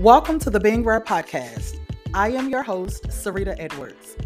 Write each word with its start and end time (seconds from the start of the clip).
Welcome 0.00 0.38
to 0.38 0.48
the 0.48 0.58
Being 0.58 0.82
Rare 0.82 1.02
podcast. 1.02 1.78
I 2.14 2.30
am 2.30 2.48
your 2.48 2.62
host, 2.62 3.08
Sarita 3.08 3.54
Edwards. 3.58 4.16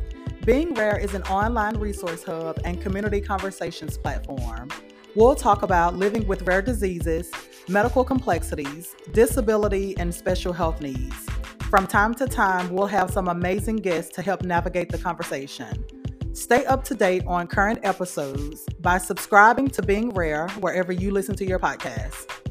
Being 0.46 0.72
Rare 0.72 0.96
is 0.96 1.14
an 1.14 1.24
online 1.24 1.78
resource 1.78 2.22
hub 2.22 2.60
and 2.64 2.80
community 2.80 3.20
conversations 3.20 3.98
platform. 3.98 4.70
We'll 5.16 5.34
talk 5.34 5.64
about 5.64 5.96
living 5.96 6.28
with 6.28 6.42
rare 6.42 6.62
diseases, 6.62 7.28
medical 7.66 8.04
complexities, 8.04 8.94
disability, 9.10 9.96
and 9.98 10.14
special 10.14 10.52
health 10.52 10.80
needs. 10.80 11.16
From 11.70 11.88
time 11.88 12.14
to 12.14 12.28
time, 12.28 12.70
we'll 12.70 12.86
have 12.86 13.10
some 13.10 13.26
amazing 13.26 13.78
guests 13.78 14.14
to 14.14 14.22
help 14.22 14.42
navigate 14.42 14.90
the 14.90 14.98
conversation. 14.98 15.84
Stay 16.34 16.64
up 16.66 16.84
to 16.84 16.94
date 16.94 17.24
on 17.26 17.48
current 17.48 17.80
episodes 17.82 18.64
by 18.78 18.96
subscribing 18.96 19.66
to 19.70 19.82
Being 19.82 20.10
Rare 20.10 20.46
wherever 20.60 20.92
you 20.92 21.10
listen 21.10 21.34
to 21.34 21.44
your 21.44 21.58
podcast. 21.58 22.43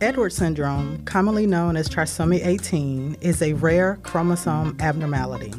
Edwards 0.00 0.34
syndrome, 0.34 1.04
commonly 1.04 1.46
known 1.46 1.76
as 1.76 1.88
trisomy 1.88 2.44
18, 2.44 3.18
is 3.20 3.40
a 3.40 3.52
rare 3.52 4.00
chromosome 4.02 4.76
abnormality. 4.80 5.54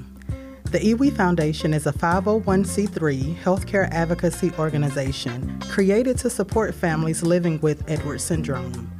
The 0.71 0.85
EWE 0.85 1.09
Foundation 1.09 1.73
is 1.73 1.87
a 1.87 1.91
501c3 1.91 3.35
healthcare 3.37 3.89
advocacy 3.89 4.51
organization 4.59 5.59
created 5.61 6.19
to 6.19 6.29
support 6.29 6.75
families 6.75 7.23
living 7.23 7.59
with 7.61 7.89
Edwards 7.89 8.23
syndrome. 8.23 8.91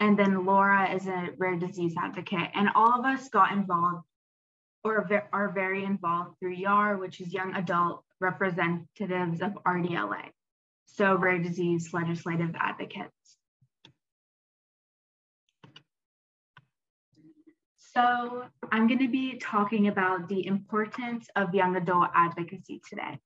and 0.00 0.18
then 0.18 0.44
Laura 0.44 0.92
is 0.92 1.06
a 1.06 1.30
rare 1.38 1.56
disease 1.56 1.94
advocate. 1.98 2.50
And 2.54 2.68
all 2.74 2.98
of 2.98 3.04
us 3.04 3.28
got 3.28 3.52
involved 3.52 4.04
or 4.82 5.08
are 5.32 5.52
very 5.52 5.84
involved 5.84 6.38
through 6.38 6.54
YAR, 6.54 6.98
which 6.98 7.20
is 7.20 7.32
Young 7.32 7.54
Adult 7.54 8.04
Representatives 8.20 9.40
of 9.40 9.52
RDLA, 9.66 10.30
so 10.86 11.14
rare 11.16 11.38
disease 11.38 11.92
legislative 11.92 12.54
advocates. 12.58 13.12
So 17.94 18.44
I'm 18.72 18.88
going 18.88 18.98
to 18.98 19.08
be 19.08 19.38
talking 19.38 19.86
about 19.88 20.28
the 20.28 20.46
importance 20.46 21.28
of 21.36 21.54
young 21.54 21.76
adult 21.76 22.08
advocacy 22.12 22.82
today. 22.88 23.20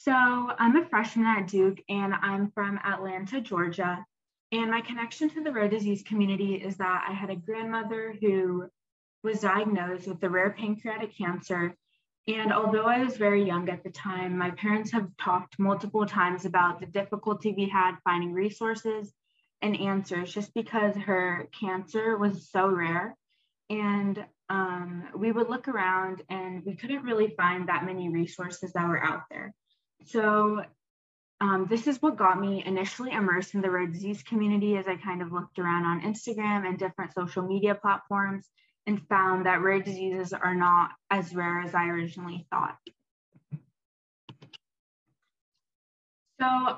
So 0.00 0.12
I'm 0.14 0.76
a 0.76 0.86
freshman 0.86 1.26
at 1.26 1.46
Duke 1.46 1.82
and 1.90 2.14
I'm 2.14 2.50
from 2.52 2.78
Atlanta, 2.78 3.38
Georgia. 3.38 4.02
And 4.50 4.70
my 4.70 4.80
connection 4.80 5.28
to 5.28 5.42
the 5.42 5.52
rare 5.52 5.68
disease 5.68 6.02
community 6.02 6.54
is 6.54 6.78
that 6.78 7.04
I 7.06 7.12
had 7.12 7.28
a 7.28 7.36
grandmother 7.36 8.16
who 8.18 8.64
was 9.22 9.40
diagnosed 9.40 10.08
with 10.08 10.18
the 10.18 10.30
rare 10.30 10.52
pancreatic 10.58 11.14
cancer. 11.18 11.76
And 12.26 12.50
although 12.50 12.86
I 12.86 13.04
was 13.04 13.18
very 13.18 13.44
young 13.44 13.68
at 13.68 13.84
the 13.84 13.90
time, 13.90 14.38
my 14.38 14.52
parents 14.52 14.90
have 14.92 15.06
talked 15.18 15.58
multiple 15.58 16.06
times 16.06 16.46
about 16.46 16.80
the 16.80 16.86
difficulty 16.86 17.52
we 17.52 17.68
had 17.68 17.98
finding 18.02 18.32
resources 18.32 19.12
and 19.60 19.78
answers 19.78 20.32
just 20.32 20.54
because 20.54 20.96
her 20.96 21.46
cancer 21.60 22.16
was 22.16 22.48
so 22.48 22.66
rare. 22.68 23.14
And 23.68 24.24
um, 24.48 25.08
we 25.14 25.30
would 25.30 25.50
look 25.50 25.68
around 25.68 26.22
and 26.30 26.64
we 26.64 26.74
couldn't 26.74 27.04
really 27.04 27.34
find 27.36 27.68
that 27.68 27.84
many 27.84 28.08
resources 28.08 28.72
that 28.72 28.88
were 28.88 29.04
out 29.04 29.24
there. 29.28 29.54
So 30.04 30.64
um, 31.40 31.66
this 31.70 31.86
is 31.86 32.02
what 32.02 32.16
got 32.16 32.40
me 32.40 32.62
initially 32.64 33.12
immersed 33.12 33.54
in 33.54 33.60
the 33.60 33.70
rare 33.70 33.86
disease 33.86 34.22
community 34.22 34.76
as 34.76 34.86
I 34.86 34.96
kind 34.96 35.22
of 35.22 35.32
looked 35.32 35.58
around 35.58 35.84
on 35.84 36.02
Instagram 36.02 36.66
and 36.66 36.78
different 36.78 37.14
social 37.14 37.42
media 37.42 37.74
platforms 37.74 38.46
and 38.86 39.06
found 39.08 39.46
that 39.46 39.62
rare 39.62 39.80
diseases 39.80 40.32
are 40.32 40.54
not 40.54 40.90
as 41.10 41.34
rare 41.34 41.60
as 41.60 41.74
I 41.74 41.86
originally 41.86 42.46
thought. 42.50 42.76
So 46.40 46.76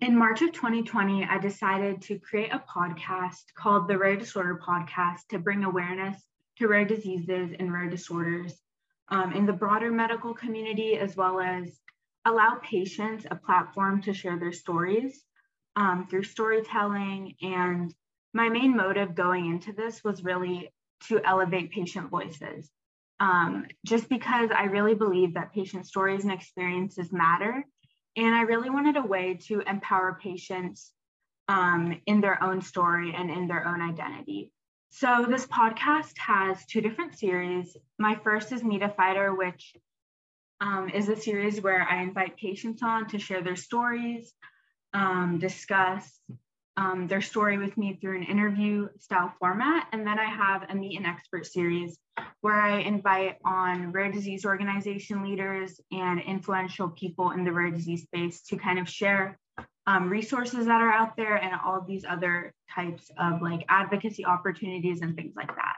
in 0.00 0.16
March 0.16 0.42
of 0.42 0.52
2020, 0.52 1.24
I 1.24 1.38
decided 1.38 2.02
to 2.02 2.18
create 2.18 2.52
a 2.52 2.58
podcast 2.58 3.54
called 3.56 3.86
the 3.86 3.98
Rare 3.98 4.16
Disorder 4.16 4.60
Podcast 4.64 5.26
to 5.30 5.38
bring 5.38 5.64
awareness 5.64 6.20
to 6.58 6.68
rare 6.68 6.84
diseases 6.84 7.50
and 7.58 7.72
rare 7.72 7.88
disorders 7.88 8.54
um, 9.08 9.32
in 9.32 9.46
the 9.46 9.52
broader 9.52 9.90
medical 9.90 10.34
community, 10.34 10.96
as 10.96 11.16
well 11.16 11.40
as 11.40 11.78
allow 12.24 12.60
patients 12.62 13.26
a 13.30 13.36
platform 13.36 14.02
to 14.02 14.14
share 14.14 14.38
their 14.38 14.52
stories 14.52 15.24
um, 15.76 16.06
through 16.08 16.24
storytelling. 16.24 17.34
And 17.42 17.94
my 18.34 18.48
main 18.48 18.76
motive 18.76 19.14
going 19.14 19.46
into 19.46 19.72
this 19.72 20.02
was 20.04 20.24
really 20.24 20.72
to 21.08 21.20
elevate 21.24 21.72
patient 21.72 22.10
voices. 22.10 22.70
Um, 23.20 23.66
just 23.86 24.08
because 24.08 24.50
I 24.50 24.64
really 24.64 24.94
believe 24.94 25.34
that 25.34 25.52
patient 25.52 25.86
stories 25.86 26.24
and 26.24 26.32
experiences 26.32 27.12
matter. 27.12 27.64
And 28.16 28.34
I 28.34 28.42
really 28.42 28.70
wanted 28.70 28.96
a 28.96 29.06
way 29.06 29.38
to 29.46 29.60
empower 29.60 30.18
patients 30.20 30.92
um, 31.48 32.00
in 32.06 32.20
their 32.20 32.42
own 32.42 32.60
story 32.60 33.14
and 33.16 33.30
in 33.30 33.46
their 33.46 33.66
own 33.66 33.80
identity. 33.80 34.50
So 34.90 35.26
this 35.28 35.46
podcast 35.46 36.18
has 36.18 36.66
two 36.66 36.80
different 36.80 37.18
series. 37.18 37.76
My 37.98 38.16
first 38.22 38.52
is 38.52 38.62
Meet 38.62 38.82
a 38.82 38.90
Fighter, 38.90 39.34
which 39.34 39.74
um, 40.62 40.88
is 40.88 41.08
a 41.08 41.16
series 41.16 41.60
where 41.60 41.82
I 41.82 42.02
invite 42.02 42.36
patients 42.36 42.82
on 42.82 43.08
to 43.08 43.18
share 43.18 43.42
their 43.42 43.56
stories, 43.56 44.32
um, 44.94 45.38
discuss 45.40 46.20
um, 46.76 47.08
their 47.08 47.20
story 47.20 47.58
with 47.58 47.76
me 47.76 47.98
through 48.00 48.18
an 48.18 48.22
interview 48.22 48.88
style 48.98 49.32
format. 49.40 49.88
And 49.92 50.06
then 50.06 50.20
I 50.20 50.24
have 50.24 50.70
a 50.70 50.74
meet 50.74 50.98
an 50.98 51.04
expert 51.04 51.46
series 51.46 51.98
where 52.42 52.60
I 52.60 52.78
invite 52.78 53.38
on 53.44 53.90
rare 53.90 54.12
disease 54.12 54.44
organization 54.44 55.24
leaders 55.24 55.80
and 55.90 56.20
influential 56.20 56.88
people 56.88 57.32
in 57.32 57.44
the 57.44 57.52
rare 57.52 57.72
disease 57.72 58.02
space 58.02 58.42
to 58.42 58.56
kind 58.56 58.78
of 58.78 58.88
share 58.88 59.38
um, 59.88 60.08
resources 60.08 60.66
that 60.66 60.80
are 60.80 60.92
out 60.92 61.16
there 61.16 61.34
and 61.34 61.52
all 61.64 61.84
these 61.86 62.04
other 62.08 62.54
types 62.72 63.10
of 63.18 63.42
like 63.42 63.64
advocacy 63.68 64.24
opportunities 64.24 65.02
and 65.02 65.16
things 65.16 65.34
like 65.34 65.54
that. 65.56 65.74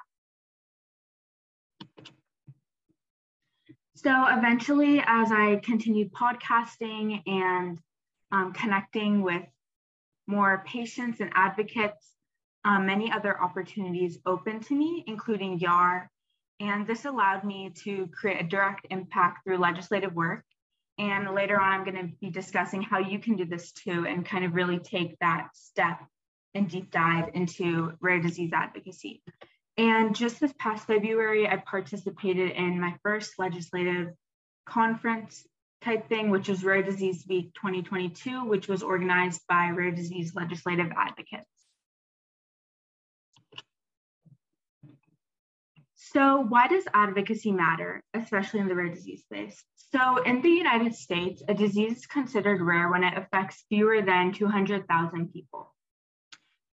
So 4.04 4.26
eventually, 4.28 5.02
as 5.06 5.32
I 5.32 5.56
continued 5.64 6.12
podcasting 6.12 7.22
and 7.26 7.78
um, 8.30 8.52
connecting 8.52 9.22
with 9.22 9.44
more 10.26 10.62
patients 10.66 11.20
and 11.20 11.30
advocates, 11.34 12.12
um, 12.66 12.84
many 12.84 13.10
other 13.10 13.40
opportunities 13.40 14.18
opened 14.26 14.66
to 14.66 14.74
me, 14.74 15.04
including 15.06 15.58
YAR. 15.58 16.10
And 16.60 16.86
this 16.86 17.06
allowed 17.06 17.44
me 17.44 17.72
to 17.84 18.06
create 18.08 18.42
a 18.42 18.46
direct 18.46 18.86
impact 18.90 19.44
through 19.44 19.56
legislative 19.56 20.12
work. 20.12 20.44
And 20.98 21.34
later 21.34 21.58
on, 21.58 21.72
I'm 21.72 21.84
going 21.84 21.96
to 21.96 22.14
be 22.20 22.28
discussing 22.28 22.82
how 22.82 22.98
you 22.98 23.18
can 23.18 23.36
do 23.36 23.46
this 23.46 23.72
too 23.72 24.04
and 24.06 24.24
kind 24.24 24.44
of 24.44 24.54
really 24.54 24.80
take 24.80 25.18
that 25.20 25.48
step 25.54 25.98
and 26.54 26.68
deep 26.68 26.90
dive 26.90 27.30
into 27.32 27.94
rare 28.02 28.20
disease 28.20 28.50
advocacy. 28.52 29.22
And 29.76 30.14
just 30.14 30.38
this 30.38 30.54
past 30.58 30.86
February, 30.86 31.48
I 31.48 31.56
participated 31.56 32.52
in 32.52 32.80
my 32.80 32.94
first 33.02 33.34
legislative 33.38 34.12
conference 34.66 35.46
type 35.82 36.08
thing, 36.08 36.30
which 36.30 36.48
was 36.48 36.64
Rare 36.64 36.82
Disease 36.82 37.24
Week 37.28 37.52
2022, 37.54 38.44
which 38.44 38.68
was 38.68 38.82
organized 38.82 39.42
by 39.48 39.70
Rare 39.70 39.90
Disease 39.90 40.34
Legislative 40.34 40.92
Advocates. 40.96 41.48
So, 45.96 46.38
why 46.38 46.68
does 46.68 46.84
advocacy 46.94 47.50
matter, 47.50 48.00
especially 48.14 48.60
in 48.60 48.68
the 48.68 48.76
rare 48.76 48.88
disease 48.88 49.22
space? 49.22 49.64
So, 49.90 50.22
in 50.22 50.42
the 50.42 50.48
United 50.48 50.94
States, 50.94 51.42
a 51.48 51.54
disease 51.54 51.98
is 51.98 52.06
considered 52.06 52.60
rare 52.60 52.88
when 52.88 53.02
it 53.02 53.18
affects 53.18 53.64
fewer 53.68 54.00
than 54.00 54.32
200,000 54.32 55.32
people. 55.32 55.73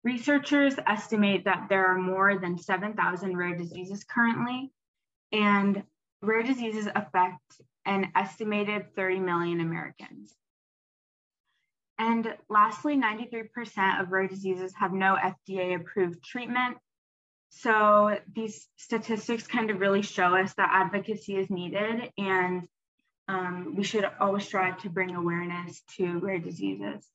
Researchers 0.04 0.76
estimate 0.88 1.46
that 1.46 1.68
there 1.70 1.86
are 1.88 1.98
more 1.98 2.38
than 2.40 2.58
7,000 2.58 3.38
rare 3.38 3.56
diseases 3.56 4.04
currently, 4.04 4.72
and 5.32 5.84
rare 6.22 6.44
diseases 6.44 6.88
affect 6.96 7.62
an 7.86 8.12
estimated 8.16 8.96
30 8.96 9.20
million 9.20 9.62
Americans. 9.62 10.36
And 12.00 12.36
lastly, 12.50 12.96
93% 12.96 14.02
of 14.02 14.12
rare 14.12 14.28
diseases 14.28 14.74
have 14.80 14.92
no 14.92 15.16
FDA 15.16 15.76
approved 15.76 16.24
treatment. 16.24 16.78
So 17.50 18.18
these 18.34 18.68
statistics 18.78 19.46
kind 19.46 19.70
of 19.70 19.80
really 19.80 20.02
show 20.02 20.36
us 20.36 20.54
that 20.56 20.70
advocacy 20.72 21.36
is 21.36 21.50
needed 21.52 22.10
and 22.18 22.68
um, 23.28 23.76
we 23.76 23.84
should 23.84 24.06
always 24.20 24.46
strive 24.46 24.82
to 24.82 24.90
bring 24.90 25.16
awareness 25.16 25.82
to 25.98 26.20
rare 26.20 26.40
diseases. 26.40 27.08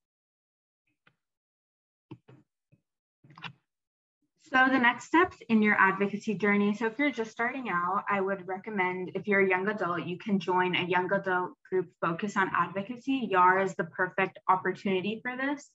So 4.52 4.68
the 4.70 4.78
next 4.78 5.06
steps 5.06 5.38
in 5.48 5.60
your 5.60 5.74
advocacy 5.74 6.34
journey. 6.34 6.72
So 6.72 6.86
if 6.86 6.96
you're 7.00 7.10
just 7.10 7.32
starting 7.32 7.68
out, 7.68 8.04
I 8.08 8.20
would 8.20 8.46
recommend 8.46 9.10
if 9.16 9.26
you're 9.26 9.40
a 9.40 9.48
young 9.48 9.66
adult, 9.66 10.06
you 10.06 10.18
can 10.18 10.38
join 10.38 10.76
a 10.76 10.84
young 10.84 11.12
adult 11.12 11.54
group 11.68 11.90
focused 12.00 12.36
on 12.36 12.52
advocacy. 12.56 13.26
YAR 13.28 13.58
is 13.58 13.74
the 13.74 13.84
perfect 13.84 14.38
opportunity 14.48 15.20
for 15.20 15.36
this. 15.36 15.68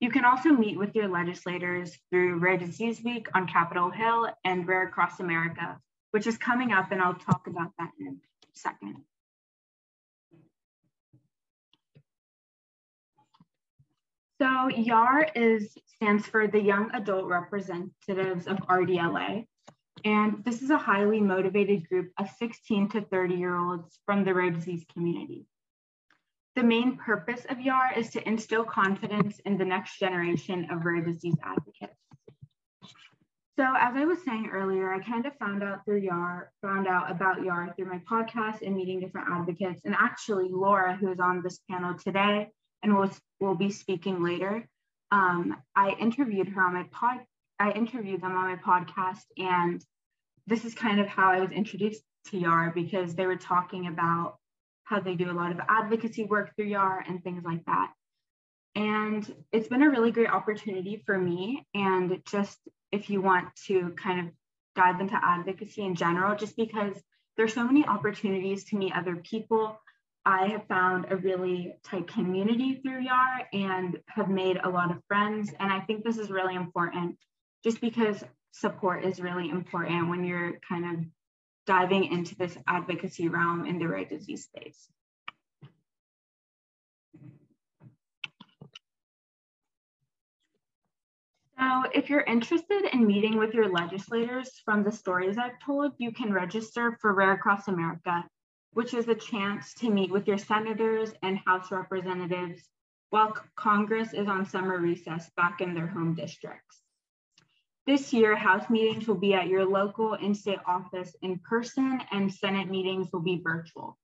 You 0.00 0.10
can 0.10 0.24
also 0.24 0.48
meet 0.48 0.76
with 0.76 0.96
your 0.96 1.06
legislators 1.06 1.96
through 2.10 2.38
Rare 2.38 2.56
Disease 2.56 3.00
Week 3.04 3.28
on 3.32 3.46
Capitol 3.46 3.90
Hill 3.90 4.28
and 4.44 4.66
Rare 4.66 4.88
Across 4.88 5.20
America, 5.20 5.78
which 6.10 6.26
is 6.26 6.36
coming 6.36 6.72
up, 6.72 6.90
and 6.90 7.00
I'll 7.00 7.14
talk 7.14 7.46
about 7.46 7.70
that 7.78 7.92
in 8.00 8.08
a 8.08 8.58
second. 8.58 9.04
So 14.42 14.68
YAR 14.68 15.28
is 15.34 15.78
stands 15.96 16.26
for 16.26 16.46
the 16.46 16.60
Young 16.60 16.90
Adult 16.94 17.26
Representatives 17.26 18.46
of 18.46 18.58
RDLA. 18.58 19.46
And 20.04 20.44
this 20.44 20.60
is 20.60 20.70
a 20.70 20.76
highly 20.76 21.20
motivated 21.20 21.88
group 21.88 22.12
of 22.18 22.28
16 22.38 22.90
to 22.90 23.00
30 23.00 23.34
year 23.34 23.56
olds 23.56 23.98
from 24.04 24.24
the 24.24 24.34
rare 24.34 24.50
disease 24.50 24.84
community. 24.92 25.46
The 26.54 26.62
main 26.62 26.96
purpose 26.96 27.46
of 27.48 27.60
YAR 27.60 27.92
is 27.96 28.10
to 28.10 28.28
instill 28.28 28.64
confidence 28.64 29.40
in 29.44 29.58
the 29.58 29.64
next 29.64 29.98
generation 29.98 30.68
of 30.70 30.84
rare 30.84 31.02
disease 31.02 31.36
advocates. 31.42 31.98
So 33.58 33.64
as 33.64 33.96
I 33.96 34.04
was 34.04 34.22
saying 34.22 34.50
earlier, 34.52 34.92
I 34.92 35.00
kind 35.00 35.24
of 35.24 35.34
found 35.38 35.62
out 35.62 35.84
through 35.86 36.00
YAR, 36.00 36.52
found 36.60 36.86
out 36.86 37.10
about 37.10 37.42
YAR 37.42 37.72
through 37.74 37.86
my 37.86 38.00
podcast 38.10 38.60
and 38.60 38.76
meeting 38.76 39.00
different 39.00 39.28
advocates. 39.30 39.80
And 39.86 39.94
actually 39.98 40.48
Laura, 40.50 40.94
who 40.94 41.10
is 41.10 41.20
on 41.20 41.42
this 41.42 41.60
panel 41.70 41.94
today, 41.94 42.48
and 42.82 42.94
will 42.94 43.10
will 43.40 43.54
be 43.54 43.70
speaking 43.70 44.22
later. 44.22 44.68
Um, 45.10 45.56
I 45.74 45.90
interviewed 45.98 46.48
her 46.48 46.62
on 46.62 46.74
my 46.74 46.84
pod. 46.90 47.20
I 47.58 47.72
interviewed 47.72 48.20
them 48.20 48.36
on 48.36 48.50
my 48.50 48.56
podcast, 48.56 49.24
and 49.38 49.82
this 50.46 50.64
is 50.64 50.74
kind 50.74 51.00
of 51.00 51.06
how 51.06 51.30
I 51.30 51.40
was 51.40 51.50
introduced 51.52 52.02
to 52.30 52.38
YAR 52.38 52.72
because 52.74 53.14
they 53.14 53.26
were 53.26 53.36
talking 53.36 53.86
about 53.86 54.36
how 54.84 55.00
they 55.00 55.14
do 55.14 55.30
a 55.30 55.32
lot 55.32 55.52
of 55.52 55.60
advocacy 55.68 56.24
work 56.24 56.54
through 56.54 56.66
YAR 56.66 57.04
and 57.06 57.22
things 57.22 57.44
like 57.44 57.64
that. 57.66 57.92
And 58.74 59.34
it's 59.52 59.68
been 59.68 59.82
a 59.82 59.90
really 59.90 60.12
great 60.12 60.30
opportunity 60.30 61.02
for 61.06 61.18
me. 61.18 61.66
And 61.74 62.20
just 62.26 62.58
if 62.92 63.10
you 63.10 63.20
want 63.20 63.48
to 63.66 63.94
kind 63.96 64.20
of 64.20 64.34
dive 64.76 65.00
into 65.00 65.18
advocacy 65.20 65.82
in 65.82 65.94
general, 65.94 66.36
just 66.36 66.56
because 66.56 66.94
there's 67.36 67.54
so 67.54 67.64
many 67.64 67.86
opportunities 67.86 68.64
to 68.66 68.76
meet 68.76 68.92
other 68.94 69.16
people 69.16 69.80
I 70.26 70.48
have 70.48 70.66
found 70.66 71.06
a 71.08 71.16
really 71.16 71.76
tight 71.84 72.08
community 72.08 72.80
through 72.82 73.02
YAR 73.02 73.48
and 73.52 73.96
have 74.08 74.28
made 74.28 74.58
a 74.64 74.68
lot 74.68 74.90
of 74.90 75.00
friends. 75.06 75.52
And 75.60 75.72
I 75.72 75.78
think 75.80 76.02
this 76.02 76.18
is 76.18 76.30
really 76.30 76.56
important 76.56 77.16
just 77.62 77.80
because 77.80 78.24
support 78.50 79.04
is 79.04 79.20
really 79.20 79.48
important 79.48 80.08
when 80.08 80.24
you're 80.24 80.58
kind 80.68 80.84
of 80.98 81.04
diving 81.64 82.12
into 82.12 82.34
this 82.34 82.58
advocacy 82.66 83.28
realm 83.28 83.66
in 83.66 83.78
the 83.78 83.86
rare 83.86 84.04
disease 84.04 84.42
space. 84.44 84.88
So 91.56 91.84
if 91.94 92.10
you're 92.10 92.22
interested 92.22 92.84
in 92.92 93.06
meeting 93.06 93.38
with 93.38 93.54
your 93.54 93.70
legislators 93.70 94.60
from 94.64 94.82
the 94.82 94.90
stories 94.90 95.38
I've 95.38 95.60
told, 95.64 95.92
you 95.98 96.10
can 96.10 96.32
register 96.32 96.98
for 97.00 97.14
Rare 97.14 97.32
Across 97.32 97.68
America 97.68 98.24
which 98.76 98.92
is 98.92 99.08
a 99.08 99.14
chance 99.14 99.72
to 99.72 99.88
meet 99.88 100.10
with 100.10 100.28
your 100.28 100.36
senators 100.36 101.10
and 101.22 101.38
House 101.46 101.72
representatives 101.72 102.68
while 103.08 103.34
Congress 103.56 104.12
is 104.12 104.28
on 104.28 104.44
summer 104.44 104.78
recess 104.78 105.30
back 105.34 105.62
in 105.62 105.72
their 105.72 105.86
home 105.86 106.14
districts. 106.14 106.82
This 107.86 108.12
year, 108.12 108.36
House 108.36 108.68
meetings 108.68 109.08
will 109.08 109.14
be 109.14 109.32
at 109.32 109.46
your 109.46 109.64
local 109.64 110.12
in-state 110.12 110.58
office 110.66 111.16
in 111.22 111.38
person 111.38 112.02
and 112.12 112.30
Senate 112.30 112.68
meetings 112.68 113.08
will 113.14 113.22
be 113.22 113.40
virtual. 113.42 113.96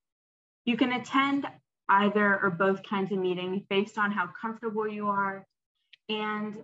You 0.65 0.75
can 0.75 0.93
attend 0.93 1.45
either 1.87 2.39
or 2.41 2.49
both 2.49 2.81
kinds 2.81 3.11
of 3.11 3.19
meetings 3.19 3.61
based 3.69 3.99
on 3.99 4.11
how 4.11 4.31
comfortable 4.41 4.87
you 4.87 5.07
are. 5.09 5.45
And 6.09 6.57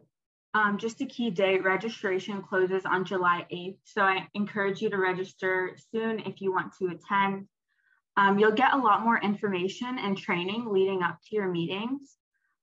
um, 0.56 0.80
just 0.80 1.00
a 1.02 1.06
key 1.06 1.30
date, 1.30 1.64
registration 1.64 2.42
closes 2.42 2.86
on 2.86 3.06
July 3.06 3.46
8th. 3.54 3.78
So 3.84 4.02
I 4.02 4.28
encourage 4.34 4.82
you 4.82 4.90
to 4.90 4.98
register 4.98 5.78
soon 5.92 6.22
if 6.22 6.42
you 6.42 6.52
want 6.52 6.74
to 6.80 6.88
attend. 6.88 7.48
Um, 8.20 8.38
you'll 8.38 8.52
get 8.52 8.74
a 8.74 8.78
lot 8.78 9.06
more 9.06 9.18
information 9.18 9.98
and 9.98 10.18
training 10.18 10.66
leading 10.70 11.04
up 11.04 11.20
to 11.24 11.36
your 11.38 11.48
meetings. 11.48 12.18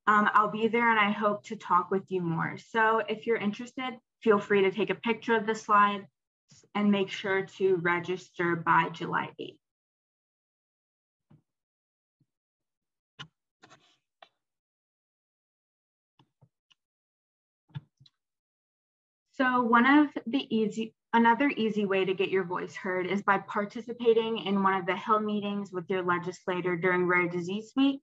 Um, 0.06 0.28
I'll 0.34 0.50
be 0.50 0.68
there 0.68 0.90
and 0.90 1.00
I 1.00 1.10
hope 1.10 1.44
to 1.44 1.56
talk 1.56 1.90
with 1.90 2.02
you 2.10 2.20
more. 2.20 2.58
So 2.58 2.98
if 3.08 3.26
you're 3.26 3.38
interested, 3.38 3.94
feel 4.22 4.38
free 4.38 4.60
to 4.64 4.70
take 4.70 4.90
a 4.90 4.94
picture 4.94 5.34
of 5.34 5.46
the 5.46 5.54
slide 5.54 6.06
and 6.74 6.90
make 6.90 7.08
sure 7.08 7.46
to 7.56 7.76
register 7.76 8.54
by 8.54 8.90
July 8.92 9.30
8th. 9.40 9.56
So 19.32 19.62
one 19.62 19.86
of 19.86 20.08
the 20.26 20.54
easy 20.54 20.94
Another 21.12 21.50
easy 21.56 21.86
way 21.86 22.04
to 22.04 22.14
get 22.14 22.30
your 22.30 22.44
voice 22.44 22.74
heard 22.74 23.06
is 23.06 23.22
by 23.22 23.38
participating 23.38 24.38
in 24.38 24.62
one 24.62 24.74
of 24.74 24.86
the 24.86 24.96
Hill 24.96 25.20
meetings 25.20 25.72
with 25.72 25.88
your 25.88 26.02
legislator 26.02 26.76
during 26.76 27.06
Rare 27.06 27.28
Disease 27.28 27.72
Week, 27.76 28.02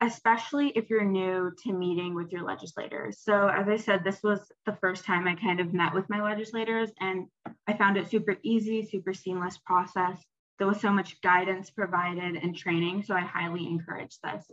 especially 0.00 0.68
if 0.70 0.88
you're 0.88 1.04
new 1.04 1.52
to 1.64 1.72
meeting 1.72 2.14
with 2.14 2.32
your 2.32 2.44
legislators. 2.44 3.18
So 3.22 3.48
as 3.48 3.68
I 3.68 3.76
said, 3.76 4.02
this 4.02 4.22
was 4.22 4.40
the 4.64 4.76
first 4.80 5.04
time 5.04 5.26
I 5.26 5.34
kind 5.34 5.60
of 5.60 5.74
met 5.74 5.92
with 5.92 6.08
my 6.08 6.22
legislators 6.22 6.90
and 7.00 7.26
I 7.66 7.74
found 7.74 7.96
it 7.96 8.08
super 8.10 8.36
easy, 8.42 8.86
super 8.86 9.12
seamless 9.12 9.58
process. 9.58 10.22
There 10.58 10.68
was 10.68 10.80
so 10.80 10.90
much 10.90 11.20
guidance 11.20 11.70
provided 11.70 12.36
and 12.36 12.56
training, 12.56 13.02
so 13.02 13.14
I 13.14 13.20
highly 13.20 13.66
encourage 13.66 14.18
this. 14.22 14.50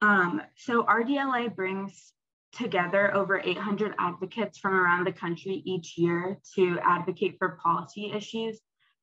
Um, 0.00 0.42
so 0.56 0.84
RDLA 0.84 1.54
brings 1.56 2.12
together 2.52 3.14
over 3.14 3.40
800 3.40 3.94
advocates 3.98 4.58
from 4.58 4.74
around 4.74 5.06
the 5.06 5.12
country 5.12 5.62
each 5.64 5.98
year 5.98 6.38
to 6.54 6.78
advocate 6.82 7.36
for 7.38 7.58
policy 7.62 8.12
issues 8.14 8.60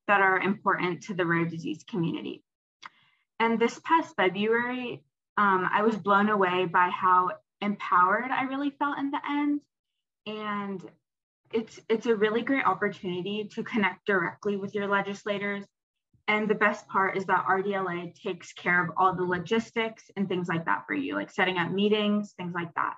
that 0.08 0.20
are 0.20 0.40
important 0.40 1.02
to 1.02 1.14
the 1.14 1.26
rare 1.26 1.44
disease 1.44 1.84
community. 1.88 2.44
And 3.38 3.58
this 3.58 3.80
past 3.84 4.14
February, 4.16 5.02
um, 5.36 5.68
I 5.70 5.82
was 5.82 5.96
blown 5.96 6.28
away 6.28 6.66
by 6.66 6.88
how 6.88 7.30
empowered 7.60 8.30
I 8.30 8.44
really 8.44 8.70
felt 8.70 8.98
in 8.98 9.10
the 9.10 9.20
end. 9.28 9.60
And 10.26 10.82
it's, 11.52 11.78
it's 11.88 12.06
a 12.06 12.16
really 12.16 12.42
great 12.42 12.64
opportunity 12.64 13.48
to 13.54 13.62
connect 13.62 14.06
directly 14.06 14.56
with 14.56 14.74
your 14.74 14.88
legislators 14.88 15.64
and 16.28 16.48
the 16.48 16.54
best 16.54 16.88
part 16.88 17.16
is 17.16 17.24
that 17.26 17.46
RDLA 17.48 18.14
takes 18.20 18.52
care 18.52 18.84
of 18.84 18.90
all 18.96 19.14
the 19.14 19.22
logistics 19.22 20.10
and 20.16 20.28
things 20.28 20.48
like 20.48 20.64
that 20.64 20.84
for 20.86 20.94
you, 20.94 21.14
like 21.14 21.30
setting 21.30 21.56
up 21.56 21.70
meetings, 21.70 22.32
things 22.32 22.52
like 22.54 22.74
that. 22.74 22.94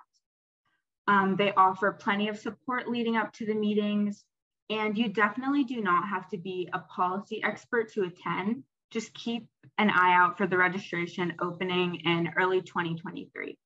Um, 1.09 1.35
they 1.35 1.51
offer 1.53 1.91
plenty 1.91 2.27
of 2.27 2.37
support 2.37 2.87
leading 2.87 3.17
up 3.17 3.33
to 3.33 3.45
the 3.47 3.55
meetings, 3.55 4.23
and 4.69 4.95
you 4.95 5.09
definitely 5.09 5.63
do 5.63 5.81
not 5.81 6.07
have 6.07 6.29
to 6.29 6.37
be 6.37 6.69
a 6.71 6.79
policy 6.79 7.41
expert 7.43 7.91
to 7.93 8.03
attend. 8.03 8.63
Just 8.91 9.11
keep 9.15 9.47
an 9.79 9.89
eye 9.89 10.13
out 10.13 10.37
for 10.37 10.45
the 10.45 10.55
registration 10.55 11.33
opening 11.41 11.95
in 12.05 12.29
early 12.37 12.61
2023. 12.61 13.57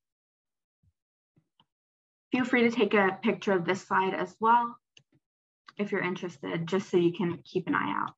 Feel 2.32 2.46
free 2.46 2.62
to 2.62 2.72
take 2.72 2.94
a 2.94 3.20
picture 3.22 3.52
of 3.52 3.66
this 3.66 3.82
slide 3.82 4.14
as 4.14 4.34
well 4.40 4.78
if 5.78 5.92
you're 5.92 6.02
interested, 6.02 6.66
just 6.66 6.90
so 6.90 6.96
you 6.96 7.12
can 7.12 7.40
keep 7.44 7.68
an 7.68 7.76
eye 7.76 7.94
out. 7.94 8.14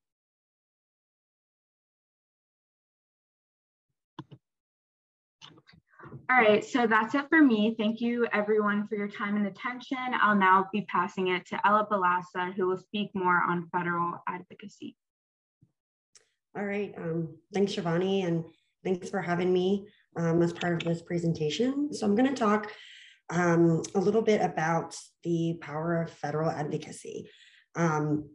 All 6.28 6.38
right, 6.38 6.66
so 6.66 6.88
that's 6.88 7.14
it 7.14 7.26
for 7.30 7.42
me. 7.42 7.76
Thank 7.78 8.02
you 8.02 8.26
everyone 8.34 8.88
for 8.88 8.96
your 8.96 9.08
time 9.08 9.36
and 9.36 9.46
attention. 9.46 9.98
I'll 10.20 10.36
now 10.36 10.68
be 10.74 10.82
passing 10.82 11.28
it 11.28 11.46
to 11.48 11.68
Ella 11.68 11.88
Balassa, 11.92 12.52
who 12.56 12.68
will 12.68 12.80
speak 12.80 13.12
more 13.14 13.44
on 13.48 13.70
federal 13.72 14.24
advocacy. 14.28 14.96
All 16.58 16.66
right, 16.66 16.96
um, 16.98 17.38
thanks 17.54 17.74
Shivani, 17.74 18.26
and 18.26 18.44
thanks 18.84 19.08
for 19.10 19.22
having 19.22 19.54
me 19.54 19.88
um, 20.18 20.42
as 20.42 20.52
part 20.52 20.82
of 20.82 20.88
this 20.88 21.04
presentation. 21.04 21.94
So 21.94 22.08
I'm 22.08 22.16
gonna 22.16 22.34
talk 22.34 22.72
um, 23.30 23.84
a 23.94 24.00
little 24.00 24.24
bit 24.24 24.42
about 24.42 24.96
the 25.24 25.60
power 25.62 26.02
of 26.02 26.10
federal 26.10 26.50
advocacy. 26.50 27.30
Um, 27.76 28.30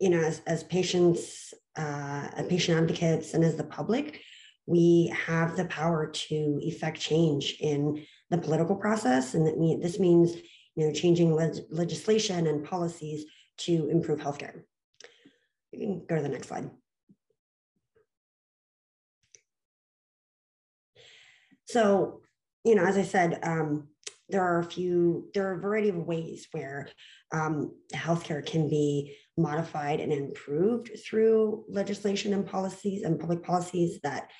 you 0.00 0.10
know, 0.10 0.20
as, 0.20 0.40
as 0.48 0.64
patients, 0.64 1.54
uh, 1.76 2.28
patient 2.48 2.78
advocates, 2.78 3.34
and 3.34 3.44
as 3.44 3.54
the 3.54 3.64
public, 3.64 4.20
we 4.70 5.12
have 5.26 5.56
the 5.56 5.64
power 5.64 6.06
to 6.06 6.60
effect 6.62 7.00
change 7.00 7.56
in 7.58 8.06
the 8.30 8.38
political 8.38 8.76
process. 8.76 9.34
And 9.34 9.44
that 9.48 9.58
mean, 9.58 9.80
this 9.80 9.98
means 9.98 10.36
you 10.76 10.86
know, 10.86 10.92
changing 10.92 11.34
le- 11.34 11.52
legislation 11.70 12.46
and 12.46 12.64
policies 12.64 13.24
to 13.58 13.88
improve 13.90 14.20
healthcare. 14.20 14.62
You 15.72 15.78
can 15.80 16.06
go 16.08 16.16
to 16.16 16.22
the 16.22 16.28
next 16.28 16.46
slide. 16.46 16.70
So, 21.64 22.20
you 22.64 22.76
know, 22.76 22.84
as 22.84 22.96
I 22.96 23.02
said, 23.02 23.40
um, 23.42 23.88
there 24.28 24.42
are 24.42 24.60
a 24.60 24.64
few, 24.64 25.28
there 25.34 25.48
are 25.48 25.58
a 25.58 25.60
variety 25.60 25.88
of 25.88 25.96
ways 25.96 26.46
where 26.52 26.88
um, 27.32 27.74
healthcare 27.92 28.46
can 28.46 28.68
be 28.68 29.16
modified 29.36 29.98
and 29.98 30.12
improved 30.12 30.90
through 31.04 31.64
legislation 31.68 32.32
and 32.32 32.46
policies 32.46 33.02
and 33.02 33.18
public 33.18 33.42
policies 33.42 33.98
that 34.02 34.30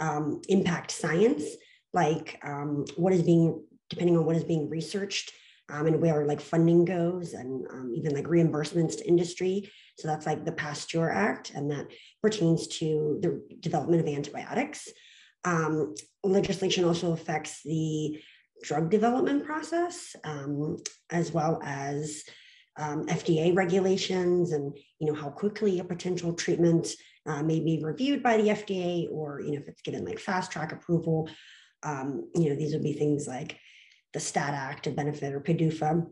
um, 0.00 0.40
impact 0.48 0.90
science, 0.90 1.44
like 1.92 2.40
um, 2.44 2.84
what 2.96 3.12
is 3.12 3.22
being, 3.22 3.62
depending 3.88 4.16
on 4.16 4.24
what 4.24 4.36
is 4.36 4.44
being 4.44 4.68
researched 4.68 5.32
um, 5.70 5.86
and 5.86 6.00
where 6.00 6.26
like 6.26 6.40
funding 6.40 6.84
goes 6.84 7.34
and 7.34 7.66
um, 7.70 7.92
even 7.94 8.14
like 8.14 8.24
reimbursements 8.24 8.98
to 8.98 9.06
industry. 9.06 9.70
So 9.98 10.08
that's 10.08 10.26
like 10.26 10.44
the 10.44 10.52
Pasteur 10.52 11.10
Act, 11.10 11.52
and 11.54 11.70
that 11.70 11.86
pertains 12.22 12.66
to 12.78 13.18
the 13.22 13.42
development 13.60 14.00
of 14.00 14.08
antibiotics. 14.08 14.88
Um, 15.44 15.94
legislation 16.24 16.84
also 16.84 17.12
affects 17.12 17.62
the 17.64 18.18
drug 18.62 18.90
development 18.90 19.44
process, 19.44 20.16
um, 20.24 20.78
as 21.10 21.32
well 21.32 21.60
as 21.64 22.24
FDA 22.78 23.54
regulations 23.54 24.52
and 24.52 24.74
you 24.98 25.06
know 25.06 25.14
how 25.14 25.28
quickly 25.28 25.80
a 25.80 25.84
potential 25.84 26.32
treatment 26.32 26.88
uh, 27.30 27.42
may 27.42 27.60
be 27.60 27.80
reviewed 27.82 28.22
by 28.22 28.36
the 28.36 28.48
FDA 28.48 29.06
or 29.10 29.40
you 29.40 29.52
know 29.52 29.60
if 29.60 29.68
it's 29.68 29.82
given 29.82 30.04
like 30.04 30.18
fast 30.18 30.50
track 30.50 30.72
approval. 30.72 31.28
Um, 31.82 32.30
you 32.34 32.50
know 32.50 32.56
these 32.56 32.72
would 32.72 32.82
be 32.82 32.92
things 32.92 33.26
like 33.28 33.56
the 34.12 34.20
STAT 34.20 34.52
Act 34.52 34.86
of 34.88 34.96
benefit 34.96 35.32
or 35.32 35.40
PDUFA, 35.40 36.06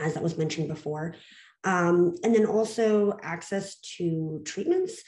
as 0.00 0.14
that 0.14 0.22
was 0.22 0.38
mentioned 0.38 0.68
before, 0.68 1.16
um, 1.64 2.14
and 2.22 2.34
then 2.34 2.46
also 2.46 3.18
access 3.22 3.76
to 3.96 4.42
treatments. 4.44 5.02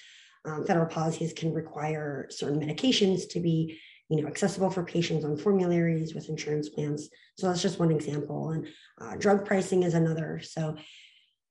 Um, 0.44 0.64
federal 0.64 0.87
policies 0.87 1.34
can 1.34 1.52
require 1.52 2.26
certain 2.30 2.60
medications 2.60 3.28
to 3.30 3.40
be 3.40 3.78
you 4.10 4.20
know, 4.20 4.26
accessible 4.26 4.70
for 4.70 4.82
patients 4.82 5.25
on 5.25 5.37
formularies 5.37 6.14
with 6.14 6.28
insurance 6.28 6.68
plans. 6.68 7.08
So 7.37 7.46
that's 7.46 7.62
just 7.62 7.78
one 7.78 7.92
example. 7.92 8.50
And 8.50 8.66
uh, 9.00 9.16
drug 9.16 9.46
pricing 9.46 9.84
is 9.84 9.94
another. 9.94 10.40
So, 10.42 10.76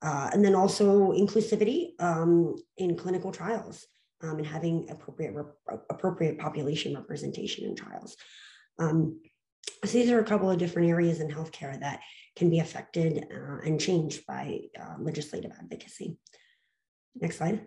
uh, 0.01 0.29
and 0.33 0.43
then 0.43 0.55
also 0.55 1.11
inclusivity 1.11 1.91
um, 1.99 2.55
in 2.77 2.95
clinical 2.95 3.31
trials 3.31 3.85
um, 4.23 4.37
and 4.37 4.47
having 4.47 4.87
appropriate 4.89 5.33
appropriate 5.89 6.37
population 6.39 6.95
representation 6.95 7.65
in 7.65 7.75
trials. 7.75 8.15
Um, 8.77 9.19
so 9.85 9.91
these 9.91 10.09
are 10.09 10.19
a 10.19 10.25
couple 10.25 10.49
of 10.49 10.57
different 10.57 10.89
areas 10.89 11.19
in 11.19 11.29
healthcare 11.29 11.79
that 11.79 12.01
can 12.35 12.49
be 12.49 12.59
affected 12.59 13.25
uh, 13.33 13.57
and 13.65 13.79
changed 13.79 14.25
by 14.25 14.61
uh, 14.79 14.95
legislative 14.99 15.51
advocacy. 15.59 16.17
Next 17.15 17.37
slide. 17.37 17.65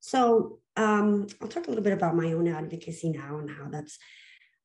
So 0.00 0.60
um, 0.76 1.26
I'll 1.40 1.48
talk 1.48 1.66
a 1.66 1.70
little 1.70 1.84
bit 1.84 1.92
about 1.92 2.16
my 2.16 2.32
own 2.32 2.48
advocacy 2.48 3.10
now 3.10 3.38
and 3.38 3.50
how 3.50 3.68
that's, 3.68 3.98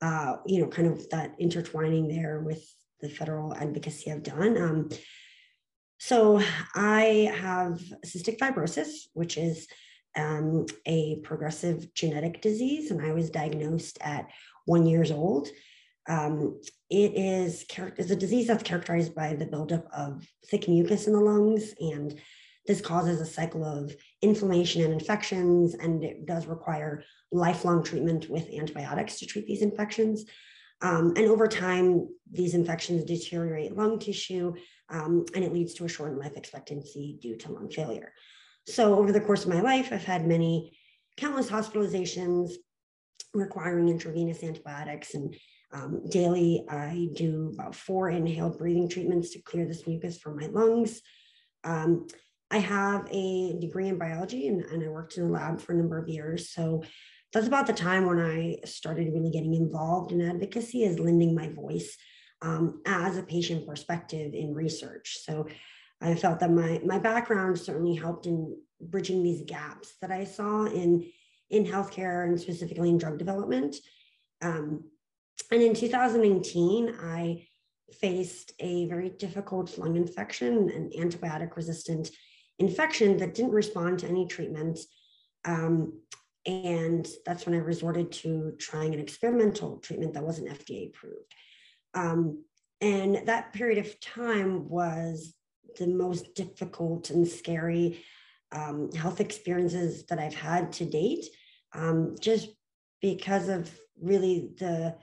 uh, 0.01 0.37
you 0.45 0.61
know, 0.61 0.67
kind 0.67 0.87
of 0.87 1.09
that 1.09 1.35
intertwining 1.39 2.07
there 2.07 2.41
with 2.41 2.63
the 3.01 3.09
federal 3.09 3.53
advocacy 3.55 4.11
I've 4.11 4.23
done. 4.23 4.61
Um, 4.61 4.89
so 6.05 6.41
I 6.75 7.31
have 7.39 7.81
cystic 8.05 8.37
fibrosis, 8.37 9.07
which 9.13 9.37
is 9.37 9.67
um, 10.17 10.65
a 10.85 11.19
progressive 11.23 11.93
genetic 11.93 12.41
disease, 12.41 12.91
and 12.91 13.01
I 13.01 13.13
was 13.13 13.29
diagnosed 13.29 13.97
at 14.01 14.27
one 14.65 14.85
years 14.85 15.11
old. 15.11 15.47
Um, 16.09 16.59
it 16.89 17.13
is, 17.15 17.65
is 17.97 18.11
a 18.11 18.15
disease 18.15 18.47
that's 18.47 18.63
characterized 18.63 19.15
by 19.15 19.33
the 19.33 19.45
buildup 19.45 19.87
of 19.95 20.27
thick 20.49 20.67
mucus 20.67 21.07
in 21.07 21.13
the 21.13 21.21
lungs 21.21 21.73
and 21.79 22.19
this 22.65 22.81
causes 22.81 23.19
a 23.19 23.25
cycle 23.25 23.65
of 23.65 23.95
inflammation 24.21 24.83
and 24.83 24.93
infections, 24.93 25.73
and 25.73 26.03
it 26.03 26.25
does 26.25 26.47
require 26.47 27.03
lifelong 27.31 27.83
treatment 27.83 28.29
with 28.29 28.49
antibiotics 28.49 29.19
to 29.19 29.25
treat 29.25 29.45
these 29.47 29.61
infections. 29.61 30.25
Um, 30.81 31.13
and 31.17 31.25
over 31.27 31.47
time, 31.47 32.07
these 32.31 32.53
infections 32.53 33.03
deteriorate 33.03 33.75
lung 33.75 33.99
tissue, 33.99 34.53
um, 34.89 35.25
and 35.35 35.43
it 35.43 35.53
leads 35.53 35.73
to 35.75 35.85
a 35.85 35.89
shortened 35.89 36.19
life 36.19 36.35
expectancy 36.35 37.17
due 37.21 37.37
to 37.37 37.51
lung 37.51 37.69
failure. 37.69 38.13
So, 38.67 38.97
over 38.97 39.11
the 39.11 39.21
course 39.21 39.43
of 39.43 39.49
my 39.49 39.61
life, 39.61 39.89
I've 39.91 40.05
had 40.05 40.27
many 40.27 40.77
countless 41.17 41.49
hospitalizations 41.49 42.51
requiring 43.33 43.89
intravenous 43.89 44.43
antibiotics. 44.43 45.15
And 45.15 45.35
um, 45.73 46.03
daily, 46.09 46.63
I 46.69 47.09
do 47.15 47.51
about 47.53 47.75
four 47.75 48.09
inhaled 48.09 48.57
breathing 48.57 48.87
treatments 48.87 49.31
to 49.31 49.41
clear 49.41 49.65
this 49.65 49.87
mucus 49.87 50.17
from 50.17 50.37
my 50.37 50.47
lungs. 50.47 51.01
Um, 51.63 52.07
I 52.51 52.57
have 52.57 53.07
a 53.11 53.57
degree 53.59 53.87
in 53.87 53.97
biology 53.97 54.47
and, 54.47 54.61
and 54.61 54.83
I 54.83 54.87
worked 54.87 55.17
in 55.17 55.23
a 55.23 55.29
lab 55.29 55.59
for 55.59 55.73
a 55.73 55.75
number 55.75 55.97
of 55.97 56.07
years. 56.07 56.51
So 56.51 56.83
that's 57.31 57.47
about 57.47 57.65
the 57.65 57.73
time 57.73 58.05
when 58.05 58.19
I 58.19 58.57
started 58.65 59.11
really 59.11 59.31
getting 59.31 59.55
involved 59.55 60.11
in 60.11 60.21
advocacy 60.21 60.83
as 60.85 60.99
lending 60.99 61.33
my 61.33 61.49
voice 61.49 61.97
um, 62.43 62.81
as 62.85 63.17
a 63.17 63.23
patient 63.23 63.65
perspective 63.65 64.33
in 64.33 64.53
research. 64.53 65.17
So 65.23 65.47
I 66.01 66.13
felt 66.13 66.39
that 66.41 66.51
my, 66.51 66.81
my 66.85 66.99
background 66.99 67.57
certainly 67.57 67.95
helped 67.95 68.25
in 68.25 68.57
bridging 68.81 69.23
these 69.23 69.43
gaps 69.47 69.93
that 70.01 70.11
I 70.11 70.25
saw 70.25 70.65
in, 70.65 71.09
in 71.49 71.65
healthcare 71.65 72.27
and 72.27 72.39
specifically 72.39 72.89
in 72.89 72.97
drug 72.97 73.17
development. 73.17 73.77
Um, 74.41 74.83
and 75.51 75.61
in 75.61 75.73
2018, 75.73 76.95
I 77.01 77.47
faced 77.93 78.53
a 78.59 78.87
very 78.87 79.09
difficult 79.09 79.77
lung 79.77 79.95
infection 79.95 80.69
an 80.69 80.89
antibiotic 80.97 81.55
resistant 81.55 82.09
infection 82.59 83.17
that 83.17 83.33
didn't 83.33 83.51
respond 83.51 83.99
to 83.99 84.07
any 84.07 84.27
treatment. 84.27 84.79
Um, 85.45 86.01
and 86.45 87.07
that's 87.25 87.45
when 87.45 87.55
I 87.55 87.59
resorted 87.59 88.11
to 88.11 88.53
trying 88.59 88.93
an 88.93 88.99
experimental 88.99 89.77
treatment 89.77 90.13
that 90.13 90.23
wasn't 90.23 90.49
FDA 90.49 90.89
approved. 90.89 91.33
Um, 91.93 92.43
and 92.81 93.27
that 93.27 93.53
period 93.53 93.85
of 93.85 93.99
time 93.99 94.67
was 94.67 95.33
the 95.77 95.87
most 95.87 96.35
difficult 96.35 97.09
and 97.09 97.27
scary 97.27 98.03
um, 98.51 98.91
health 98.91 99.19
experiences 99.19 100.05
that 100.07 100.19
I've 100.19 100.35
had 100.35 100.71
to 100.73 100.85
date, 100.85 101.25
um, 101.73 102.15
just 102.19 102.49
because 103.01 103.49
of 103.49 103.71
really 103.99 104.51
the 104.57 104.95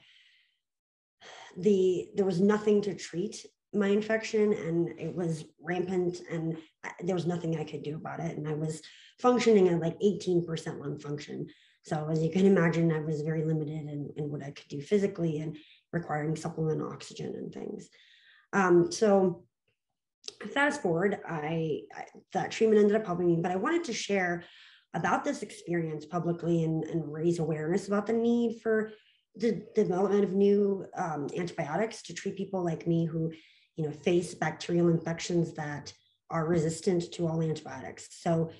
the 1.56 2.09
there 2.14 2.25
was 2.25 2.40
nothing 2.40 2.80
to 2.82 2.94
treat 2.94 3.44
my 3.73 3.88
infection 3.88 4.52
and 4.52 4.88
it 4.99 5.14
was 5.14 5.44
rampant 5.61 6.20
and 6.30 6.56
there 7.00 7.14
was 7.14 7.26
nothing 7.26 7.59
I 7.59 7.64
could 7.64 7.82
do 7.82 7.97
about 7.97 8.20
it. 8.20 8.37
And 8.37 8.49
I 8.49 8.54
was 8.54 8.82
functioning 9.20 9.68
at 9.68 9.80
like 9.80 9.99
18% 10.00 10.80
lung 10.80 10.99
function. 10.99 11.47
So 11.82 12.09
as 12.11 12.23
you 12.23 12.30
can 12.30 12.47
imagine, 12.47 12.92
I 12.92 13.00
was 13.00 13.23
very 13.23 13.44
limited 13.44 13.88
in, 13.88 14.11
in 14.16 14.30
what 14.30 14.42
I 14.42 14.50
could 14.50 14.68
do 14.68 14.80
physically 14.80 15.38
and 15.38 15.56
requiring 15.92 16.37
supplement 16.37 16.82
oxygen 16.82 17.35
and 17.37 17.52
things. 17.52 17.88
Um, 18.52 18.90
so 18.90 19.44
fast 20.54 20.82
forward, 20.82 21.18
I, 21.26 21.80
I, 21.94 22.04
that 22.32 22.50
treatment 22.50 22.80
ended 22.80 22.97
up 22.97 23.06
helping 23.06 23.26
me, 23.26 23.40
but 23.40 23.52
I 23.52 23.56
wanted 23.56 23.85
to 23.85 23.92
share 23.92 24.44
about 24.94 25.25
this 25.25 25.42
experience 25.42 26.04
publicly 26.04 26.64
and, 26.64 26.85
and 26.85 27.12
raise 27.12 27.38
awareness 27.38 27.88
about 27.88 28.06
the 28.06 28.12
need 28.12 28.61
for 28.62 28.92
the 29.37 29.62
development 29.75 30.25
of 30.25 30.32
new 30.32 30.85
um, 30.97 31.28
antibiotics 31.37 32.02
to 32.02 32.14
treat 32.14 32.37
people 32.37 32.64
like 32.64 32.87
me 32.87 33.04
who, 33.04 33.32
you 33.76 33.85
know, 33.85 33.92
face 33.92 34.35
bacterial 34.35 34.88
infections 34.88 35.54
that 35.54 35.92
are 36.30 36.47
resistant 36.47 37.12
to 37.12 37.26
all 37.26 37.42
antibiotics. 37.42 38.09
So 38.11 38.50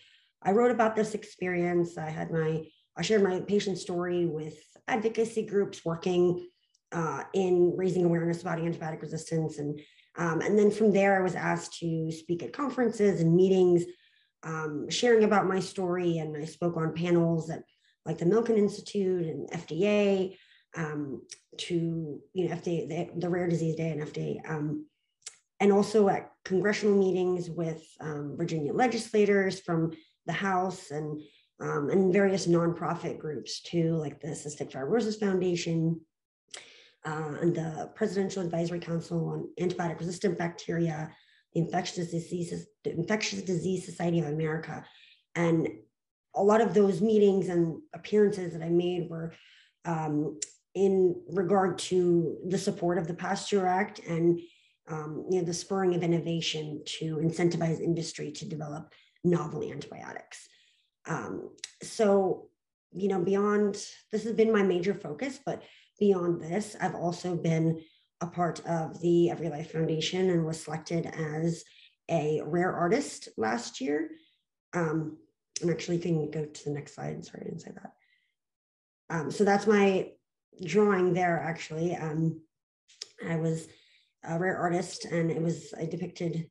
I 0.43 0.53
wrote 0.53 0.71
about 0.71 0.97
this 0.97 1.15
experience. 1.15 1.99
I 1.99 2.11
had 2.11 2.31
my, 2.31 2.65
I 2.97 3.03
shared 3.03 3.23
my 3.23 3.41
patient 3.41 3.79
story 3.79 4.27
with 4.27 4.57
advocacy 4.87 5.45
groups 5.47 5.85
working 5.85 6.49
uh, 6.93 7.25
in 7.35 7.75
raising 7.77 8.05
awareness 8.05 8.43
about 8.43 8.59
antibiotic 8.59 9.01
resistance. 9.01 9.59
And, 9.59 9.81
um, 10.17 10.41
and 10.41 10.59
then 10.59 10.71
from 10.71 10.93
there, 10.93 11.17
I 11.17 11.23
was 11.23 11.35
asked 11.35 11.79
to 11.79 12.11
speak 12.11 12.43
at 12.43 12.53
conferences 12.53 13.21
and 13.21 13.35
meetings, 13.35 13.85
um, 14.43 14.89
sharing 14.89 15.25
about 15.25 15.47
my 15.47 15.61
story. 15.61 16.19
And 16.19 16.37
I 16.37 16.45
spoke 16.45 16.77
on 16.77 16.95
panels 16.95 17.51
at 17.51 17.63
like 18.07 18.19
the 18.19 18.25
Milken 18.25 18.57
Institute 18.57 19.27
and 19.27 19.51
FDA 19.51 20.37
um, 20.77 21.23
to, 21.59 22.21
you 22.33 22.49
know, 22.49 22.55
FDA, 22.55 22.89
the, 22.89 23.11
the, 23.19 23.29
Rare 23.29 23.49
Disease 23.49 23.77
Day 23.77 23.91
and 23.91 24.03
FDA. 24.03 24.51
Um, 24.51 24.87
and 25.59 25.73
also 25.73 26.09
at 26.09 26.31
congressional 26.45 26.97
meetings 26.97 27.51
with 27.51 27.85
um, 28.01 28.35
Virginia 28.37 28.73
legislators 28.73 29.61
from 29.61 29.93
the 30.27 30.33
House 30.33 30.91
and 30.91 31.21
um, 31.61 31.91
and 31.91 32.11
various 32.11 32.47
nonprofit 32.47 33.19
groups 33.19 33.61
too, 33.61 33.95
like 33.97 34.19
the 34.21 34.29
Cystic 34.29 34.73
Fibrosis 34.73 35.21
Foundation 35.21 36.01
uh, 37.05 37.35
and 37.41 37.55
the 37.55 37.91
Presidential 37.95 38.43
Advisory 38.43 38.81
Council 38.81 39.29
on 39.29 39.49
Antibiotic 39.61 39.99
Resistant 39.99 40.39
Bacteria, 40.39 41.11
the 41.55 41.61
Infectious 41.61 42.11
Diseases, 42.11 42.67
the 42.85 42.93
Infectious 42.93 43.43
Disease 43.43 43.85
Society 43.85 44.21
of 44.21 44.27
America, 44.27 44.85
and 45.35 45.69
a 46.35 46.43
lot 46.43 46.61
of 46.61 46.75
those 46.75 47.01
meetings 47.01 47.49
and 47.49 47.81
appearances 47.95 48.53
that 48.53 48.63
I 48.63 48.69
made 48.69 49.09
were 49.11 49.33
um, 49.85 50.39
in 50.75 51.21
regard 51.29 51.79
to 51.79 52.37
the 52.47 52.59
support 52.59 52.99
of 52.99 53.07
the 53.07 53.15
Pasteur 53.15 53.67
Act 53.67 54.01
and 54.01 54.41
um, 54.89 55.27
you 55.31 55.39
know 55.39 55.45
the 55.45 55.55
spurring 55.55 55.95
of 55.95 56.03
innovation 56.03 56.83
to 56.99 57.17
incentivize 57.17 57.81
industry 57.81 58.31
to 58.33 58.45
develop 58.45 58.93
novel 59.25 59.63
antibiotics. 59.63 60.49
Um, 61.07 61.51
so, 61.83 62.49
you 62.93 63.09
know, 63.09 63.21
beyond 63.21 63.75
this 64.13 64.25
has 64.25 64.33
been 64.33 64.53
my 64.53 64.63
major 64.63 64.95
focus, 64.95 65.39
but 65.45 65.63
beyond 66.01 66.41
this, 66.41 66.75
I've 66.81 66.97
also 66.97 67.37
been 67.37 67.81
a 68.21 68.27
part 68.27 68.67
of 68.67 69.01
the 69.01 69.31
Every 69.31 69.49
Life 69.49 69.73
Foundation 69.73 70.31
and 70.31 70.45
was 70.45 70.63
selected 70.63 71.07
as 71.07 71.65
a 72.11 72.41
rare 72.45 72.73
artist 72.73 73.29
last 73.37 73.81
year. 73.81 74.11
Um, 74.73 75.19
I'm 75.63 75.71
actually 75.71 75.99
can 75.99 76.31
go 76.31 76.45
to 76.45 76.65
the 76.65 76.71
next 76.71 76.95
slide. 76.95 77.25
Sorry, 77.25 77.43
I 77.43 77.45
didn't 77.45 77.61
say 77.61 77.73
that. 77.75 77.93
Um, 79.11 79.31
so 79.31 79.45
that's 79.45 79.67
my 79.67 80.11
drawing 80.65 81.15
there, 81.15 81.39
actually. 81.39 81.95
Um, 81.95 82.41
I 83.29 83.37
was 83.37 83.69
a 84.25 84.39
rare 84.39 84.57
artist 84.57 85.05
and 85.05 85.31
it 85.31 85.41
was, 85.41 85.73
I 85.79 85.85
depicted 85.85 86.51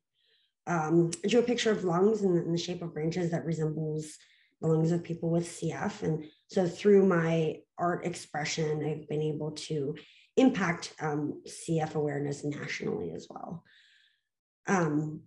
um, 0.66 1.10
I 1.24 1.28
drew 1.28 1.40
a 1.40 1.44
picture 1.44 1.72
of 1.72 1.84
lungs 1.84 2.22
in, 2.22 2.36
in 2.36 2.52
the 2.52 2.58
shape 2.58 2.82
of 2.82 2.94
branches 2.94 3.30
that 3.30 3.44
resembles 3.44 4.16
the 4.60 4.68
lungs 4.68 4.92
of 4.92 5.02
people 5.02 5.30
with 5.30 5.46
CF. 5.46 6.02
And 6.02 6.24
so 6.48 6.66
through 6.66 7.06
my 7.06 7.56
art 7.78 8.04
expression, 8.04 8.84
I've 8.84 9.08
been 9.08 9.22
able 9.22 9.52
to 9.52 9.96
impact 10.36 10.94
um, 11.00 11.42
CF 11.46 11.94
awareness 11.94 12.44
nationally 12.44 13.12
as 13.12 13.26
well. 13.28 13.64
Um, 14.66 15.22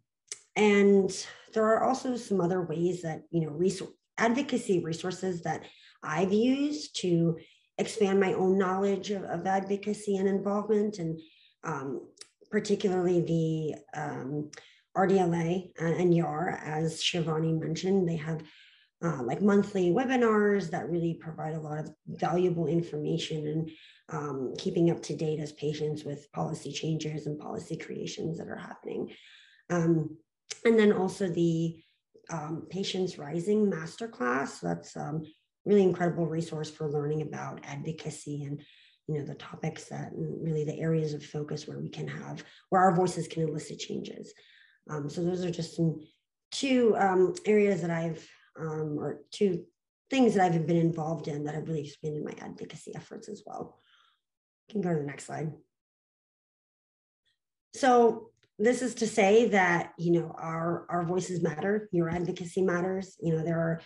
and 0.56 1.12
there 1.54 1.66
are 1.66 1.84
also 1.84 2.16
some 2.16 2.42
other 2.42 2.62
ways 2.62 3.02
that, 3.02 3.24
you 3.32 3.42
know, 3.42 3.52
resource, 3.52 3.92
advocacy 4.18 4.84
resources 4.84 5.42
that 5.42 5.64
I've 6.04 6.34
used 6.34 7.00
to 7.02 7.38
expand 7.78 8.20
my 8.20 8.34
own 8.34 8.58
knowledge 8.58 9.10
of, 9.12 9.24
of 9.24 9.48
advocacy 9.48 10.18
and 10.18 10.28
involvement, 10.28 11.00
and 11.00 11.20
um, 11.64 12.08
particularly 12.52 13.22
the 13.22 14.00
um, 14.00 14.52
RDLA 14.96 15.72
and 15.80 16.14
YAR, 16.14 16.50
as 16.64 17.02
Shivani 17.02 17.60
mentioned, 17.60 18.08
they 18.08 18.18
have 18.18 18.44
uh, 19.04 19.22
like 19.24 19.42
monthly 19.42 19.92
webinars 19.92 20.70
that 20.70 20.90
really 20.90 21.14
provide 21.16 21.56
a 21.56 21.60
lot 21.60 21.80
of 21.80 21.90
valuable 22.08 22.68
information 22.68 23.48
and 23.48 23.72
um, 24.10 24.54
keeping 24.58 24.90
up 24.90 25.02
to 25.02 25.16
date 25.16 25.40
as 25.40 25.52
patients 25.54 26.04
with 26.04 26.32
policy 26.32 26.72
changes 26.72 27.26
and 27.26 27.40
policy 27.40 27.78
creations 27.78 28.38
that 28.38 28.48
are 28.48 28.58
happening. 28.58 29.10
Um, 29.70 30.18
and 30.66 30.78
then 30.78 30.94
also 30.94 31.28
the 31.28 31.82
um, 32.30 32.68
Patients 32.70 33.18
Rising 33.18 33.70
Masterclass. 33.70 34.62
That's 34.62 34.96
um, 34.96 35.24
really 35.66 35.84
incredible 35.84 36.26
resource 36.26 36.70
for 36.70 36.90
learning 36.90 37.22
about 37.22 37.62
advocacy 37.64 38.44
and 38.44 38.62
you 39.08 39.18
know 39.18 39.26
the 39.26 39.36
topics 39.36 39.86
that 39.86 40.12
really 40.16 40.64
the 40.64 40.80
areas 40.80 41.14
of 41.14 41.26
focus 41.26 41.68
where 41.68 41.80
we 41.80 41.90
can 41.90 42.08
have 42.08 42.42
where 42.70 42.82
our 42.82 42.96
voices 42.96 43.28
can 43.28 43.44
elicit 43.44 43.78
changes 43.78 44.34
um, 44.90 45.10
so 45.10 45.22
those 45.22 45.44
are 45.44 45.52
just 45.52 45.76
some 45.76 46.00
two 46.54 46.96
um, 46.98 47.34
areas 47.46 47.82
that 47.82 47.90
I've, 47.90 48.26
um, 48.60 48.98
or 49.00 49.22
two 49.32 49.66
things 50.10 50.36
that 50.36 50.52
I've 50.52 50.68
been 50.68 50.78
involved 50.78 51.28
in 51.28 51.44
that 51.44 51.56
have 51.56 51.68
really 51.68 51.82
expanded 51.82 52.24
my 52.24 52.34
advocacy 52.40 52.96
efforts 52.96 53.30
as 53.30 53.44
well. 53.46 53.80
You 54.68 54.74
can 54.74 54.82
go 54.82 54.94
to 54.94 55.00
the 55.00 55.06
next 55.06 55.26
slide. 55.26 55.52
So 57.74 58.30
this 58.60 58.82
is 58.82 58.96
to 58.96 59.08
say 59.08 59.50
that, 59.50 59.94
you 59.98 60.12
know, 60.12 60.36
our, 60.38 60.86
our 60.90 61.04
voices 61.04 61.42
matter, 61.42 61.90
your 61.92 62.10
advocacy 62.10 62.62
matters. 62.62 63.18
You 63.20 63.36
know, 63.36 63.44
there 63.44 63.60
are 63.60 63.82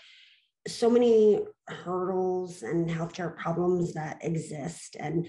so 0.68 0.90
many 0.90 1.40
hurdles 1.68 2.64
and 2.64 2.90
healthcare 2.90 3.36
problems 3.36 3.94
that 3.94 4.18
exist 4.22 4.98
and, 5.00 5.28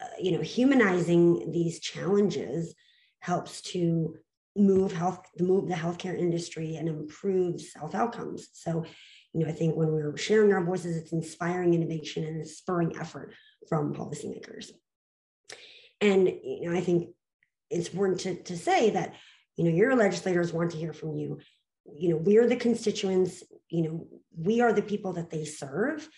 uh, 0.00 0.06
you 0.20 0.32
know, 0.32 0.42
humanizing 0.42 1.50
these 1.50 1.80
challenges 1.80 2.74
helps 3.20 3.62
to 3.62 4.16
move 4.54 4.92
health 4.92 5.20
the 5.36 5.44
move 5.44 5.68
the 5.68 5.74
healthcare 5.74 6.18
industry 6.18 6.76
and 6.76 6.88
improves 6.88 7.72
health 7.74 7.94
outcomes 7.94 8.48
so 8.52 8.84
you 9.32 9.40
know 9.40 9.48
i 9.48 9.52
think 9.52 9.74
when 9.74 9.90
we're 9.90 10.16
sharing 10.16 10.52
our 10.52 10.62
voices 10.62 10.96
it's 10.96 11.12
inspiring 11.12 11.72
innovation 11.72 12.24
and 12.24 12.46
spurring 12.46 12.94
effort 12.98 13.34
from 13.68 13.94
policymakers. 13.94 14.70
And 16.00 16.28
you 16.28 16.68
know 16.68 16.76
i 16.76 16.80
think 16.80 17.08
it's 17.70 17.88
important 17.88 18.20
to, 18.20 18.42
to 18.42 18.58
say 18.58 18.90
that 18.90 19.14
you 19.56 19.64
know 19.64 19.70
your 19.70 19.94
legislators 19.96 20.52
want 20.52 20.70
to 20.72 20.76
hear 20.76 20.92
from 20.92 21.16
you. 21.16 21.38
You 21.98 22.10
know 22.10 22.16
we're 22.16 22.46
the 22.46 22.56
constituents 22.56 23.42
you 23.68 23.82
know 23.82 24.06
we 24.36 24.60
are 24.60 24.72
the 24.72 24.82
people 24.82 25.14
that 25.14 25.30
they 25.30 25.44
serve 25.44 26.08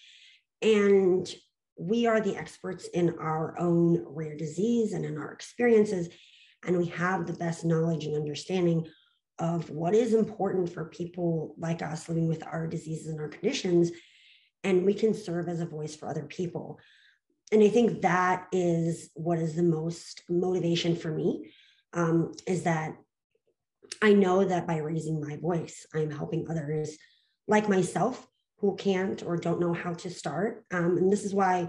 and 0.62 1.32
we 1.76 2.06
are 2.06 2.20
the 2.20 2.36
experts 2.36 2.86
in 2.88 3.18
our 3.18 3.58
own 3.58 4.04
rare 4.06 4.36
disease 4.36 4.92
and 4.92 5.04
in 5.04 5.18
our 5.18 5.32
experiences 5.32 6.08
and 6.66 6.76
we 6.76 6.86
have 6.86 7.26
the 7.26 7.32
best 7.32 7.64
knowledge 7.64 8.04
and 8.04 8.16
understanding 8.16 8.86
of 9.38 9.68
what 9.70 9.94
is 9.94 10.14
important 10.14 10.72
for 10.72 10.84
people 10.86 11.54
like 11.58 11.82
us 11.82 12.08
living 12.08 12.28
with 12.28 12.46
our 12.46 12.66
diseases 12.66 13.08
and 13.08 13.20
our 13.20 13.28
conditions. 13.28 13.90
And 14.62 14.84
we 14.84 14.94
can 14.94 15.12
serve 15.12 15.48
as 15.48 15.60
a 15.60 15.66
voice 15.66 15.96
for 15.96 16.08
other 16.08 16.24
people. 16.24 16.78
And 17.52 17.62
i 17.62 17.68
think 17.68 18.02
that 18.02 18.46
is 18.52 19.10
what 19.14 19.38
is 19.38 19.54
the 19.54 19.62
most 19.62 20.22
motivation 20.28 20.96
for 20.96 21.12
me 21.12 21.52
um, 21.92 22.32
is 22.46 22.62
that 22.62 22.96
i 24.02 24.12
know 24.12 24.44
that 24.44 24.66
by 24.66 24.78
raising 24.78 25.20
my 25.20 25.36
voice 25.36 25.86
i'm 25.94 26.10
helping 26.10 26.48
others 26.48 26.96
like 27.46 27.68
myself 27.68 28.26
who 28.64 28.76
can't 28.76 29.22
or 29.22 29.36
don't 29.36 29.60
know 29.60 29.74
how 29.74 29.92
to 29.92 30.08
start. 30.08 30.64
Um, 30.72 30.96
and 30.96 31.12
this 31.12 31.24
is 31.24 31.34
why 31.34 31.68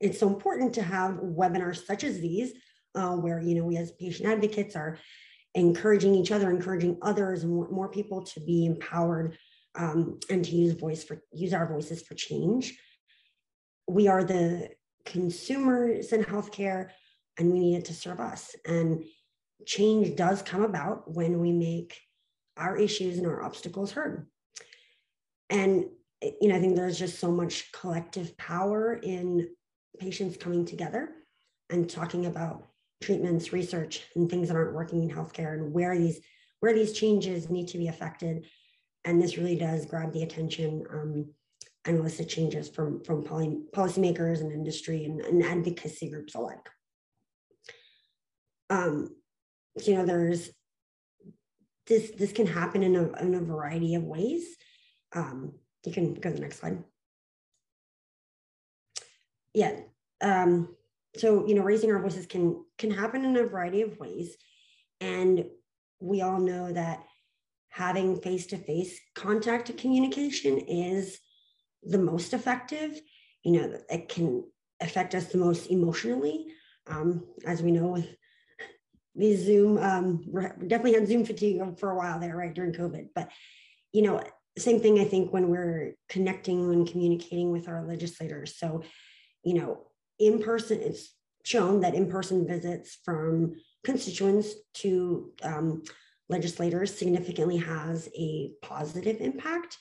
it's 0.00 0.18
so 0.18 0.28
important 0.28 0.74
to 0.74 0.82
have 0.82 1.16
webinars 1.16 1.84
such 1.84 2.04
as 2.04 2.20
these 2.20 2.52
uh, 2.94 3.16
where 3.16 3.40
you 3.40 3.54
know 3.54 3.64
we 3.64 3.76
as 3.76 3.92
patient 3.92 4.28
advocates 4.28 4.76
are 4.76 4.98
encouraging 5.54 6.14
each 6.14 6.32
other, 6.32 6.50
encouraging 6.50 6.98
others, 7.02 7.42
and 7.42 7.70
more, 7.70 7.88
people 7.88 8.22
to 8.22 8.40
be 8.40 8.64
empowered 8.64 9.36
um, 9.74 10.18
and 10.30 10.44
to 10.44 10.50
use 10.52 10.72
voice 10.72 11.04
for 11.04 11.22
use 11.32 11.52
our 11.52 11.66
voices 11.66 12.02
for 12.02 12.14
change. 12.14 12.78
We 13.88 14.08
are 14.08 14.24
the 14.24 14.70
consumers 15.04 16.12
in 16.12 16.24
healthcare, 16.24 16.90
and 17.38 17.52
we 17.52 17.58
need 17.58 17.76
it 17.76 17.84
to 17.86 17.94
serve 17.94 18.20
us. 18.20 18.54
And 18.66 19.04
change 19.66 20.16
does 20.16 20.42
come 20.42 20.62
about 20.62 21.10
when 21.12 21.40
we 21.40 21.52
make 21.52 21.98
our 22.56 22.76
issues 22.76 23.18
and 23.18 23.26
our 23.26 23.42
obstacles 23.42 23.92
heard. 23.92 24.26
And 25.50 25.86
you 26.40 26.48
know, 26.48 26.56
I 26.56 26.60
think 26.60 26.76
there's 26.76 26.98
just 26.98 27.18
so 27.18 27.30
much 27.30 27.72
collective 27.72 28.36
power 28.36 28.94
in 28.94 29.48
patients 29.98 30.36
coming 30.36 30.64
together 30.64 31.10
and 31.68 31.88
talking 31.88 32.26
about 32.26 32.68
treatments, 33.02 33.52
research, 33.52 34.02
and 34.14 34.30
things 34.30 34.48
that 34.48 34.56
aren't 34.56 34.74
working 34.74 35.02
in 35.02 35.10
healthcare 35.10 35.54
and 35.54 35.72
where 35.72 35.98
these 35.98 36.20
where 36.60 36.72
these 36.72 36.92
changes 36.92 37.50
need 37.50 37.68
to 37.68 37.78
be 37.78 37.88
affected. 37.88 38.46
And 39.04 39.20
this 39.20 39.36
really 39.36 39.56
does 39.56 39.84
grab 39.84 40.12
the 40.12 40.22
attention 40.22 40.84
um, 40.92 41.26
and 41.84 41.98
elicit 41.98 42.28
changes 42.28 42.68
from, 42.68 43.02
from 43.02 43.24
poly, 43.24 43.58
policymakers 43.74 44.40
and 44.40 44.52
industry 44.52 45.04
and, 45.04 45.20
and 45.20 45.42
advocacy 45.42 46.08
groups 46.08 46.36
alike. 46.36 46.68
Um, 48.70 49.08
you 49.84 49.96
know, 49.96 50.06
there's 50.06 50.50
this 51.88 52.12
this 52.12 52.32
can 52.32 52.46
happen 52.46 52.84
in 52.84 52.94
a, 52.94 53.12
in 53.20 53.34
a 53.34 53.40
variety 53.40 53.96
of 53.96 54.04
ways. 54.04 54.44
Um, 55.14 55.54
you 55.84 55.92
can 55.92 56.14
go 56.14 56.30
to 56.30 56.36
the 56.36 56.40
next 56.40 56.60
slide. 56.60 56.82
Yeah. 59.52 59.80
Um, 60.20 60.76
so 61.16 61.46
you 61.46 61.54
know, 61.54 61.62
raising 61.62 61.90
our 61.92 62.00
voices 62.00 62.26
can 62.26 62.64
can 62.78 62.90
happen 62.90 63.24
in 63.24 63.36
a 63.36 63.46
variety 63.46 63.82
of 63.82 63.98
ways, 63.98 64.36
and 65.00 65.44
we 66.00 66.22
all 66.22 66.40
know 66.40 66.72
that 66.72 67.04
having 67.68 68.20
face-to-face 68.20 69.00
contact 69.14 69.76
communication 69.78 70.58
is 70.58 71.18
the 71.82 71.98
most 71.98 72.34
effective. 72.34 73.00
You 73.44 73.52
know, 73.52 73.78
it 73.88 74.08
can 74.08 74.44
affect 74.80 75.14
us 75.14 75.26
the 75.26 75.38
most 75.38 75.68
emotionally, 75.68 76.48
um, 76.86 77.24
as 77.46 77.62
we 77.62 77.70
know 77.70 77.88
with 77.88 78.08
the 79.14 79.36
Zoom, 79.36 79.78
um, 79.78 80.24
definitely 80.66 80.94
had 80.94 81.06
Zoom 81.08 81.24
fatigue 81.24 81.78
for 81.78 81.90
a 81.90 81.96
while 81.96 82.18
there, 82.18 82.36
right 82.36 82.54
during 82.54 82.72
COVID. 82.72 83.08
But 83.14 83.30
you 83.92 84.02
know, 84.02 84.22
same 84.58 84.80
thing. 84.80 84.98
I 84.98 85.04
think 85.04 85.32
when 85.32 85.48
we're 85.48 85.94
connecting 86.08 86.72
and 86.72 86.88
communicating 86.88 87.52
with 87.52 87.68
our 87.68 87.86
legislators. 87.86 88.56
So, 88.56 88.82
you 89.44 89.54
know, 89.54 89.86
in 90.26 90.42
person, 90.42 90.80
it's 90.80 91.14
shown 91.44 91.80
that 91.80 91.94
in 91.94 92.10
person 92.10 92.46
visits 92.46 92.98
from 93.04 93.54
constituents 93.84 94.54
to 94.74 95.32
um, 95.42 95.82
legislators 96.28 96.96
significantly 96.96 97.56
has 97.56 98.08
a 98.16 98.52
positive 98.62 99.20
impact. 99.20 99.78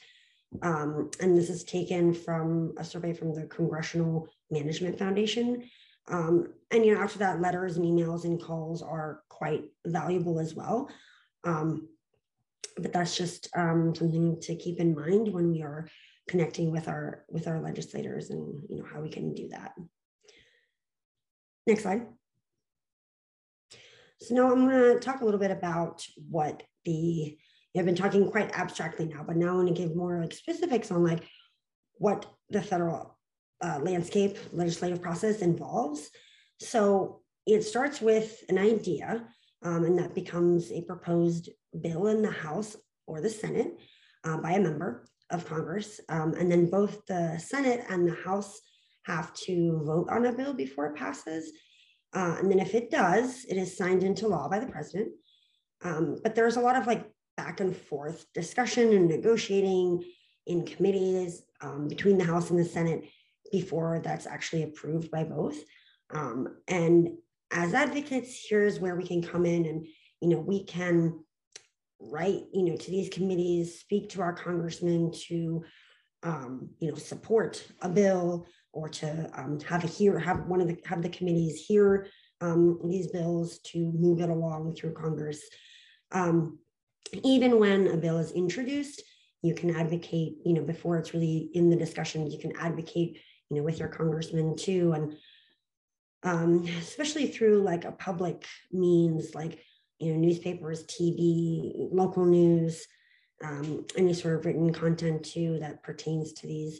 Um, 0.61 1.11
and 1.21 1.37
this 1.37 1.49
is 1.49 1.63
taken 1.63 2.13
from 2.13 2.73
a 2.77 2.83
survey 2.83 3.13
from 3.13 3.33
the 3.33 3.45
Congressional 3.45 4.27
Management 4.49 4.97
Foundation. 4.97 5.69
Um, 6.09 6.53
and 6.71 6.83
you 6.85 6.93
know, 6.93 7.01
after 7.01 7.19
that, 7.19 7.39
letters 7.39 7.77
and 7.77 7.85
emails 7.85 8.25
and 8.25 8.41
calls 8.41 8.81
are 8.81 9.21
quite 9.29 9.65
valuable 9.85 10.39
as 10.39 10.55
well. 10.55 10.89
Um, 11.43 11.87
but 12.77 12.91
that's 12.91 13.15
just 13.15 13.49
um, 13.55 13.93
something 13.95 14.39
to 14.41 14.55
keep 14.55 14.79
in 14.79 14.95
mind 14.95 15.31
when 15.31 15.51
we 15.51 15.61
are 15.61 15.87
connecting 16.27 16.71
with 16.71 16.87
our 16.87 17.25
with 17.29 17.47
our 17.47 17.59
legislators 17.59 18.29
and 18.29 18.63
you 18.69 18.77
know 18.77 18.85
how 18.91 19.01
we 19.01 19.09
can 19.09 19.33
do 19.33 19.47
that. 19.49 19.73
Next 21.67 21.83
slide. 21.83 22.07
So 24.19 24.35
now 24.35 24.51
I'm 24.51 24.67
going 24.67 24.93
to 24.93 24.99
talk 24.99 25.21
a 25.21 25.25
little 25.25 25.39
bit 25.39 25.51
about 25.51 26.05
what 26.29 26.63
the 26.85 27.37
I've 27.77 27.85
been 27.85 27.95
talking 27.95 28.29
quite 28.29 28.51
abstractly 28.57 29.07
now, 29.07 29.23
but 29.25 29.37
now 29.37 29.53
I 29.53 29.55
want 29.55 29.69
to 29.69 29.73
give 29.73 29.95
more 29.95 30.19
like 30.19 30.33
specifics 30.33 30.91
on 30.91 31.05
like 31.05 31.23
what 31.93 32.25
the 32.49 32.61
federal 32.61 33.17
uh, 33.61 33.79
landscape 33.81 34.37
legislative 34.51 35.01
process 35.01 35.41
involves. 35.41 36.09
So 36.59 37.21
it 37.47 37.63
starts 37.63 38.01
with 38.01 38.43
an 38.49 38.57
idea, 38.57 39.25
um, 39.63 39.85
and 39.85 39.97
that 39.99 40.13
becomes 40.13 40.71
a 40.71 40.81
proposed 40.81 41.49
bill 41.79 42.07
in 42.07 42.21
the 42.21 42.31
House 42.31 42.75
or 43.07 43.21
the 43.21 43.29
Senate 43.29 43.79
uh, 44.25 44.37
by 44.37 44.51
a 44.51 44.59
member 44.59 45.05
of 45.29 45.45
Congress. 45.45 46.01
Um, 46.09 46.33
and 46.33 46.51
then 46.51 46.69
both 46.69 47.05
the 47.05 47.37
Senate 47.37 47.85
and 47.89 48.05
the 48.05 48.15
House 48.15 48.59
have 49.03 49.33
to 49.33 49.81
vote 49.83 50.07
on 50.09 50.25
a 50.25 50.33
bill 50.33 50.53
before 50.53 50.87
it 50.87 50.95
passes. 50.95 51.51
Uh, 52.13 52.35
and 52.39 52.51
then 52.51 52.59
if 52.59 52.75
it 52.75 52.91
does, 52.91 53.45
it 53.45 53.57
is 53.57 53.77
signed 53.77 54.03
into 54.03 54.27
law 54.27 54.47
by 54.49 54.59
the 54.59 54.67
president. 54.67 55.11
Um, 55.83 56.17
but 56.23 56.35
there's 56.35 56.57
a 56.57 56.61
lot 56.61 56.75
of 56.75 56.87
like 56.87 57.09
back 57.37 57.59
and 57.59 57.75
forth 57.75 58.25
discussion 58.33 58.93
and 58.93 59.07
negotiating 59.07 60.03
in 60.47 60.65
committees 60.65 61.43
um, 61.61 61.87
between 61.87 62.17
the 62.17 62.23
House 62.23 62.49
and 62.49 62.59
the 62.59 62.65
Senate 62.65 63.05
before 63.51 63.99
that's 64.03 64.27
actually 64.27 64.63
approved 64.63 65.09
by 65.11 65.23
both. 65.23 65.57
Um, 66.13 66.57
and 66.67 67.09
as 67.51 67.73
advocates, 67.73 68.45
here's 68.47 68.79
where 68.79 68.95
we 68.95 69.07
can 69.07 69.21
come 69.21 69.45
in 69.45 69.65
and, 69.65 69.85
you 70.21 70.29
know, 70.29 70.39
we 70.39 70.63
can 70.63 71.19
write, 71.99 72.43
you 72.53 72.63
know, 72.63 72.75
to 72.75 72.91
these 72.91 73.09
committees, 73.09 73.79
speak 73.79 74.09
to 74.09 74.21
our 74.21 74.33
congressmen 74.33 75.11
to, 75.27 75.63
um, 76.23 76.69
you 76.79 76.89
know, 76.89 76.95
support 76.95 77.65
a 77.81 77.89
bill 77.89 78.47
or 78.73 78.89
to 78.89 79.29
um, 79.35 79.59
have 79.61 79.83
a 79.83 79.87
hear, 79.87 80.17
have 80.19 80.45
one 80.47 80.61
of 80.61 80.67
the, 80.67 80.77
have 80.85 81.01
the 81.01 81.09
committees 81.09 81.65
hear 81.65 82.07
um, 82.41 82.79
these 82.85 83.07
bills 83.07 83.59
to 83.59 83.91
move 83.93 84.21
it 84.21 84.29
along 84.29 84.75
through 84.75 84.93
Congress. 84.93 85.41
Um, 86.11 86.59
even 87.23 87.59
when 87.59 87.87
a 87.87 87.97
bill 87.97 88.17
is 88.17 88.31
introduced, 88.31 89.03
you 89.41 89.53
can 89.53 89.75
advocate, 89.75 90.37
you 90.45 90.53
know, 90.53 90.61
before 90.61 90.97
it's 90.97 91.13
really 91.13 91.49
in 91.53 91.69
the 91.69 91.75
discussion, 91.75 92.29
you 92.29 92.39
can 92.39 92.55
advocate 92.57 93.19
you 93.49 93.57
know, 93.57 93.63
with 93.63 93.79
your 93.79 93.89
congressman 93.89 94.55
too. 94.55 94.93
And 94.93 95.17
um, 96.23 96.65
especially 96.79 97.27
through 97.27 97.61
like 97.63 97.85
a 97.85 97.91
public 97.91 98.45
means 98.71 99.35
like, 99.35 99.59
you 99.99 100.13
know, 100.13 100.19
newspapers, 100.19 100.85
TV, 100.85 101.89
local 101.91 102.25
news, 102.25 102.85
um, 103.43 103.85
any 103.97 104.13
sort 104.13 104.35
of 104.35 104.45
written 104.45 104.71
content 104.71 105.23
too 105.23 105.59
that 105.59 105.83
pertains 105.83 106.33
to 106.33 106.47
these 106.47 106.79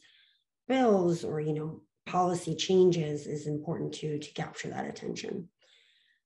bills 0.68 1.24
or, 1.24 1.40
you 1.40 1.54
know, 1.54 1.82
policy 2.06 2.56
changes 2.56 3.28
is 3.28 3.48
important 3.48 3.94
to, 3.94 4.20
to 4.20 4.34
capture 4.34 4.70
that 4.70 4.88
attention. 4.88 5.50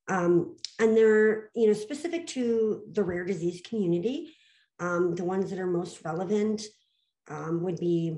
Um, 0.08 0.56
and 0.80 0.96
they're, 0.96 1.50
you 1.56 1.68
know, 1.68 1.74
specific 1.74 2.28
to 2.28 2.84
the 2.92 3.04
rare 3.04 3.26
disease 3.26 3.62
community. 3.68 4.36
Um, 4.80 5.16
the 5.16 5.24
ones 5.24 5.50
that 5.50 5.60
are 5.60 5.68
most 5.68 6.04
relevant 6.04 6.62
um, 7.30 7.64
would 7.64 7.80
be 7.80 8.18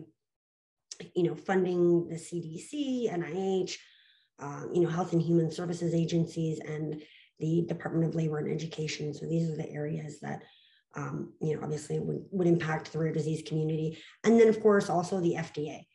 you 1.16 1.24
know, 1.24 1.36
funding 1.36 2.08
the 2.08 2.16
CDC, 2.16 3.12
NIH, 3.12 3.76
uh, 4.40 4.64
you 4.74 4.82
know, 4.82 4.90
Health 4.90 5.14
and 5.14 5.22
Human 5.22 5.52
Services 5.52 5.94
agencies, 5.94 6.60
and 6.60 7.02
the 7.40 7.66
Department 7.68 8.06
of 8.06 8.16
Labor 8.16 8.40
and 8.40 8.52
Education. 8.52 9.14
So 9.14 9.26
these 9.26 9.50
are 9.50 9.56
the 9.56 9.70
areas 9.70 10.20
that, 10.22 10.44
um, 10.96 11.34
you 11.42 11.56
know, 11.56 11.64
obviously 11.64 12.00
would, 12.00 12.26
would 12.32 12.48
impact 12.48 12.92
the 12.92 13.00
rare 13.00 13.12
disease 13.12 13.44
community. 13.48 13.98
And 14.24 14.40
then, 14.40 14.48
of 14.48 14.62
course, 14.62 14.90
also 14.90 15.20
the 15.20 15.36
FDA, 15.36 15.86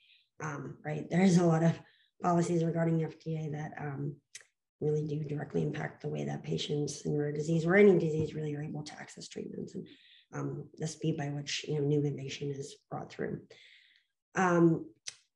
um, 0.43 0.77
right? 0.85 1.09
There's 1.09 1.39
a 1.39 1.45
lot 1.45 1.63
of 1.63 1.79
policies 2.23 2.65
regarding 2.65 3.01
FDA 3.01 3.51
that 3.53 3.73
um, 3.79 4.17
really 4.81 5.07
do 5.07 5.25
directly 5.25 5.63
impact 5.63 6.03
the 6.03 6.09
way 6.09 6.25
that 6.25 6.43
patients 6.43 7.03
in 7.03 7.17
rare 7.17 7.33
disease 7.33 7.65
or 7.65 7.77
any 7.77 7.99
disease 7.99 8.35
really 8.35 8.55
are 8.55 8.63
able 8.63 8.83
to 8.83 9.01
access 9.01 9.29
treatments 9.29 9.75
and 9.75 9.87
um, 10.35 10.65
the 10.79 10.87
speed 10.87 11.17
by 11.17 11.27
which, 11.27 11.65
you 11.69 11.75
know, 11.75 11.87
new 11.87 12.03
innovation 12.05 12.51
is 12.51 12.77
brought 12.91 13.11
through. 13.11 13.41
Um, 14.35 14.87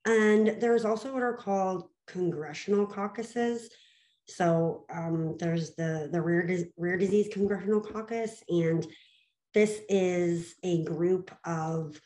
and 0.07 0.57
there's 0.61 0.85
also 0.85 1.13
what 1.13 1.23
are 1.23 1.37
called 1.37 1.89
congressional 2.07 2.87
caucuses. 2.87 3.71
So 4.27 4.85
um, 4.93 5.37
there's 5.39 5.75
the, 5.75 6.09
the 6.11 6.21
rare, 6.21 6.49
rare 6.77 6.97
disease 6.97 7.29
congressional 7.33 7.81
caucus, 7.81 8.43
and 8.49 8.87
this 9.55 9.81
is 9.89 10.55
a 10.63 10.83
group 10.85 11.31
of 11.45 12.01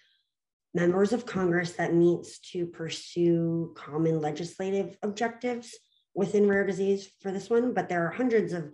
members 0.74 1.12
of 1.12 1.26
Congress 1.26 1.72
that 1.72 1.94
meets 1.94 2.38
to 2.38 2.66
pursue 2.66 3.74
common 3.76 4.20
legislative 4.20 4.96
objectives 5.02 5.76
within 6.14 6.48
rare 6.48 6.66
disease 6.66 7.08
for 7.20 7.32
this 7.32 7.50
one. 7.50 7.74
But 7.74 7.88
there 7.88 8.06
are 8.06 8.10
hundreds 8.10 8.52
of 8.52 8.72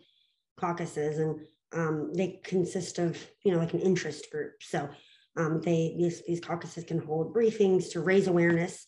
caucuses, 0.58 1.18
and 1.18 1.40
um, 1.72 2.12
they 2.14 2.40
consist 2.44 2.98
of 2.98 3.18
you 3.44 3.52
know 3.52 3.58
like 3.58 3.74
an 3.74 3.80
interest 3.80 4.30
group. 4.30 4.54
So 4.60 4.88
um, 5.36 5.60
they 5.60 5.94
these, 5.98 6.22
these 6.26 6.40
caucuses 6.40 6.84
can 6.84 6.98
hold 6.98 7.34
briefings 7.34 7.90
to 7.92 8.00
raise 8.00 8.26
awareness 8.26 8.86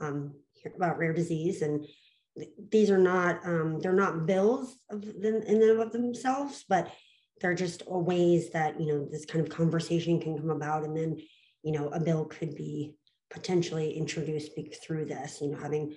um, 0.00 0.34
about 0.74 0.98
rare 0.98 1.12
disease, 1.12 1.62
and 1.62 1.86
these 2.70 2.90
are 2.90 2.98
not 2.98 3.44
um, 3.44 3.80
they're 3.80 3.92
not 3.92 4.26
bills 4.26 4.76
of 4.90 5.02
them 5.20 5.42
in 5.42 5.62
and 5.62 5.80
of 5.80 5.92
themselves, 5.92 6.64
but 6.68 6.90
they're 7.40 7.54
just 7.54 7.86
ways 7.86 8.50
that 8.50 8.78
you 8.80 8.86
know 8.86 9.08
this 9.10 9.24
kind 9.24 9.44
of 9.44 9.50
conversation 9.50 10.20
can 10.20 10.36
come 10.36 10.50
about, 10.50 10.84
and 10.84 10.96
then 10.96 11.18
you 11.62 11.72
know 11.72 11.88
a 11.88 12.00
bill 12.00 12.24
could 12.24 12.54
be 12.54 12.96
potentially 13.30 13.92
introduced 13.92 14.52
through 14.82 15.04
this. 15.06 15.40
You 15.40 15.52
know, 15.52 15.58
having 15.58 15.94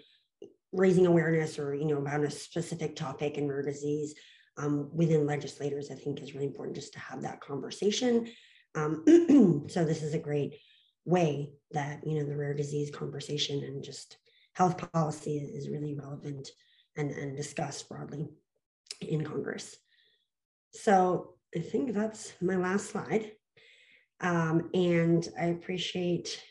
raising 0.72 1.06
awareness 1.06 1.60
or 1.60 1.76
you 1.76 1.86
know 1.86 1.98
about 1.98 2.24
a 2.24 2.32
specific 2.32 2.96
topic 2.96 3.38
in 3.38 3.48
rare 3.48 3.62
disease 3.62 4.16
um, 4.58 4.90
within 4.94 5.26
legislators, 5.26 5.92
I 5.92 5.96
think 5.96 6.22
is 6.22 6.34
really 6.34 6.48
important 6.48 6.76
just 6.76 6.94
to 6.94 7.00
have 7.00 7.22
that 7.22 7.42
conversation 7.42 8.28
um, 8.76 9.04
so 9.70 9.86
this 9.86 10.02
is 10.02 10.14
a 10.14 10.20
great 10.20 10.60
way 11.06 11.52
that 11.72 12.06
you 12.06 12.16
know 12.16 12.26
the 12.26 12.36
rare 12.36 12.54
disease 12.54 12.90
conversation 12.90 13.64
and 13.64 13.84
just 13.84 14.18
health 14.54 14.92
policy 14.94 15.38
is 15.38 15.70
really 15.70 15.96
relevant 15.96 16.50
and, 16.96 17.12
and 17.12 17.36
discussed 17.36 17.90
broadly 17.90 18.28
in 19.02 19.24
Congress. 19.24 19.76
So 20.72 21.36
I 21.56 21.60
think 21.60 21.94
that's 21.94 22.34
my 22.42 22.56
last 22.56 22.90
slide. 22.90 23.32
Um, 24.24 24.70
and 24.74 25.28
I 25.40 25.48
appreciate 25.48 26.42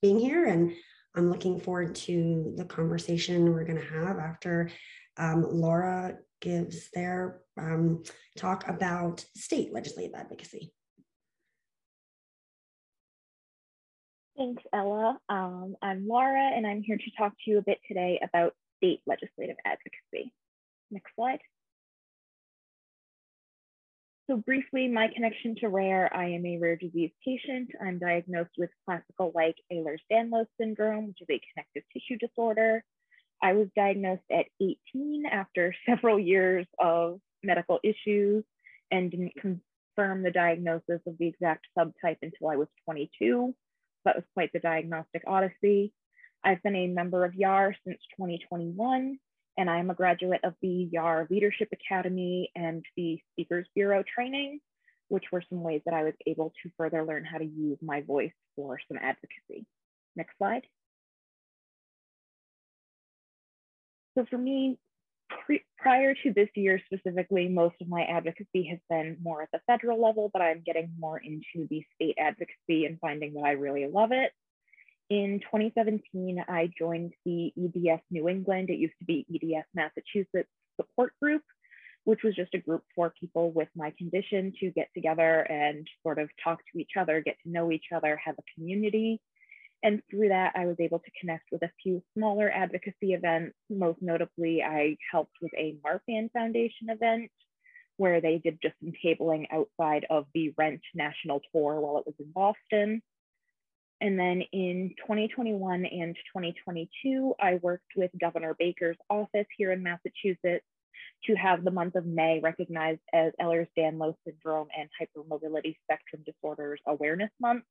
being 0.00 0.18
here 0.18 0.46
and 0.46 0.72
I'm 1.16 1.28
looking 1.28 1.58
forward 1.58 1.94
to 1.96 2.54
the 2.56 2.64
conversation 2.64 3.52
we're 3.52 3.64
going 3.64 3.80
to 3.80 4.06
have 4.06 4.18
after 4.18 4.70
um, 5.16 5.44
Laura 5.50 6.16
gives 6.40 6.88
their 6.92 7.40
um, 7.58 8.04
talk 8.36 8.68
about 8.68 9.24
state 9.36 9.74
legislative 9.74 10.14
advocacy. 10.14 10.72
Thanks, 14.36 14.62
Ella. 14.72 15.18
Um, 15.28 15.74
I'm 15.82 16.08
Laura, 16.08 16.50
and 16.54 16.66
I'm 16.66 16.82
here 16.82 16.96
to 16.96 17.10
talk 17.18 17.32
to 17.44 17.50
you 17.50 17.58
a 17.58 17.62
bit 17.62 17.78
today 17.86 18.20
about 18.22 18.54
state 18.78 19.00
legislative 19.06 19.56
advocacy. 19.66 20.32
Next 20.90 21.14
slide. 21.14 21.40
So 24.30 24.36
briefly, 24.36 24.86
my 24.86 25.08
connection 25.12 25.56
to 25.56 25.68
rare, 25.68 26.08
I 26.14 26.26
am 26.26 26.46
a 26.46 26.56
rare 26.56 26.76
disease 26.76 27.10
patient. 27.26 27.72
I'm 27.84 27.98
diagnosed 27.98 28.52
with 28.56 28.70
classical-like 28.84 29.56
Ehlers-Danlos 29.72 30.46
syndrome, 30.56 31.08
which 31.08 31.20
is 31.20 31.26
a 31.28 31.40
connective 31.52 31.82
tissue 31.92 32.16
disorder. 32.16 32.84
I 33.42 33.54
was 33.54 33.66
diagnosed 33.74 34.22
at 34.30 34.46
18 34.60 35.24
after 35.26 35.74
several 35.88 36.16
years 36.20 36.64
of 36.78 37.18
medical 37.42 37.80
issues 37.82 38.44
and 38.92 39.10
didn't 39.10 39.34
confirm 39.34 40.22
the 40.22 40.30
diagnosis 40.30 41.00
of 41.08 41.18
the 41.18 41.26
exact 41.26 41.66
subtype 41.76 42.18
until 42.22 42.50
I 42.50 42.56
was 42.56 42.68
22. 42.84 43.52
That 44.04 44.14
was 44.14 44.24
quite 44.34 44.52
the 44.52 44.60
diagnostic 44.60 45.24
odyssey. 45.26 45.92
I've 46.44 46.62
been 46.62 46.76
a 46.76 46.86
member 46.86 47.24
of 47.24 47.34
YAR 47.34 47.74
since 47.84 47.98
2021, 48.16 49.18
and 49.60 49.68
I 49.68 49.78
am 49.78 49.90
a 49.90 49.94
graduate 49.94 50.40
of 50.42 50.54
the 50.62 50.88
YAR 50.90 51.26
Leadership 51.28 51.68
Academy 51.70 52.50
and 52.56 52.82
the 52.96 53.20
Speakers 53.32 53.66
Bureau 53.74 54.02
training, 54.02 54.58
which 55.08 55.24
were 55.30 55.44
some 55.50 55.62
ways 55.62 55.82
that 55.84 55.92
I 55.92 56.02
was 56.02 56.14
able 56.26 56.50
to 56.62 56.70
further 56.78 57.04
learn 57.04 57.26
how 57.26 57.36
to 57.36 57.44
use 57.44 57.76
my 57.82 58.00
voice 58.00 58.32
for 58.56 58.78
some 58.88 58.96
advocacy. 58.96 59.66
Next 60.16 60.32
slide. 60.38 60.62
So 64.16 64.24
for 64.30 64.38
me, 64.38 64.78
prior 65.76 66.14
to 66.14 66.32
this 66.32 66.48
year 66.54 66.80
specifically, 66.86 67.46
most 67.46 67.74
of 67.82 67.88
my 67.88 68.04
advocacy 68.04 68.66
has 68.70 68.78
been 68.88 69.18
more 69.22 69.42
at 69.42 69.50
the 69.52 69.60
federal 69.66 70.02
level, 70.02 70.30
but 70.32 70.40
I'm 70.40 70.62
getting 70.64 70.90
more 70.98 71.18
into 71.18 71.68
the 71.68 71.84
state 71.94 72.16
advocacy 72.18 72.86
and 72.86 72.98
finding 72.98 73.34
that 73.34 73.42
I 73.44 73.52
really 73.52 73.86
love 73.86 74.12
it. 74.12 74.32
In 75.10 75.40
2017, 75.40 76.44
I 76.48 76.70
joined 76.78 77.14
the 77.24 77.52
EDS 77.58 78.00
New 78.12 78.28
England. 78.28 78.70
It 78.70 78.78
used 78.78 78.94
to 79.00 79.04
be 79.04 79.26
EDS 79.28 79.66
Massachusetts 79.74 80.48
support 80.76 81.12
group, 81.20 81.42
which 82.04 82.22
was 82.22 82.36
just 82.36 82.54
a 82.54 82.58
group 82.58 82.84
for 82.94 83.12
people 83.20 83.50
with 83.50 83.66
my 83.74 83.92
condition 83.98 84.52
to 84.60 84.70
get 84.70 84.86
together 84.94 85.40
and 85.40 85.84
sort 86.04 86.20
of 86.20 86.30
talk 86.42 86.60
to 86.72 86.78
each 86.78 86.92
other, 86.96 87.20
get 87.20 87.34
to 87.42 87.50
know 87.50 87.72
each 87.72 87.86
other, 87.92 88.20
have 88.24 88.36
a 88.38 88.54
community. 88.54 89.20
And 89.82 90.00
through 90.08 90.28
that, 90.28 90.52
I 90.54 90.66
was 90.66 90.76
able 90.78 91.00
to 91.00 91.10
connect 91.20 91.50
with 91.50 91.62
a 91.62 91.72
few 91.82 92.00
smaller 92.16 92.48
advocacy 92.48 93.12
events. 93.12 93.56
Most 93.68 94.00
notably, 94.00 94.62
I 94.62 94.96
helped 95.10 95.34
with 95.42 95.52
a 95.58 95.74
Marfan 95.84 96.30
Foundation 96.30 96.88
event 96.88 97.32
where 97.96 98.20
they 98.20 98.38
did 98.38 98.60
just 98.62 98.76
some 98.78 98.92
tabling 99.04 99.46
outside 99.50 100.06
of 100.08 100.26
the 100.34 100.54
Rent 100.56 100.82
National 100.94 101.40
Tour 101.52 101.80
while 101.80 101.98
it 101.98 102.06
was 102.06 102.14
in 102.20 102.30
Boston. 102.32 103.02
And 104.00 104.18
then 104.18 104.42
in 104.52 104.94
2021 104.98 105.84
and 105.84 106.16
2022, 106.16 107.34
I 107.40 107.56
worked 107.62 107.92
with 107.96 108.10
Governor 108.18 108.56
Baker's 108.58 108.96
office 109.10 109.46
here 109.56 109.72
in 109.72 109.82
Massachusetts 109.82 110.64
to 111.24 111.34
have 111.34 111.64
the 111.64 111.70
month 111.70 111.96
of 111.96 112.06
May 112.06 112.40
recognized 112.40 113.00
as 113.12 113.32
Ehlers-Danlos 113.40 114.14
syndrome 114.26 114.68
and 114.76 114.88
hypermobility 115.00 115.76
spectrum 115.84 116.22
disorders 116.24 116.80
awareness 116.86 117.30
month 117.40 117.64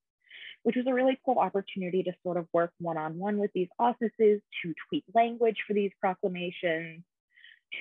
which 0.64 0.76
was 0.76 0.86
a 0.88 0.94
really 0.94 1.20
cool 1.26 1.40
opportunity 1.40 2.04
to 2.04 2.12
sort 2.24 2.38
of 2.38 2.48
work 2.54 2.72
one-on-one 2.80 3.38
with 3.38 3.52
these 3.54 3.70
offices 3.78 4.42
to 4.62 4.74
tweak 4.88 5.04
language 5.14 5.58
for 5.68 5.74
these 5.74 5.92
proclamations, 6.00 7.04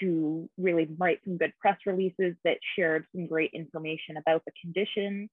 to 0.01 0.49
really 0.59 0.89
write 0.99 1.19
some 1.25 1.39
good 1.39 1.53
press 1.61 1.79
releases 1.87 2.35
that 2.45 2.59
shared 2.77 3.07
some 3.15 3.27
great 3.27 3.51
information 3.53 4.17
about 4.17 4.43
the 4.45 4.53
condition, 4.61 5.29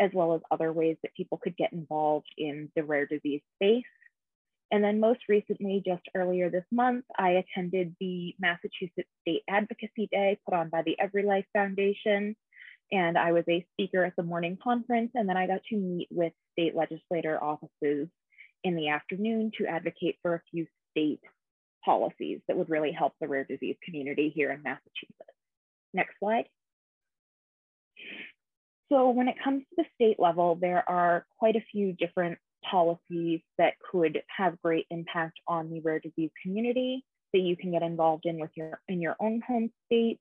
as 0.00 0.10
well 0.12 0.34
as 0.34 0.40
other 0.50 0.72
ways 0.72 0.96
that 1.02 1.14
people 1.14 1.38
could 1.38 1.56
get 1.56 1.72
involved 1.72 2.28
in 2.36 2.70
the 2.76 2.82
rare 2.82 3.06
disease 3.06 3.42
space. 3.56 3.84
And 4.70 4.82
then 4.82 5.00
most 5.00 5.20
recently, 5.28 5.82
just 5.84 6.02
earlier 6.14 6.48
this 6.48 6.64
month, 6.72 7.04
I 7.18 7.42
attended 7.42 7.94
the 8.00 8.34
Massachusetts 8.40 9.08
State 9.20 9.42
Advocacy 9.48 10.08
Day 10.10 10.38
put 10.46 10.56
on 10.56 10.70
by 10.70 10.82
the 10.82 10.98
Every 10.98 11.24
Life 11.24 11.44
Foundation, 11.52 12.34
and 12.90 13.18
I 13.18 13.32
was 13.32 13.44
a 13.48 13.66
speaker 13.72 14.02
at 14.02 14.16
the 14.16 14.22
morning 14.22 14.56
conference, 14.62 15.10
and 15.14 15.28
then 15.28 15.36
I 15.36 15.46
got 15.46 15.62
to 15.68 15.76
meet 15.76 16.08
with 16.10 16.32
state 16.52 16.74
legislator 16.74 17.42
offices 17.42 18.08
in 18.64 18.76
the 18.76 18.88
afternoon 18.88 19.52
to 19.58 19.66
advocate 19.66 20.16
for 20.22 20.34
a 20.34 20.42
few 20.50 20.66
state 20.90 21.20
policies 21.84 22.40
that 22.48 22.56
would 22.56 22.70
really 22.70 22.92
help 22.92 23.12
the 23.20 23.28
rare 23.28 23.44
disease 23.44 23.76
community 23.84 24.32
here 24.34 24.52
in 24.52 24.62
Massachusetts. 24.62 25.36
Next 25.92 26.14
slide. 26.18 26.46
So 28.92 29.08
when 29.10 29.28
it 29.28 29.36
comes 29.42 29.62
to 29.62 29.76
the 29.78 29.84
state 29.94 30.20
level, 30.20 30.56
there 30.60 30.84
are 30.88 31.24
quite 31.38 31.56
a 31.56 31.64
few 31.72 31.94
different 31.94 32.38
policies 32.70 33.40
that 33.56 33.74
could 33.90 34.22
have 34.36 34.60
great 34.60 34.86
impact 34.90 35.40
on 35.48 35.70
the 35.70 35.80
rare 35.80 35.98
disease 35.98 36.30
community 36.42 37.04
that 37.32 37.40
you 37.40 37.56
can 37.56 37.72
get 37.72 37.82
involved 37.82 38.26
in 38.26 38.38
with 38.38 38.50
your 38.54 38.80
in 38.88 39.00
your 39.00 39.16
own 39.18 39.40
home 39.46 39.70
state 39.86 40.20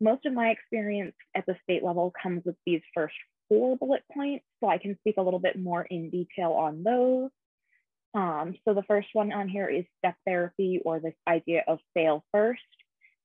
most 0.00 0.24
of 0.24 0.32
my 0.32 0.48
experience 0.48 1.14
at 1.34 1.44
the 1.46 1.56
state 1.62 1.84
level 1.84 2.12
comes 2.20 2.42
with 2.44 2.56
these 2.64 2.80
first 2.94 3.14
four 3.48 3.76
bullet 3.76 4.02
points, 4.12 4.44
so 4.60 4.68
I 4.68 4.78
can 4.78 4.96
speak 5.00 5.16
a 5.18 5.22
little 5.22 5.38
bit 5.38 5.58
more 5.58 5.82
in 5.82 6.10
detail 6.10 6.52
on 6.52 6.82
those. 6.82 7.30
Um, 8.14 8.56
so 8.64 8.74
the 8.74 8.82
first 8.84 9.08
one 9.12 9.32
on 9.32 9.48
here 9.48 9.68
is 9.68 9.84
step 9.98 10.16
therapy 10.26 10.80
or 10.84 10.98
this 10.98 11.14
idea 11.28 11.62
of 11.68 11.78
fail 11.94 12.24
first. 12.32 12.62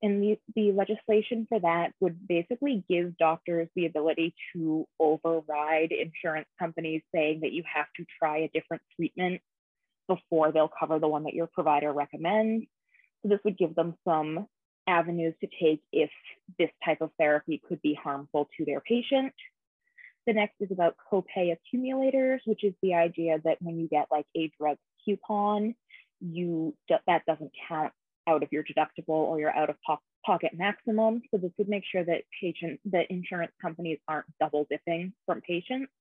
And 0.05 0.21
the, 0.21 0.39
the 0.55 0.71
legislation 0.71 1.47
for 1.49 1.59
that 1.61 1.93
would 1.99 2.27
basically 2.27 2.83
give 2.87 3.17
doctors 3.17 3.67
the 3.75 3.87
ability 3.87 4.35
to 4.53 4.85
override 4.99 5.91
insurance 5.91 6.47
companies 6.59 7.01
saying 7.11 7.39
that 7.41 7.53
you 7.53 7.63
have 7.73 7.87
to 7.95 8.05
try 8.19 8.37
a 8.37 8.51
different 8.53 8.83
treatment 8.95 9.41
before 10.07 10.51
they'll 10.51 10.69
cover 10.79 10.99
the 10.99 11.07
one 11.07 11.23
that 11.23 11.33
your 11.33 11.47
provider 11.47 11.91
recommends. 11.91 12.67
So 13.23 13.29
this 13.29 13.39
would 13.45 13.57
give 13.57 13.73
them 13.73 13.95
some 14.07 14.45
avenues 14.85 15.33
to 15.41 15.47
take 15.59 15.81
if 15.91 16.11
this 16.59 16.69
type 16.85 17.01
of 17.01 17.09
therapy 17.17 17.59
could 17.67 17.81
be 17.81 17.95
harmful 17.95 18.47
to 18.59 18.65
their 18.65 18.81
patient. 18.81 19.33
The 20.27 20.33
next 20.33 20.53
is 20.59 20.69
about 20.69 20.97
copay 21.11 21.51
accumulators, 21.51 22.41
which 22.45 22.63
is 22.63 22.75
the 22.83 22.93
idea 22.93 23.39
that 23.43 23.57
when 23.59 23.79
you 23.79 23.87
get 23.87 24.05
like 24.11 24.27
a 24.37 24.51
drug 24.59 24.77
coupon, 25.03 25.73
you 26.21 26.75
that 27.07 27.25
doesn't 27.25 27.51
count 27.67 27.91
out 28.27 28.43
of 28.43 28.49
your 28.51 28.63
deductible 28.63 29.09
or 29.09 29.39
your 29.39 29.55
out 29.55 29.69
of 29.69 29.75
pocket 30.25 30.51
maximum. 30.55 31.21
So 31.31 31.37
this 31.37 31.51
would 31.57 31.69
make 31.69 31.83
sure 31.91 32.03
that 32.03 32.23
patient 32.41 32.79
that 32.85 33.09
insurance 33.09 33.51
companies 33.61 33.99
aren't 34.07 34.25
double 34.39 34.65
dipping 34.69 35.13
from 35.25 35.41
patients. 35.41 35.91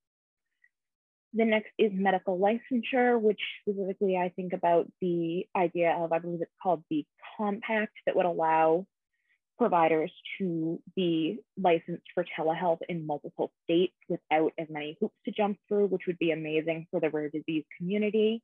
The 1.36 1.44
next 1.44 1.70
is 1.78 1.90
medical 1.92 2.38
licensure, 2.38 3.20
which 3.20 3.40
specifically 3.62 4.16
I 4.16 4.28
think 4.36 4.52
about 4.52 4.88
the 5.00 5.46
idea 5.56 5.90
of, 5.98 6.12
I 6.12 6.20
believe 6.20 6.40
it's 6.40 6.50
called 6.62 6.84
the 6.90 7.04
compact 7.36 7.92
that 8.06 8.14
would 8.14 8.26
allow 8.26 8.86
providers 9.58 10.12
to 10.38 10.80
be 10.96 11.40
licensed 11.60 12.06
for 12.14 12.24
telehealth 12.38 12.78
in 12.88 13.06
multiple 13.06 13.52
states 13.64 13.94
without 14.08 14.52
as 14.58 14.68
many 14.70 14.96
hoops 15.00 15.14
to 15.24 15.32
jump 15.32 15.58
through, 15.68 15.86
which 15.86 16.02
would 16.06 16.18
be 16.18 16.30
amazing 16.30 16.86
for 16.90 17.00
the 17.00 17.10
rare 17.10 17.30
disease 17.30 17.64
community. 17.78 18.40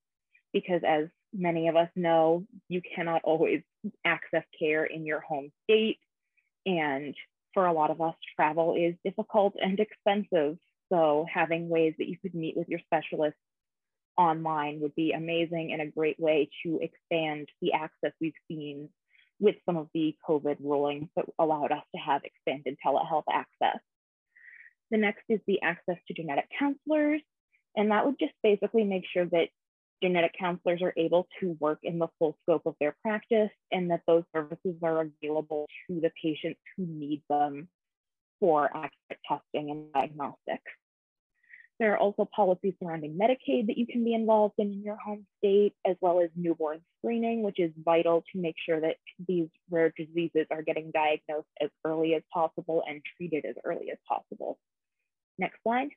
Because 0.52 0.82
as 0.84 1.04
many 1.32 1.68
of 1.68 1.76
us 1.76 1.88
know, 1.94 2.44
you 2.68 2.80
cannot 2.94 3.22
always 3.24 3.62
access 4.04 4.44
care 4.58 4.84
in 4.84 5.06
your 5.06 5.20
home 5.20 5.50
state. 5.64 5.98
And 6.66 7.14
for 7.54 7.66
a 7.66 7.72
lot 7.72 7.90
of 7.90 8.00
us, 8.00 8.14
travel 8.36 8.74
is 8.76 8.94
difficult 9.04 9.54
and 9.60 9.78
expensive. 9.78 10.58
So 10.92 11.26
having 11.32 11.68
ways 11.68 11.94
that 11.98 12.08
you 12.08 12.16
could 12.18 12.34
meet 12.34 12.56
with 12.56 12.68
your 12.68 12.80
specialist 12.80 13.36
online 14.16 14.80
would 14.80 14.94
be 14.94 15.12
amazing 15.12 15.72
and 15.72 15.80
a 15.80 15.90
great 15.90 16.18
way 16.18 16.50
to 16.64 16.80
expand 16.82 17.48
the 17.62 17.72
access 17.72 18.12
we've 18.20 18.32
seen 18.48 18.88
with 19.38 19.56
some 19.64 19.76
of 19.76 19.88
the 19.94 20.14
COVID 20.28 20.56
rulings 20.60 21.08
that 21.16 21.24
allowed 21.38 21.72
us 21.72 21.84
to 21.94 22.00
have 22.00 22.22
expanded 22.24 22.76
telehealth 22.84 23.24
access. 23.32 23.80
The 24.90 24.98
next 24.98 25.22
is 25.28 25.40
the 25.46 25.62
access 25.62 25.96
to 26.08 26.14
genetic 26.14 26.48
counselors. 26.58 27.22
And 27.76 27.90
that 27.90 28.04
would 28.04 28.18
just 28.18 28.34
basically 28.42 28.84
make 28.84 29.04
sure 29.10 29.24
that 29.26 29.48
genetic 30.02 30.34
counselors 30.38 30.82
are 30.82 30.94
able 30.96 31.28
to 31.40 31.56
work 31.60 31.80
in 31.82 31.98
the 31.98 32.08
full 32.18 32.36
scope 32.42 32.62
of 32.66 32.74
their 32.80 32.96
practice 33.02 33.50
and 33.70 33.90
that 33.90 34.02
those 34.06 34.24
services 34.34 34.76
are 34.82 35.02
available 35.22 35.66
to 35.88 36.00
the 36.00 36.10
patients 36.22 36.60
who 36.76 36.86
need 36.86 37.22
them 37.28 37.68
for 38.40 38.64
accurate 38.66 39.20
testing 39.28 39.70
and 39.70 39.92
diagnostics. 39.92 40.72
There 41.78 41.94
are 41.94 41.98
also 41.98 42.28
policies 42.36 42.74
surrounding 42.82 43.18
Medicaid 43.18 43.68
that 43.68 43.78
you 43.78 43.86
can 43.86 44.04
be 44.04 44.12
involved 44.12 44.54
in 44.58 44.70
in 44.70 44.82
your 44.82 44.96
home 44.96 45.26
state, 45.38 45.72
as 45.86 45.96
well 46.02 46.20
as 46.20 46.28
newborn 46.36 46.82
screening, 46.98 47.42
which 47.42 47.58
is 47.58 47.72
vital 47.82 48.22
to 48.32 48.38
make 48.38 48.56
sure 48.66 48.80
that 48.80 48.96
these 49.26 49.48
rare 49.70 49.90
diseases 49.96 50.46
are 50.50 50.60
getting 50.60 50.90
diagnosed 50.90 51.48
as 51.58 51.70
early 51.86 52.14
as 52.14 52.22
possible 52.32 52.82
and 52.86 53.00
treated 53.16 53.46
as 53.46 53.54
early 53.64 53.90
as 53.90 53.96
possible. 54.06 54.58
Next 55.38 55.56
slide. 55.62 55.88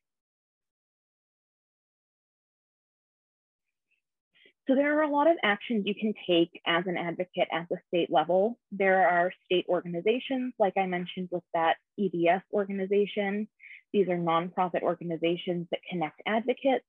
So 4.67 4.76
there 4.76 4.97
are 4.97 5.04
a 5.04 5.10
lot 5.10 5.30
of 5.30 5.36
actions 5.43 5.84
you 5.86 5.95
can 5.95 6.13
take 6.26 6.62
as 6.65 6.86
an 6.88 6.97
advocate 6.97 7.49
at 7.52 7.67
the 7.69 7.78
state 7.88 8.10
level. 8.10 8.58
There 8.71 9.08
are 9.08 9.32
state 9.45 9.65
organizations, 9.67 10.54
like 10.58 10.73
I 10.78 10.86
mentioned 10.86 11.30
with 11.32 11.43
that 11.54 11.76
EDS 11.99 12.43
organization, 12.54 13.47
these 13.93 14.10
are 14.10 14.17
nonprofit 14.17 14.82
organizations 14.82 15.67
that 15.71 15.80
connect 15.89 16.21
advocates. 16.26 16.86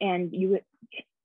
And 0.00 0.32
you, 0.32 0.60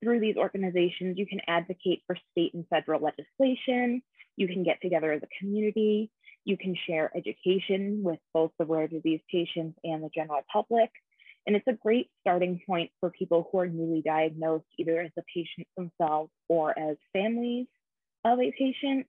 through 0.04 0.20
these 0.20 0.36
organizations, 0.38 1.18
you 1.18 1.28
can 1.28 1.40
advocate 1.48 2.02
for 2.08 2.18
state 2.32 2.54
and 2.56 2.68
federal 2.68 3.00
legislation. 3.00 4.02
You 4.36 4.48
can 4.48 4.64
get 4.64 4.82
together 4.82 5.12
as 5.14 5.22
a 5.22 5.28
community. 5.40 6.10
You 6.46 6.58
can 6.58 6.76
share 6.88 7.16
education 7.16 8.02
with 8.04 8.20
both 8.34 8.52
the 8.58 8.66
rare 8.66 8.88
disease 8.88 9.22
patients 9.32 9.78
and 9.84 10.04
the 10.04 10.10
general 10.14 10.42
public. 10.52 10.90
And 11.46 11.56
it's 11.56 11.68
a 11.68 11.74
great 11.74 12.10
starting 12.22 12.62
point 12.66 12.92
for 13.00 13.10
people 13.10 13.50
who 13.52 13.60
are 13.60 13.68
newly 13.68 14.02
diagnosed, 14.02 14.66
either 14.78 15.02
as 15.02 15.12
the 15.16 15.24
patient 15.34 15.68
themselves 15.76 16.32
or 16.48 16.78
as 16.78 16.98
families 17.12 17.68
of 18.24 18.40
a 18.40 18.54
patient. 18.58 19.08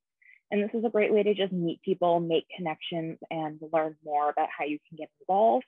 And 0.51 0.62
this 0.62 0.75
is 0.75 0.85
a 0.85 0.90
great 0.90 1.12
way 1.12 1.23
to 1.23 1.35
just 1.35 1.53
meet 1.53 1.81
people, 1.83 2.20
make 2.20 2.47
connections, 2.57 3.18
and 3.31 3.59
learn 3.73 3.97
more 4.05 4.31
about 4.31 4.49
how 4.57 4.64
you 4.64 4.79
can 4.88 4.97
get 4.97 5.09
involved. 5.20 5.64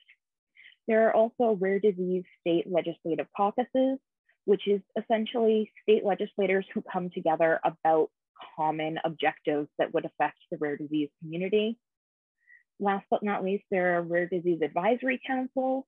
There 0.87 1.07
are 1.07 1.15
also 1.15 1.57
rare 1.59 1.79
disease 1.79 2.23
state 2.41 2.65
legislative 2.69 3.27
caucuses, 3.35 3.99
which 4.45 4.67
is 4.67 4.81
essentially 4.97 5.71
state 5.83 6.05
legislators 6.05 6.65
who 6.73 6.81
come 6.81 7.09
together 7.09 7.59
about 7.63 8.09
common 8.55 8.99
objectives 9.03 9.67
that 9.77 9.93
would 9.93 10.05
affect 10.05 10.37
the 10.51 10.57
rare 10.57 10.77
disease 10.77 11.09
community. 11.21 11.77
Last 12.79 13.05
but 13.09 13.23
not 13.23 13.43
least, 13.43 13.63
there 13.71 13.97
are 13.97 14.01
rare 14.01 14.27
disease 14.27 14.61
advisory 14.61 15.19
councils, 15.25 15.85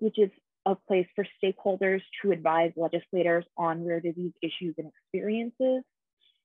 which 0.00 0.18
is 0.18 0.30
a 0.66 0.74
place 0.74 1.06
for 1.14 1.26
stakeholders 1.42 2.02
to 2.22 2.32
advise 2.32 2.72
legislators 2.76 3.44
on 3.56 3.86
rare 3.86 4.00
disease 4.00 4.32
issues 4.42 4.74
and 4.78 4.88
experiences. 4.88 5.82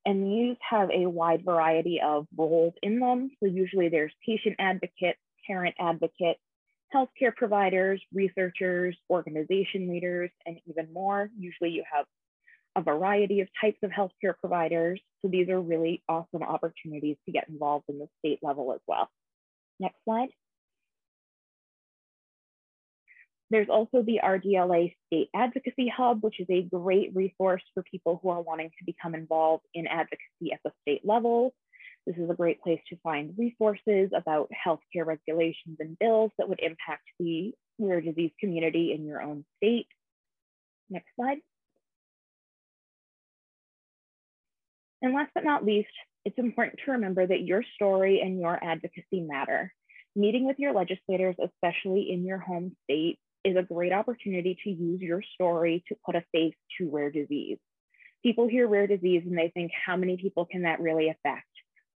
And 0.05 0.23
these 0.23 0.57
have 0.67 0.89
a 0.91 1.07
wide 1.07 1.43
variety 1.45 2.01
of 2.03 2.27
roles 2.35 2.73
in 2.81 2.99
them. 2.99 3.31
So 3.39 3.47
usually 3.47 3.89
there's 3.89 4.13
patient 4.25 4.55
advocates, 4.59 5.19
parent 5.47 5.75
advocates, 5.79 6.39
healthcare 6.93 7.35
providers, 7.35 8.01
researchers, 8.13 8.95
organization 9.09 9.89
leaders, 9.89 10.29
and 10.45 10.57
even 10.67 10.91
more. 10.93 11.29
Usually 11.37 11.71
you 11.71 11.83
have 11.91 12.05
a 12.75 12.81
variety 12.81 13.41
of 13.41 13.47
types 13.59 13.77
of 13.83 13.91
healthcare 13.91 14.33
providers. 14.39 14.99
So 15.21 15.29
these 15.29 15.49
are 15.49 15.59
really 15.59 16.03
awesome 16.07 16.43
opportunities 16.43 17.17
to 17.25 17.31
get 17.31 17.49
involved 17.49 17.85
in 17.89 17.99
the 17.99 18.07
state 18.19 18.39
level 18.41 18.73
as 18.73 18.79
well. 18.87 19.09
Next 19.79 19.97
slide. 20.03 20.29
There's 23.51 23.67
also 23.67 24.01
the 24.01 24.21
RDLA 24.23 24.95
State 25.07 25.29
Advocacy 25.35 25.91
Hub, 25.95 26.23
which 26.23 26.39
is 26.39 26.47
a 26.49 26.61
great 26.61 27.13
resource 27.13 27.61
for 27.73 27.83
people 27.83 28.17
who 28.23 28.29
are 28.29 28.41
wanting 28.41 28.69
to 28.69 28.85
become 28.85 29.13
involved 29.13 29.65
in 29.73 29.87
advocacy 29.87 30.53
at 30.53 30.61
the 30.63 30.71
state 30.81 31.01
level. 31.03 31.53
This 32.07 32.15
is 32.15 32.29
a 32.29 32.33
great 32.33 32.61
place 32.61 32.79
to 32.87 32.97
find 33.03 33.35
resources 33.37 34.09
about 34.15 34.49
healthcare 34.65 35.05
regulations 35.05 35.75
and 35.81 35.99
bills 35.99 36.31
that 36.37 36.47
would 36.47 36.61
impact 36.61 37.03
the 37.19 37.51
rare 37.77 37.99
disease 37.99 38.31
community 38.39 38.93
in 38.93 39.05
your 39.05 39.21
own 39.21 39.43
state. 39.57 39.87
Next 40.89 41.09
slide. 41.17 41.39
And 45.01 45.13
last 45.13 45.31
but 45.35 45.43
not 45.43 45.65
least, 45.65 45.89
it's 46.23 46.37
important 46.37 46.79
to 46.85 46.91
remember 46.91 47.27
that 47.27 47.41
your 47.41 47.65
story 47.75 48.21
and 48.21 48.39
your 48.39 48.63
advocacy 48.63 49.19
matter. 49.19 49.73
Meeting 50.15 50.45
with 50.45 50.57
your 50.57 50.73
legislators, 50.73 51.35
especially 51.43 52.11
in 52.11 52.25
your 52.25 52.37
home 52.37 52.77
state, 52.85 53.19
is 53.43 53.57
a 53.57 53.63
great 53.63 53.91
opportunity 53.91 54.57
to 54.63 54.69
use 54.69 55.01
your 55.01 55.23
story 55.33 55.83
to 55.87 55.95
put 56.05 56.15
a 56.15 56.23
face 56.31 56.55
to 56.77 56.89
rare 56.89 57.11
disease. 57.11 57.57
People 58.23 58.47
hear 58.47 58.67
rare 58.67 58.87
disease 58.87 59.23
and 59.25 59.37
they 59.37 59.49
think, 59.53 59.71
how 59.85 59.95
many 59.95 60.17
people 60.17 60.45
can 60.45 60.63
that 60.63 60.79
really 60.79 61.09
affect? 61.09 61.47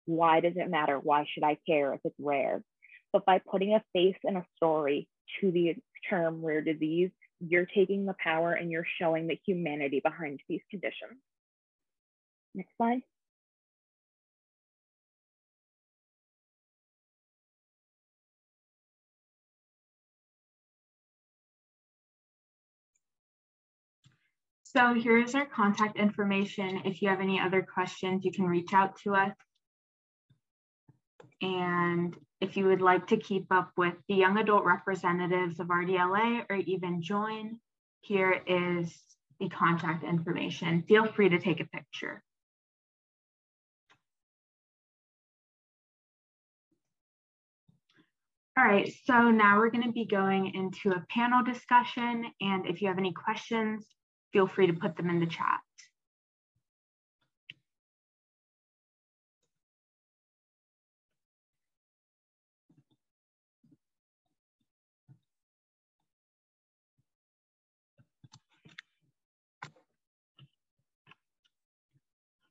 Why 0.06 0.40
does 0.40 0.54
it 0.56 0.70
matter? 0.70 0.98
Why 0.98 1.26
should 1.32 1.44
I 1.44 1.58
care 1.66 1.92
if 1.94 2.00
it's 2.04 2.14
rare? 2.18 2.62
But 3.12 3.26
by 3.26 3.38
putting 3.38 3.74
a 3.74 3.82
face 3.92 4.16
and 4.24 4.36
a 4.36 4.46
story 4.56 5.08
to 5.40 5.50
the 5.50 5.76
term 6.08 6.44
rare 6.44 6.62
disease, 6.62 7.10
you're 7.40 7.66
taking 7.66 8.06
the 8.06 8.16
power 8.22 8.52
and 8.52 8.70
you're 8.70 8.86
showing 8.98 9.26
the 9.26 9.38
humanity 9.46 10.00
behind 10.02 10.40
these 10.48 10.62
conditions. 10.70 11.20
Next 12.54 12.70
slide. 12.76 13.02
So 24.76 24.92
here's 24.92 25.36
our 25.36 25.46
contact 25.46 25.96
information. 25.96 26.82
If 26.84 27.00
you 27.00 27.08
have 27.08 27.20
any 27.20 27.38
other 27.38 27.62
questions, 27.62 28.24
you 28.24 28.32
can 28.32 28.44
reach 28.44 28.72
out 28.74 28.96
to 29.04 29.14
us. 29.14 29.36
And 31.40 32.16
if 32.40 32.56
you 32.56 32.66
would 32.66 32.80
like 32.80 33.06
to 33.08 33.16
keep 33.16 33.46
up 33.52 33.70
with 33.76 33.94
the 34.08 34.16
young 34.16 34.36
adult 34.36 34.64
representatives 34.64 35.60
of 35.60 35.68
RDLA 35.68 36.46
or 36.50 36.56
even 36.56 37.02
join, 37.02 37.60
here 38.00 38.42
is 38.48 39.00
the 39.38 39.48
contact 39.48 40.02
information. 40.02 40.82
Feel 40.88 41.06
free 41.06 41.28
to 41.28 41.38
take 41.38 41.60
a 41.60 41.66
picture. 41.66 42.20
All 48.58 48.64
right, 48.64 48.92
so 49.04 49.30
now 49.30 49.58
we're 49.58 49.70
gonna 49.70 49.92
be 49.92 50.06
going 50.06 50.52
into 50.52 50.90
a 50.90 51.04
panel 51.10 51.44
discussion. 51.44 52.24
And 52.40 52.66
if 52.66 52.82
you 52.82 52.88
have 52.88 52.98
any 52.98 53.12
questions, 53.12 53.86
feel 54.34 54.48
free 54.48 54.66
to 54.66 54.72
put 54.72 54.96
them 54.96 55.08
in 55.08 55.20
the 55.20 55.26
chat. 55.26 55.60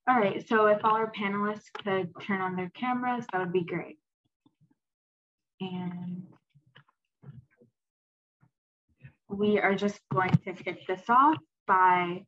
All 0.08 0.18
right, 0.18 0.48
so 0.48 0.68
if 0.68 0.84
all 0.84 0.96
our 0.96 1.12
panelists 1.12 1.72
could 1.74 2.12
turn 2.22 2.42
on 2.42 2.56
their 2.56 2.70
cameras, 2.70 3.26
that 3.32 3.40
would 3.40 3.54
be 3.54 3.64
great. 3.64 3.98
And 5.60 6.24
we 9.30 9.60
are 9.60 9.76
just 9.76 10.00
going 10.14 10.30
to 10.30 10.54
kick 10.54 10.86
this 10.88 11.10
off 11.10 11.38
by 11.68 12.26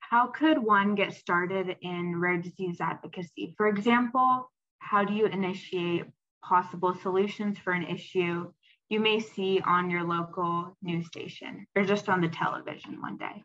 how 0.00 0.26
could 0.26 0.58
one 0.58 0.94
get 0.94 1.14
started 1.14 1.76
in 1.80 2.18
rare 2.18 2.36
disease 2.36 2.80
advocacy? 2.80 3.54
For 3.56 3.68
example, 3.68 4.50
how 4.78 5.04
do 5.04 5.14
you 5.14 5.26
initiate 5.26 6.04
possible 6.44 6.94
solutions 6.94 7.58
for 7.58 7.72
an 7.72 7.84
issue 7.84 8.52
you 8.88 9.00
may 9.00 9.20
see 9.20 9.60
on 9.64 9.88
your 9.88 10.02
local 10.02 10.76
news 10.82 11.06
station 11.06 11.66
or 11.74 11.84
just 11.84 12.08
on 12.08 12.20
the 12.20 12.28
television 12.28 13.00
one 13.00 13.16
day? 13.16 13.42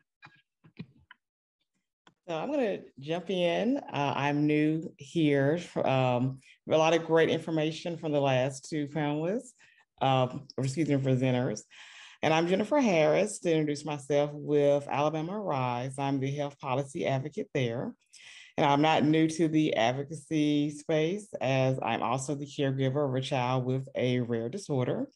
So 2.27 2.35
I'm 2.35 2.51
going 2.51 2.59
to 2.59 2.83
jump 2.99 3.29
in. 3.29 3.77
Uh, 3.77 4.13
I'm 4.17 4.45
new 4.45 4.91
here. 4.97 5.61
Um, 5.85 6.39
a 6.69 6.77
lot 6.77 6.93
of 6.93 7.05
great 7.05 7.29
information 7.29 7.95
from 7.95 8.11
the 8.11 8.19
last 8.19 8.69
two 8.69 8.87
panelists, 8.87 9.53
um, 10.01 10.45
or 10.57 10.65
excuse 10.65 10.89
me, 10.89 10.95
presenters. 10.95 11.61
And 12.23 12.33
I'm 12.33 12.47
Jennifer 12.47 12.79
Harris 12.79 13.37
to 13.39 13.51
introduce 13.51 13.85
myself 13.85 14.31
with 14.33 14.87
Alabama 14.89 15.39
Arise. 15.39 15.99
I'm 15.99 16.19
the 16.19 16.31
health 16.31 16.59
policy 16.59 17.05
advocate 17.05 17.47
there. 17.53 17.93
And 18.57 18.65
I'm 18.65 18.81
not 18.81 19.03
new 19.03 19.27
to 19.27 19.47
the 19.47 19.75
advocacy 19.75 20.71
space 20.71 21.27
as 21.39 21.77
I'm 21.79 22.01
also 22.01 22.33
the 22.33 22.47
caregiver 22.47 23.07
of 23.07 23.13
a 23.13 23.21
child 23.21 23.65
with 23.65 23.87
a 23.95 24.21
rare 24.21 24.49
disorder. 24.49 25.07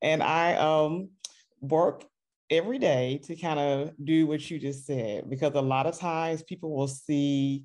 And 0.00 0.22
I 0.22 0.54
um, 0.54 1.08
work 1.60 2.04
every 2.50 2.78
day 2.78 3.20
to 3.24 3.34
kind 3.34 3.58
of 3.58 3.90
do 4.02 4.28
what 4.28 4.48
you 4.48 4.60
just 4.60 4.86
said, 4.86 5.28
because 5.28 5.54
a 5.56 5.60
lot 5.60 5.86
of 5.86 5.98
times 5.98 6.44
people 6.44 6.72
will 6.72 6.86
see 6.86 7.64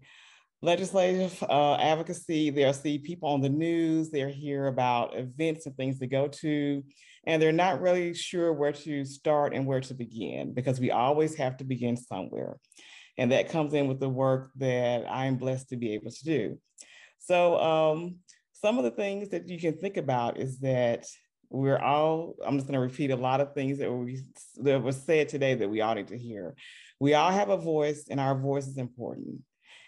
legislative 0.61 1.41
uh, 1.43 1.75
advocacy, 1.75 2.49
they'll 2.49 2.73
see 2.73 2.97
people 2.97 3.29
on 3.29 3.41
the 3.41 3.49
news, 3.49 4.09
they'll 4.09 4.29
hear 4.29 4.67
about 4.67 5.15
events 5.15 5.65
and 5.65 5.75
things 5.75 5.99
to 5.99 6.07
go 6.07 6.27
to, 6.27 6.83
and 7.25 7.41
they're 7.41 7.51
not 7.51 7.81
really 7.81 8.13
sure 8.13 8.53
where 8.53 8.71
to 8.71 9.05
start 9.05 9.53
and 9.53 9.65
where 9.65 9.81
to 9.81 9.93
begin 9.93 10.53
because 10.53 10.79
we 10.79 10.91
always 10.91 11.35
have 11.35 11.57
to 11.57 11.63
begin 11.63 11.95
somewhere. 11.95 12.57
And 13.17 13.31
that 13.31 13.49
comes 13.49 13.73
in 13.73 13.87
with 13.87 13.99
the 13.99 14.09
work 14.09 14.51
that 14.57 15.05
I'm 15.09 15.37
blessed 15.37 15.69
to 15.69 15.77
be 15.77 15.93
able 15.93 16.11
to 16.11 16.23
do. 16.23 16.59
So, 17.19 17.59
um, 17.59 18.17
some 18.53 18.77
of 18.77 18.83
the 18.83 18.91
things 18.91 19.29
that 19.29 19.47
you 19.47 19.59
can 19.59 19.77
think 19.77 19.97
about 19.97 20.39
is 20.39 20.59
that 20.59 21.05
we're 21.49 21.77
all, 21.77 22.35
I'm 22.45 22.57
just 22.57 22.67
going 22.67 22.73
to 22.73 22.79
repeat 22.79 23.11
a 23.11 23.15
lot 23.15 23.41
of 23.41 23.53
things 23.53 23.77
that, 23.79 23.91
we, 23.91 24.21
that 24.57 24.81
was 24.81 24.97
said 24.97 25.29
today 25.29 25.53
that 25.55 25.69
we 25.69 25.81
all 25.81 25.95
need 25.95 26.07
to 26.07 26.17
hear. 26.17 26.55
We 26.99 27.13
all 27.13 27.31
have 27.31 27.49
a 27.49 27.57
voice, 27.57 28.07
and 28.09 28.19
our 28.19 28.35
voice 28.35 28.67
is 28.67 28.77
important. 28.77 29.41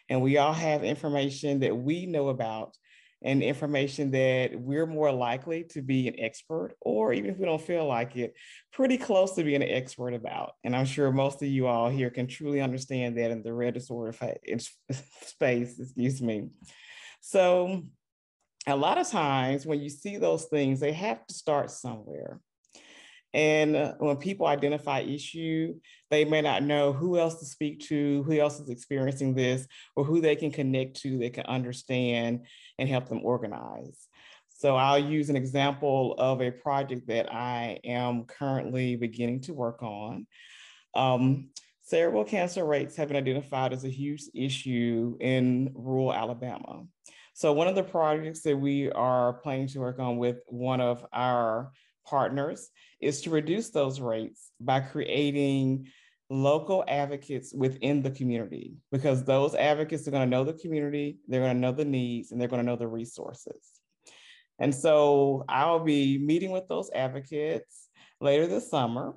And 0.09 0.21
we 0.21 0.37
all 0.37 0.53
have 0.53 0.83
information 0.83 1.59
that 1.59 1.75
we 1.75 2.05
know 2.05 2.29
about 2.29 2.75
and 3.21 3.43
information 3.43 4.11
that 4.11 4.59
we're 4.59 4.85
more 4.85 5.11
likely 5.11 5.65
to 5.65 5.81
be 5.81 6.07
an 6.07 6.15
expert, 6.17 6.75
or 6.79 7.11
even 7.11 7.31
if 7.31 7.37
we 7.37 7.45
don't 7.45 7.61
feel 7.61 7.85
like 7.85 8.15
it, 8.15 8.33
pretty 8.71 8.97
close 8.97 9.33
to 9.35 9.43
being 9.43 9.61
an 9.61 9.69
expert 9.69 10.13
about. 10.13 10.53
And 10.63 10.75
I'm 10.75 10.85
sure 10.85 11.11
most 11.11 11.41
of 11.41 11.49
you 11.49 11.67
all 11.67 11.89
here 11.89 12.09
can 12.09 12.27
truly 12.27 12.61
understand 12.61 13.17
that 13.17 13.31
in 13.31 13.43
the 13.43 13.53
rare 13.53 13.71
disorder 13.71 14.13
space, 15.21 15.79
excuse 15.79 16.21
me. 16.21 16.49
So 17.19 17.83
a 18.67 18.75
lot 18.75 18.97
of 18.97 19.09
times 19.09 19.65
when 19.65 19.81
you 19.81 19.89
see 19.89 20.17
those 20.17 20.45
things, 20.45 20.79
they 20.79 20.93
have 20.93 21.25
to 21.27 21.33
start 21.33 21.71
somewhere. 21.71 22.39
And 23.33 23.75
uh, 23.75 23.93
when 23.99 24.17
people 24.17 24.47
identify 24.47 25.01
issue, 25.01 25.75
they 26.09 26.25
may 26.25 26.41
not 26.41 26.63
know 26.63 26.93
who 26.93 27.17
else 27.19 27.39
to 27.39 27.45
speak 27.45 27.81
to, 27.87 28.23
who 28.23 28.39
else 28.39 28.59
is 28.59 28.69
experiencing 28.69 29.35
this, 29.35 29.67
or 29.95 30.03
who 30.03 30.19
they 30.19 30.35
can 30.35 30.51
connect 30.51 31.01
to 31.01 31.19
that 31.19 31.33
can 31.33 31.45
understand 31.45 32.45
and 32.79 32.89
help 32.89 33.07
them 33.07 33.21
organize. 33.23 34.07
So 34.59 34.75
I'll 34.75 34.99
use 34.99 35.29
an 35.29 35.37
example 35.37 36.15
of 36.17 36.41
a 36.41 36.51
project 36.51 37.07
that 37.07 37.33
I 37.33 37.79
am 37.85 38.25
currently 38.25 38.95
beginning 38.95 39.41
to 39.41 39.53
work 39.53 39.81
on. 39.83 40.27
Um, 40.95 41.49
cervical 41.81 42.25
cancer 42.25 42.65
rates 42.65 42.95
have 42.97 43.07
been 43.07 43.17
identified 43.17 43.73
as 43.73 43.85
a 43.85 43.89
huge 43.89 44.23
issue 44.35 45.17
in 45.21 45.71
rural 45.75 46.13
Alabama. 46.13 46.83
So 47.33 47.53
one 47.53 47.67
of 47.67 47.75
the 47.75 47.83
projects 47.83 48.41
that 48.41 48.57
we 48.57 48.91
are 48.91 49.33
planning 49.33 49.67
to 49.67 49.79
work 49.79 49.97
on 49.97 50.17
with 50.17 50.39
one 50.47 50.81
of 50.81 51.05
our 51.13 51.71
partners 52.09 52.69
is 53.01 53.21
to 53.21 53.29
reduce 53.29 53.69
those 53.69 53.99
rates 53.99 54.51
by 54.59 54.79
creating 54.79 55.87
local 56.29 56.83
advocates 56.87 57.53
within 57.53 58.01
the 58.01 58.11
community 58.11 58.75
because 58.91 59.23
those 59.23 59.55
advocates 59.55 60.07
are 60.07 60.11
going 60.11 60.27
to 60.27 60.29
know 60.29 60.43
the 60.43 60.53
community, 60.53 61.17
they're 61.27 61.41
going 61.41 61.55
to 61.55 61.59
know 61.59 61.71
the 61.71 61.85
needs, 61.85 62.31
and 62.31 62.39
they're 62.39 62.47
going 62.47 62.61
to 62.61 62.65
know 62.65 62.75
the 62.75 62.87
resources. 62.87 63.79
And 64.59 64.73
so 64.75 65.45
I'll 65.47 65.83
be 65.83 66.17
meeting 66.17 66.51
with 66.51 66.67
those 66.67 66.91
advocates 66.93 67.87
later 68.19 68.45
this 68.45 68.69
summer. 68.69 69.13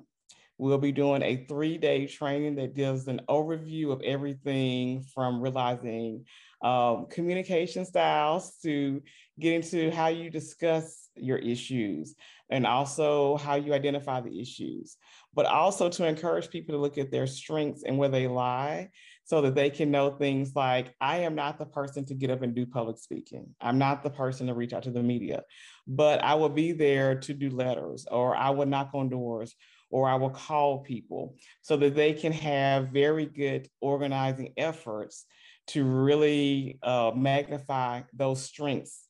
We'll 0.57 0.77
be 0.77 0.91
doing 0.91 1.23
a 1.23 1.45
three 1.47 1.77
day 1.77 2.07
training 2.07 2.55
that 2.55 2.75
gives 2.75 3.07
an 3.07 3.21
overview 3.27 3.91
of 3.91 4.01
everything 4.01 5.03
from 5.13 5.41
realizing 5.41 6.25
um, 6.63 7.07
communication 7.09 7.85
styles 7.85 8.57
to 8.63 9.01
get 9.39 9.53
into 9.53 9.91
how 9.91 10.07
you 10.07 10.29
discuss 10.29 11.09
your 11.15 11.37
issues 11.37 12.15
and 12.49 12.65
also 12.65 13.37
how 13.37 13.55
you 13.55 13.73
identify 13.73 14.21
the 14.21 14.39
issues, 14.39 14.97
but 15.33 15.45
also 15.45 15.89
to 15.89 16.07
encourage 16.07 16.49
people 16.49 16.73
to 16.73 16.81
look 16.81 16.97
at 16.97 17.11
their 17.11 17.27
strengths 17.27 17.83
and 17.83 17.97
where 17.97 18.09
they 18.09 18.27
lie 18.27 18.89
so 19.25 19.41
that 19.41 19.55
they 19.55 19.69
can 19.69 19.91
know 19.91 20.11
things 20.11 20.55
like 20.55 20.93
I 21.01 21.19
am 21.19 21.35
not 21.35 21.57
the 21.57 21.65
person 21.65 22.05
to 22.05 22.13
get 22.13 22.29
up 22.29 22.41
and 22.41 22.55
do 22.55 22.65
public 22.65 22.97
speaking. 22.97 23.47
I'm 23.59 23.77
not 23.77 24.03
the 24.03 24.09
person 24.09 24.47
to 24.47 24.53
reach 24.53 24.73
out 24.73 24.83
to 24.83 24.91
the 24.91 25.03
media, 25.03 25.43
but 25.87 26.23
I 26.23 26.35
will 26.35 26.49
be 26.49 26.71
there 26.71 27.19
to 27.21 27.33
do 27.33 27.49
letters 27.49 28.05
or 28.09 28.35
I 28.35 28.51
will 28.51 28.65
knock 28.65 28.91
on 28.93 29.09
doors 29.09 29.55
or 29.89 30.07
I 30.07 30.15
will 30.15 30.29
call 30.29 30.79
people 30.79 31.35
so 31.61 31.77
that 31.77 31.95
they 31.95 32.13
can 32.13 32.31
have 32.31 32.89
very 32.89 33.25
good 33.25 33.67
organizing 33.79 34.53
efforts 34.57 35.25
to 35.67 35.83
really 35.83 36.79
uh, 36.83 37.11
magnify 37.15 38.01
those 38.13 38.43
strengths 38.43 39.07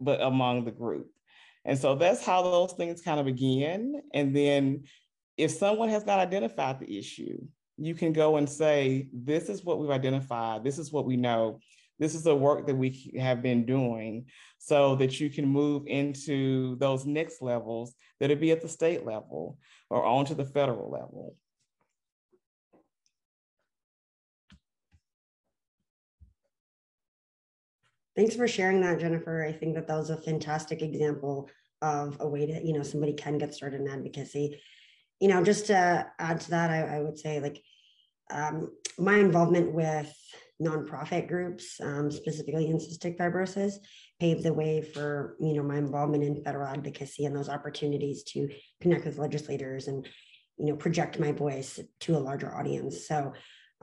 but 0.00 0.20
among 0.20 0.64
the 0.64 0.70
group. 0.70 1.08
And 1.64 1.78
so 1.78 1.94
that's 1.94 2.24
how 2.24 2.42
those 2.42 2.72
things 2.72 3.00
kind 3.00 3.20
of 3.20 3.26
begin. 3.26 4.02
And 4.12 4.36
then 4.36 4.84
if 5.36 5.50
someone 5.50 5.88
has 5.88 6.04
not 6.04 6.18
identified 6.18 6.78
the 6.78 6.98
issue, 6.98 7.38
you 7.76 7.94
can 7.94 8.12
go 8.12 8.36
and 8.36 8.48
say, 8.48 9.08
this 9.12 9.48
is 9.48 9.64
what 9.64 9.78
we've 9.78 9.90
identified, 9.90 10.62
this 10.62 10.78
is 10.78 10.92
what 10.92 11.06
we 11.06 11.16
know, 11.16 11.58
this 11.98 12.14
is 12.14 12.22
the 12.22 12.34
work 12.34 12.66
that 12.66 12.76
we 12.76 13.12
have 13.18 13.42
been 13.42 13.64
doing 13.64 14.26
so 14.58 14.96
that 14.96 15.20
you 15.20 15.30
can 15.30 15.46
move 15.46 15.84
into 15.86 16.76
those 16.76 17.06
next 17.06 17.40
levels 17.40 17.94
that'll 18.20 18.36
be 18.36 18.50
at 18.50 18.60
the 18.60 18.68
state 18.68 19.04
level 19.04 19.58
or 19.90 20.04
onto 20.04 20.34
the 20.34 20.44
federal 20.44 20.90
level. 20.90 21.36
Thanks 28.16 28.36
for 28.36 28.46
sharing 28.46 28.80
that, 28.82 29.00
Jennifer. 29.00 29.44
I 29.44 29.52
think 29.52 29.74
that 29.74 29.88
that 29.88 29.96
was 29.96 30.10
a 30.10 30.20
fantastic 30.20 30.82
example 30.82 31.48
of 31.82 32.16
a 32.20 32.28
way 32.28 32.46
to, 32.46 32.64
you 32.64 32.72
know, 32.72 32.82
somebody 32.82 33.12
can 33.12 33.38
get 33.38 33.54
started 33.54 33.80
in 33.80 33.88
advocacy. 33.88 34.60
You 35.20 35.28
know, 35.28 35.42
just 35.42 35.66
to 35.66 36.06
add 36.18 36.40
to 36.42 36.50
that, 36.50 36.70
I, 36.70 36.96
I 36.96 37.00
would 37.00 37.18
say 37.18 37.40
like 37.40 37.60
um, 38.30 38.70
my 38.98 39.16
involvement 39.16 39.72
with 39.72 40.14
nonprofit 40.62 41.28
groups, 41.28 41.80
um, 41.80 42.10
specifically 42.10 42.68
in 42.68 42.78
cystic 42.78 43.16
fibrosis, 43.18 43.74
paved 44.20 44.44
the 44.44 44.52
way 44.52 44.80
for 44.80 45.36
you 45.40 45.54
know 45.54 45.62
my 45.62 45.76
involvement 45.76 46.22
in 46.22 46.42
federal 46.44 46.68
advocacy 46.68 47.24
and 47.24 47.34
those 47.34 47.48
opportunities 47.48 48.22
to 48.22 48.48
connect 48.80 49.04
with 49.04 49.18
legislators 49.18 49.88
and 49.88 50.06
you 50.56 50.66
know 50.66 50.76
project 50.76 51.18
my 51.18 51.32
voice 51.32 51.80
to 52.00 52.16
a 52.16 52.18
larger 52.18 52.54
audience. 52.54 53.08
So, 53.08 53.32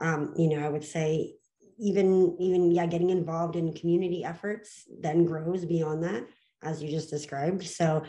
um, 0.00 0.32
you 0.36 0.48
know, 0.48 0.64
I 0.64 0.70
would 0.70 0.84
say 0.84 1.34
even 1.82 2.36
even 2.40 2.70
yeah 2.70 2.86
getting 2.86 3.10
involved 3.10 3.56
in 3.56 3.74
community 3.74 4.24
efforts 4.24 4.84
then 5.00 5.24
grows 5.24 5.64
beyond 5.64 6.02
that 6.04 6.24
as 6.62 6.82
you 6.82 6.90
just 6.90 7.10
described. 7.10 7.64
So 7.64 8.02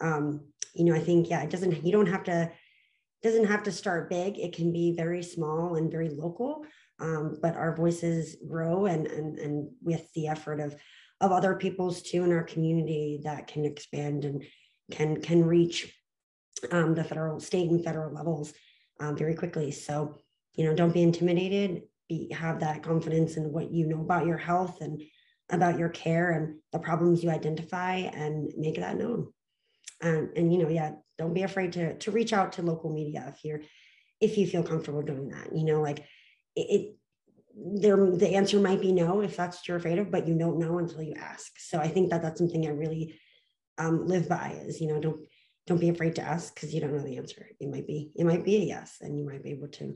um 0.00 0.46
you 0.74 0.84
know 0.84 0.94
i 0.94 1.00
think 1.00 1.30
yeah 1.30 1.42
it 1.42 1.48
doesn't 1.48 1.84
you 1.84 1.90
don't 1.90 2.06
have 2.06 2.24
to 2.24 2.50
doesn't 3.22 3.46
have 3.46 3.62
to 3.64 3.72
start 3.72 4.10
big. 4.10 4.38
It 4.38 4.54
can 4.54 4.72
be 4.72 4.94
very 4.94 5.22
small 5.22 5.76
and 5.76 5.90
very 5.90 6.10
local 6.10 6.64
um, 6.98 7.38
but 7.42 7.56
our 7.56 7.74
voices 7.74 8.36
grow 8.48 8.86
and 8.86 9.06
and 9.06 9.38
and 9.38 9.70
with 9.82 10.10
the 10.14 10.28
effort 10.28 10.60
of 10.60 10.74
of 11.20 11.32
other 11.32 11.54
people's 11.54 12.02
too 12.02 12.24
in 12.24 12.32
our 12.32 12.42
community 12.42 13.20
that 13.24 13.46
can 13.46 13.64
expand 13.64 14.24
and 14.24 14.44
can 14.90 15.20
can 15.20 15.44
reach 15.44 15.92
um, 16.70 16.94
the 16.94 17.04
federal 17.04 17.40
state 17.40 17.70
and 17.70 17.84
federal 17.84 18.12
levels 18.12 18.52
um, 19.00 19.16
very 19.16 19.34
quickly. 19.34 19.70
So 19.70 20.18
you 20.54 20.64
know 20.64 20.74
don't 20.74 20.94
be 20.94 21.02
intimidated 21.02 21.82
be 22.08 22.32
have 22.32 22.60
that 22.60 22.82
confidence 22.82 23.36
in 23.36 23.52
what 23.52 23.70
you 23.70 23.86
know 23.86 24.00
about 24.00 24.26
your 24.26 24.36
health 24.36 24.80
and 24.80 25.02
about 25.50 25.78
your 25.78 25.88
care 25.88 26.32
and 26.32 26.58
the 26.72 26.78
problems 26.78 27.22
you 27.22 27.30
identify 27.30 27.96
and 27.96 28.52
make 28.56 28.76
that 28.76 28.96
known. 28.96 29.32
And 30.00 30.36
and 30.36 30.52
you 30.52 30.58
know 30.58 30.68
yeah 30.68 30.92
don't 31.16 31.34
be 31.34 31.42
afraid 31.42 31.72
to 31.72 31.96
to 31.98 32.10
reach 32.10 32.32
out 32.32 32.52
to 32.52 32.62
local 32.62 32.92
media 32.92 33.32
if 33.34 33.44
you're 33.44 33.62
if 34.20 34.36
you 34.36 34.46
feel 34.46 34.62
comfortable 34.62 35.00
doing 35.00 35.30
that 35.30 35.56
you 35.56 35.64
know 35.64 35.80
like 35.80 36.00
it, 36.54 36.66
it 36.68 36.96
there 37.54 37.96
the 37.96 38.34
answer 38.34 38.60
might 38.60 38.82
be 38.82 38.92
no 38.92 39.22
if 39.22 39.38
that's 39.38 39.56
what 39.56 39.68
you're 39.68 39.78
afraid 39.78 39.98
of 39.98 40.10
but 40.10 40.28
you 40.28 40.36
don't 40.36 40.58
know 40.58 40.78
until 40.78 41.00
you 41.02 41.14
ask. 41.14 41.58
So 41.58 41.78
i 41.78 41.88
think 41.88 42.10
that 42.10 42.20
that's 42.20 42.38
something 42.38 42.66
i 42.66 42.70
really 42.70 43.18
um, 43.78 44.06
live 44.06 44.28
by 44.28 44.60
is 44.66 44.80
you 44.80 44.88
know 44.88 45.00
don't 45.00 45.20
don't 45.66 45.80
be 45.80 45.88
afraid 45.88 46.14
to 46.16 46.22
ask 46.22 46.54
because 46.54 46.72
you 46.72 46.80
don't 46.80 46.92
know 46.94 47.02
the 47.02 47.16
answer. 47.16 47.48
It 47.58 47.68
might 47.68 47.86
be 47.86 48.12
it 48.14 48.24
might 48.24 48.44
be 48.44 48.56
a 48.56 48.60
yes 48.60 48.98
and 49.00 49.18
you 49.18 49.26
might 49.26 49.42
be 49.42 49.50
able 49.50 49.68
to 49.68 49.94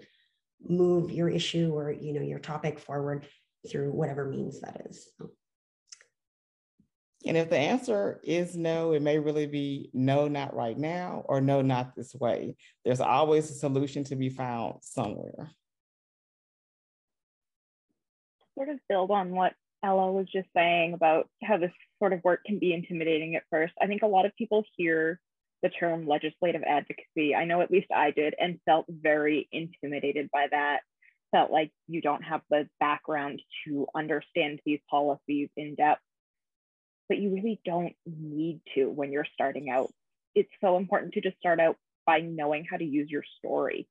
move 0.68 1.10
your 1.10 1.28
issue 1.28 1.72
or 1.72 1.90
you 1.90 2.12
know 2.12 2.20
your 2.20 2.38
topic 2.38 2.78
forward 2.78 3.26
through 3.70 3.90
whatever 3.92 4.26
means 4.26 4.60
that 4.60 4.82
is. 4.88 5.08
And 7.26 7.36
if 7.36 7.50
the 7.50 7.58
answer 7.58 8.20
is 8.24 8.56
no 8.56 8.92
it 8.92 9.02
may 9.02 9.18
really 9.18 9.46
be 9.46 9.90
no 9.92 10.28
not 10.28 10.54
right 10.54 10.78
now 10.78 11.22
or 11.26 11.40
no 11.40 11.60
not 11.60 11.94
this 11.94 12.14
way. 12.14 12.56
There's 12.84 13.00
always 13.00 13.50
a 13.50 13.54
solution 13.54 14.04
to 14.04 14.16
be 14.16 14.30
found 14.30 14.76
somewhere. 14.82 15.50
Sort 18.56 18.70
of 18.70 18.78
build 18.88 19.10
on 19.10 19.32
what 19.32 19.52
ella 19.82 20.12
was 20.12 20.26
just 20.32 20.48
saying 20.54 20.94
about 20.94 21.28
how 21.42 21.56
this 21.56 21.72
sort 21.98 22.12
of 22.12 22.22
work 22.24 22.40
can 22.44 22.58
be 22.58 22.72
intimidating 22.72 23.34
at 23.34 23.42
first. 23.50 23.72
I 23.80 23.86
think 23.86 24.02
a 24.02 24.06
lot 24.06 24.26
of 24.26 24.36
people 24.36 24.64
hear 24.76 25.20
the 25.62 25.68
term 25.68 26.06
legislative 26.06 26.62
advocacy. 26.66 27.34
I 27.34 27.44
know 27.44 27.60
at 27.60 27.70
least 27.70 27.88
I 27.94 28.10
did 28.10 28.34
and 28.38 28.60
felt 28.64 28.86
very 28.88 29.48
intimidated 29.52 30.30
by 30.32 30.46
that. 30.50 30.80
Felt 31.32 31.50
like 31.50 31.70
you 31.86 32.00
don't 32.00 32.22
have 32.22 32.40
the 32.50 32.68
background 32.80 33.40
to 33.66 33.86
understand 33.94 34.60
these 34.64 34.80
policies 34.90 35.48
in 35.56 35.74
depth, 35.76 36.02
but 37.08 37.18
you 37.18 37.30
really 37.34 37.60
don't 37.64 37.94
need 38.04 38.60
to 38.74 38.86
when 38.86 39.12
you're 39.12 39.26
starting 39.32 39.70
out. 39.70 39.90
It's 40.34 40.50
so 40.60 40.76
important 40.76 41.14
to 41.14 41.20
just 41.20 41.38
start 41.38 41.60
out 41.60 41.76
by 42.06 42.20
knowing 42.20 42.66
how 42.68 42.78
to 42.78 42.84
use 42.84 43.10
your 43.10 43.22
story, 43.38 43.86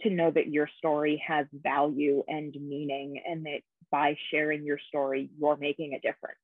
to 0.00 0.10
know 0.10 0.30
that 0.30 0.48
your 0.48 0.68
story 0.78 1.22
has 1.26 1.46
value 1.52 2.24
and 2.26 2.52
meaning, 2.60 3.22
and 3.24 3.44
that 3.44 3.60
by 3.90 4.16
sharing 4.30 4.64
your 4.64 4.78
story, 4.88 5.30
you're 5.38 5.56
making 5.56 5.94
a 5.94 6.00
difference. 6.00 6.38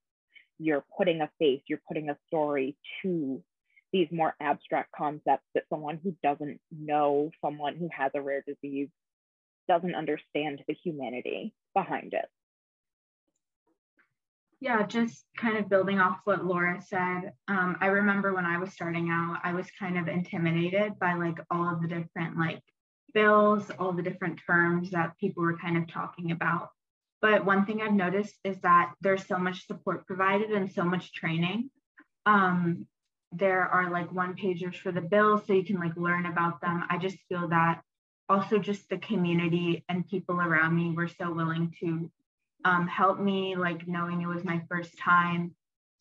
You're 0.59 0.85
putting 0.97 1.21
a 1.21 1.31
face, 1.39 1.63
you're 1.69 1.81
putting 1.89 2.11
a 2.11 2.19
story 2.29 2.77
to 3.03 3.43
these 3.93 4.09
more 4.11 4.35
abstract 4.41 4.93
concepts 4.93 5.47
that 5.55 5.65
someone 5.71 5.99
who 6.03 6.15
doesn't 6.23 6.61
know 6.71 7.31
someone 7.41 7.77
who 7.77 7.89
has 7.93 8.13
a 8.15 8.21
rare 8.21 8.45
disease 8.47 8.89
doesn't 9.67 9.95
understand 9.95 10.63
the 10.67 10.75
humanity 10.75 11.55
behind 11.75 12.15
it. 12.15 12.27
Yeah, 14.61 14.85
just 14.87 15.25
kind 15.37 15.57
of 15.57 15.69
building 15.69 16.01
off 16.01 16.19
what 16.25 16.45
Laura 16.45 16.83
said. 16.83 17.33
Um, 17.47 17.77
I 17.81 17.87
remember 17.87 18.35
when 18.35 18.45
I 18.45 18.59
was 18.59 18.73
starting 18.73 19.09
out, 19.09 19.39
I 19.45 19.53
was 19.53 19.67
kind 19.79 19.97
of 19.97 20.09
intimidated 20.09 20.99
by 20.99 21.15
like 21.15 21.39
all 21.51 21.73
of 21.73 21.81
the 21.81 21.87
different 21.87 22.37
like 22.37 22.61
bills, 23.15 23.71
all 23.79 23.93
the 23.93 24.03
different 24.03 24.41
terms 24.45 24.91
that 24.91 25.17
people 25.19 25.45
were 25.45 25.57
kind 25.59 25.77
of 25.77 25.87
talking 25.87 26.33
about. 26.33 26.71
But 27.21 27.45
one 27.45 27.67
thing 27.67 27.83
I've 27.83 27.93
noticed 27.93 28.35
is 28.43 28.59
that 28.63 28.93
there's 29.01 29.27
so 29.27 29.39
much 29.39 29.67
support 29.67 30.07
provided 30.07 30.51
and 30.51 30.71
so 30.71 30.85
much 30.85 31.13
training. 31.13 31.71
Um, 32.27 32.87
there 33.33 33.63
are 33.67 33.91
like 33.91 34.13
one 34.13 34.35
pagers 34.35 34.77
for 34.77 34.93
the 34.93 35.01
bill 35.01 35.43
so 35.47 35.53
you 35.53 35.65
can 35.65 35.79
like 35.79 35.97
learn 35.97 36.27
about 36.27 36.61
them. 36.61 36.85
I 36.89 36.99
just 36.99 37.19
feel 37.29 37.49
that 37.49 37.83
also 38.29 38.59
just 38.59 38.89
the 38.89 38.99
community 38.99 39.85
and 39.89 40.09
people 40.09 40.41
around 40.41 40.75
me 40.75 40.91
were 40.91 41.09
so 41.09 41.33
willing 41.33 41.75
to 41.81 42.11
um, 42.65 42.87
help 42.87 43.19
me 43.21 43.57
like 43.57 43.87
knowing 43.87 44.23
it 44.23 44.27
was 44.27 44.45
my 44.45 44.63
first 44.69 44.97
time. 44.99 45.55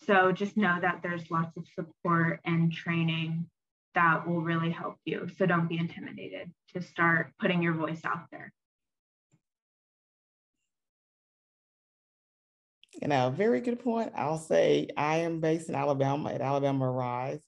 So 0.06 0.32
just 0.32 0.58
know 0.58 0.78
that 0.80 1.00
there's 1.02 1.30
lots 1.32 1.56
of 1.58 1.66
support 1.76 2.40
and 2.46 2.72
training 2.72 3.48
that 3.96 4.28
will 4.28 4.42
really 4.42 4.72
help 4.72 4.98
you. 5.06 5.28
So 5.38 5.46
don't 5.46 5.68
be 5.68 5.78
intimidated 5.78 6.52
to 6.74 6.82
start 6.82 7.32
putting 7.40 7.64
your 7.64 7.74
voice 7.74 8.02
out 8.06 8.26
there 8.32 8.54
And 13.02 13.14
a 13.14 13.30
very 13.30 13.62
good 13.62 13.80
point. 13.80 14.12
I'll 14.16 14.40
say 14.40 14.88
I 14.98 15.18
am 15.18 15.40
based 15.40 15.70
in 15.70 15.76
Alabama 15.76 16.30
at 16.30 16.42
Alabama 16.42 16.86
Arise. 16.86 17.40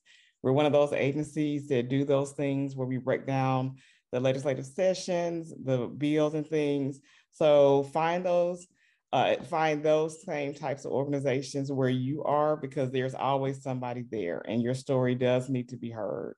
We're 0.41 0.53
one 0.53 0.65
of 0.65 0.71
those 0.71 0.93
agencies 0.93 1.67
that 1.67 1.89
do 1.89 2.05
those 2.05 2.31
things 2.33 2.75
where 2.75 2.87
we 2.87 2.97
break 2.97 3.25
down 3.25 3.77
the 4.11 4.19
legislative 4.19 4.65
sessions, 4.65 5.53
the 5.63 5.87
bills 5.87 6.33
and 6.33 6.47
things. 6.47 6.99
So 7.31 7.83
find 7.83 8.25
those, 8.25 8.67
uh, 9.11 9.35
find 9.49 9.83
those 9.83 10.23
same 10.23 10.53
types 10.53 10.85
of 10.85 10.91
organizations 10.91 11.71
where 11.71 11.89
you 11.89 12.23
are 12.23 12.55
because 12.55 12.91
there's 12.91 13.15
always 13.15 13.61
somebody 13.61 14.05
there 14.09 14.41
and 14.47 14.61
your 14.61 14.75
story 14.75 15.15
does 15.15 15.49
need 15.49 15.69
to 15.69 15.77
be 15.77 15.89
heard. 15.89 16.35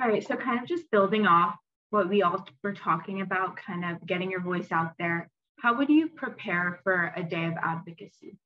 All 0.00 0.08
right, 0.08 0.26
so 0.26 0.36
kind 0.36 0.60
of 0.60 0.68
just 0.68 0.90
building 0.90 1.26
off 1.26 1.54
what 1.94 2.08
we 2.08 2.22
all 2.22 2.44
were 2.64 2.72
talking 2.72 3.20
about, 3.20 3.56
kind 3.56 3.84
of 3.84 4.04
getting 4.04 4.28
your 4.28 4.40
voice 4.40 4.72
out 4.72 4.94
there. 4.98 5.30
How 5.60 5.78
would 5.78 5.88
you 5.88 6.08
prepare 6.08 6.80
for 6.82 7.12
a 7.14 7.22
day 7.22 7.44
of 7.44 7.54
advocacy? 7.62 8.36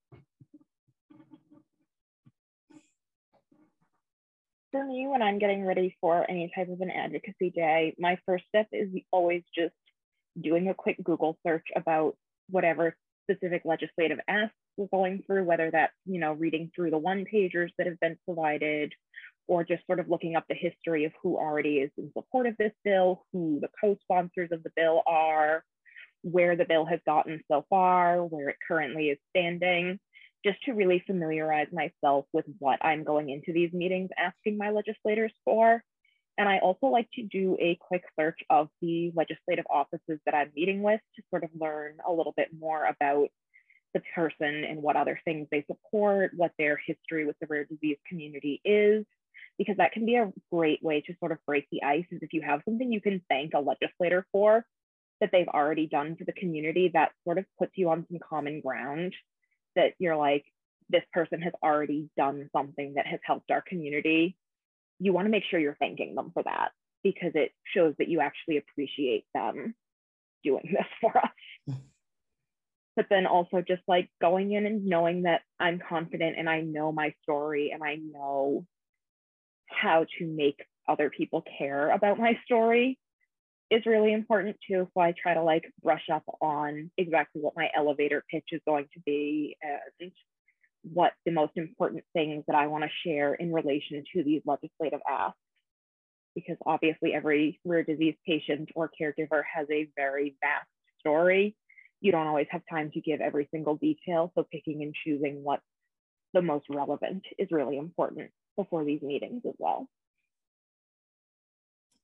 For 4.71 4.85
me, 4.85 5.07
when 5.09 5.23
I'm 5.23 5.39
getting 5.39 5.65
ready 5.65 5.97
for 5.99 6.31
any 6.31 6.53
type 6.55 6.69
of 6.69 6.83
an 6.83 6.91
advocacy 6.91 7.49
day, 7.49 7.95
my 7.99 8.19
first 8.27 8.45
step 8.49 8.69
is 8.71 8.91
always 9.11 9.43
just 9.57 9.73
doing 10.39 10.69
a 10.69 10.75
quick 10.75 10.99
Google 11.03 11.39
search 11.47 11.69
about 11.75 12.17
whatever 12.51 12.95
specific 13.25 13.63
legislative 13.65 14.19
asks 14.29 14.55
we're 14.77 14.89
going 14.89 15.23
through, 15.27 15.45
whether 15.45 15.71
that's, 15.71 15.95
you 16.05 16.21
know, 16.21 16.35
reading 16.35 16.71
through 16.77 16.91
the 16.91 16.99
one 16.99 17.25
pagers 17.25 17.71
that 17.79 17.87
have 17.87 17.99
been 17.99 18.19
provided 18.27 18.93
or 19.49 19.65
just 19.65 19.85
sort 19.87 19.99
of 19.99 20.09
looking 20.09 20.37
up 20.37 20.45
the 20.49 20.55
history 20.55 21.05
of 21.05 21.13
who 21.23 21.37
already 21.37 21.79
is 21.79 21.91
in 21.97 22.13
support 22.17 22.47
of 22.47 22.57
this 22.59 22.73
bill, 22.85 23.25
who 23.33 23.59
the 23.61 23.71
co-sponsors 23.81 24.51
of 24.53 24.63
the 24.63 24.73
bill 24.77 25.03
are, 25.07 25.65
where 26.23 26.55
the 26.55 26.67
bill 26.67 26.85
has 26.85 27.01
gotten 27.07 27.43
so 27.51 27.65
far, 27.71 28.25
where 28.25 28.51
it 28.51 28.57
currently 28.67 29.09
is 29.09 29.19
standing, 29.31 29.99
just 30.45 30.63
to 30.65 30.73
really 30.73 31.03
familiarize 31.07 31.69
myself 31.73 32.27
with 32.33 32.45
what 32.59 32.79
I'm 32.83 33.05
going 33.05 33.31
into 33.31 33.53
these 33.53 33.73
meetings 33.73 34.11
asking 34.17 34.59
my 34.59 34.71
legislators 34.71 35.33
for. 35.45 35.83
And 36.37 36.49
I 36.49 36.59
also 36.59 36.87
like 36.87 37.09
to 37.15 37.23
do 37.23 37.57
a 37.59 37.77
quick 37.81 38.05
search 38.19 38.39
of 38.49 38.69
the 38.81 39.11
legislative 39.17 39.65
offices 39.69 40.21
that 40.25 40.35
I'm 40.35 40.53
meeting 40.55 40.83
with 40.83 41.01
to 41.17 41.23
sort 41.31 41.43
of 41.43 41.51
learn 41.59 41.97
a 42.07 42.13
little 42.13 42.35
bit 42.37 42.49
more 42.57 42.85
about 42.85 43.29
the 43.95 44.01
person 44.15 44.65
and 44.65 44.83
what 44.83 44.97
other 44.97 45.19
things 45.25 45.49
they 45.51 45.65
support, 45.67 46.33
what 46.37 46.53
their 46.59 46.79
history 46.87 47.27
with 47.27 47.37
the 47.41 47.47
rare 47.49 47.65
disease 47.65 47.97
community 48.07 48.61
is, 48.65 49.05
because 49.57 49.77
that 49.79 49.93
can 49.93 50.07
be 50.07 50.17
a 50.17 50.33
great 50.53 50.83
way 50.83 51.01
to 51.01 51.15
sort 51.19 51.33
of 51.33 51.39
break 51.47 51.67
the 51.71 51.83
ice 51.83 52.07
is 52.11 52.21
if 52.23 52.33
you 52.33 52.43
have 52.43 52.63
something 52.65 52.93
you 52.93 53.01
can 53.01 53.23
thank 53.29 53.55
a 53.55 53.61
legislator 53.61 54.27
for 54.33 54.65
that 55.21 55.31
they've 55.33 55.49
already 55.49 55.87
done 55.87 56.17
for 56.17 56.25
the 56.25 56.33
community 56.33 56.91
that 56.95 57.13
sort 57.25 57.39
of 57.39 57.45
puts 57.59 57.73
you 57.75 57.91
on 57.91 58.07
some 58.09 58.19
common 58.29 58.61
ground 58.61 59.15
that 59.75 59.95
you're 59.99 60.17
like 60.17 60.45
this 60.89 61.03
person 61.13 61.43
has 61.43 61.53
already 61.63 62.09
done 62.17 62.49
something 62.53 62.95
that 62.95 63.07
has 63.07 63.21
helped 63.23 63.51
our 63.51 63.63
community. 63.63 64.37
You 64.99 65.13
want 65.13 65.27
to 65.27 65.31
make 65.31 65.45
sure 65.49 65.61
you're 65.61 65.77
thanking 65.79 66.15
them 66.15 66.31
for 66.33 66.43
that 66.43 66.71
because 67.03 67.33
it 67.35 67.53
shows 67.75 67.95
that 67.99 68.09
you 68.09 68.21
actually 68.21 68.57
appreciate 68.57 69.25
them 69.35 69.75
doing 70.43 70.65
this 70.73 70.87
for 71.01 71.17
us. 71.19 71.77
But 72.97 73.07
then 73.11 73.27
also 73.27 73.63
just 73.63 73.83
like 73.87 74.11
going 74.21 74.51
in 74.51 74.67
and 74.67 74.85
knowing 74.87 75.23
that 75.23 75.43
i'm 75.61 75.79
confident 75.79 76.35
and 76.37 76.51
i 76.51 76.63
know 76.63 76.91
my 76.91 77.15
story 77.23 77.71
and 77.73 77.81
i 77.81 77.95
know 77.95 78.67
how 79.69 80.07
to 80.19 80.27
make 80.27 80.65
other 80.89 81.11
people 81.11 81.45
care 81.59 81.91
about 81.91 82.19
my 82.19 82.39
story 82.45 82.99
is 83.71 83.85
really 83.85 84.13
important 84.13 84.57
too. 84.67 84.89
So 84.95 85.01
I 85.01 85.13
try 85.21 85.35
to 85.35 85.43
like 85.43 85.71
brush 85.83 86.07
up 86.13 86.25
on 86.41 86.91
exactly 86.97 87.43
what 87.43 87.55
my 87.57 87.69
elevator 87.77 88.25
pitch 88.31 88.47
is 88.53 88.61
going 88.67 88.87
to 88.95 89.01
be 89.05 89.57
and 89.63 90.11
what 90.83 91.13
the 91.27 91.33
most 91.33 91.53
important 91.57 92.05
things 92.15 92.45
that 92.47 92.57
I 92.57 92.67
want 92.69 92.85
to 92.85 92.91
share 93.07 93.35
in 93.35 93.53
relation 93.53 94.03
to 94.15 94.25
these 94.25 94.43
legislative 94.47 95.01
asks. 95.09 95.39
Because 96.35 96.57
obviously, 96.65 97.13
every 97.15 97.59
rare 97.65 97.83
disease 97.83 98.15
patient 98.25 98.71
or 98.75 98.91
caregiver 99.01 99.43
has 99.53 99.67
a 99.73 99.89
very 99.97 100.37
vast 100.41 100.69
story. 101.01 101.57
You 102.01 102.13
don't 102.13 102.29
always 102.29 102.47
have 102.51 102.63
time 102.71 102.93
to 102.93 103.01
give 103.01 103.21
every 103.21 103.49
single 103.51 103.75
detail. 103.75 104.31
So, 104.37 104.47
picking 104.51 104.83
and 104.83 104.95
choosing 105.05 105.43
what's 105.43 105.65
the 106.35 106.43
most 106.43 106.67
relevant 106.71 107.25
is 107.39 107.49
really 107.51 107.77
important 107.77 108.31
before 108.59 108.85
these 108.85 109.01
meetings 109.01 109.43
as 109.47 109.55
well. 109.59 109.89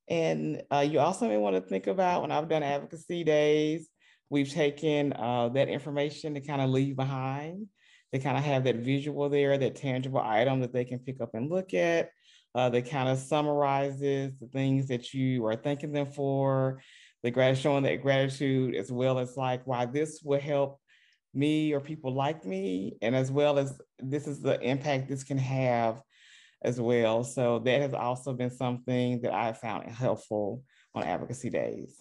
And 0.08 0.62
uh, 0.70 0.86
you 0.88 1.00
also 1.00 1.28
may 1.28 1.36
want 1.36 1.56
to 1.56 1.60
think 1.60 1.86
about 1.88 2.22
when 2.22 2.30
I've 2.30 2.48
done 2.48 2.62
advocacy 2.62 3.24
days, 3.24 3.88
we've 4.30 4.50
taken 4.50 5.12
uh, 5.12 5.48
that 5.50 5.68
information 5.68 6.34
to 6.34 6.40
kind 6.40 6.62
of 6.62 6.70
leave 6.70 6.96
behind. 6.96 7.66
They 8.12 8.20
kind 8.20 8.38
of 8.38 8.44
have 8.44 8.64
that 8.64 8.76
visual 8.76 9.28
there, 9.28 9.58
that 9.58 9.74
tangible 9.74 10.20
item 10.20 10.60
that 10.60 10.72
they 10.72 10.84
can 10.84 11.00
pick 11.00 11.20
up 11.20 11.34
and 11.34 11.50
look 11.50 11.74
at. 11.74 12.10
Uh, 12.54 12.68
that 12.68 12.88
kind 12.88 13.08
of 13.08 13.18
summarizes 13.18 14.38
the 14.38 14.46
things 14.46 14.86
that 14.86 15.12
you 15.12 15.44
are 15.44 15.56
thanking 15.56 15.90
them 15.90 16.06
for, 16.06 16.80
the 17.24 17.30
gratitude, 17.32 17.62
showing 17.62 17.82
that 17.82 18.00
gratitude, 18.00 18.76
as 18.76 18.92
well 18.92 19.18
as 19.18 19.36
like 19.36 19.66
why 19.66 19.84
this 19.84 20.20
will 20.22 20.38
help 20.38 20.78
me 21.32 21.72
or 21.72 21.80
people 21.80 22.14
like 22.14 22.44
me, 22.44 22.96
and 23.02 23.16
as 23.16 23.32
well 23.32 23.58
as 23.58 23.76
this 23.98 24.28
is 24.28 24.40
the 24.40 24.60
impact 24.60 25.08
this 25.08 25.24
can 25.24 25.38
have 25.38 26.00
as 26.62 26.80
well. 26.80 27.24
So 27.24 27.58
that 27.60 27.80
has 27.82 27.94
also 27.94 28.32
been 28.32 28.50
something 28.50 29.20
that 29.22 29.32
I 29.32 29.52
found 29.52 29.90
helpful 29.90 30.62
on 30.94 31.04
advocacy 31.04 31.50
days. 31.50 31.98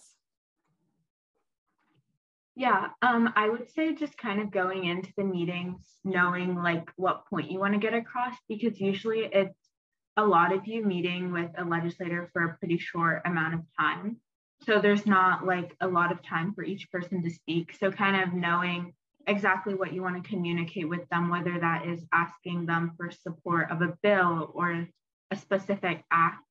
Yeah, 2.56 2.88
um, 3.02 3.32
I 3.34 3.48
would 3.48 3.68
say 3.70 3.94
just 3.94 4.16
kind 4.16 4.40
of 4.40 4.52
going 4.52 4.84
into 4.84 5.12
the 5.16 5.24
meetings, 5.24 5.84
knowing 6.04 6.54
like 6.54 6.88
what 6.94 7.26
point 7.26 7.50
you 7.50 7.58
want 7.58 7.72
to 7.74 7.80
get 7.80 7.94
across, 7.94 8.34
because 8.48 8.80
usually 8.80 9.28
it's 9.32 9.58
a 10.16 10.24
lot 10.24 10.52
of 10.52 10.66
you 10.66 10.84
meeting 10.84 11.32
with 11.32 11.50
a 11.58 11.64
legislator 11.64 12.30
for 12.32 12.44
a 12.44 12.56
pretty 12.58 12.78
short 12.78 13.22
amount 13.24 13.54
of 13.54 13.60
time. 13.78 14.18
So 14.62 14.80
there's 14.80 15.04
not 15.04 15.44
like 15.44 15.76
a 15.80 15.88
lot 15.88 16.12
of 16.12 16.22
time 16.22 16.54
for 16.54 16.62
each 16.62 16.90
person 16.92 17.24
to 17.24 17.30
speak. 17.30 17.74
So 17.78 17.90
kind 17.90 18.22
of 18.22 18.32
knowing 18.32 18.94
exactly 19.26 19.74
what 19.74 19.92
you 19.92 20.02
want 20.02 20.22
to 20.22 20.28
communicate 20.28 20.88
with 20.88 21.08
them, 21.10 21.28
whether 21.28 21.58
that 21.58 21.86
is 21.86 22.04
asking 22.12 22.66
them 22.66 22.92
for 22.96 23.10
support 23.10 23.70
of 23.70 23.82
a 23.82 23.96
bill 24.02 24.50
or 24.54 24.86
a 25.30 25.36
specific 25.36 26.04
act. 26.10 26.42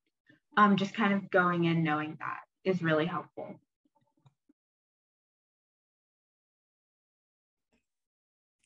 Um, 0.56 0.78
just 0.78 0.94
kind 0.94 1.14
of 1.14 1.32
going 1.32 1.66
in 1.66 1.84
knowing 1.84 2.18
that 2.20 2.40
is 2.64 2.84
really 2.84 3.06
helpful. 3.06 3.60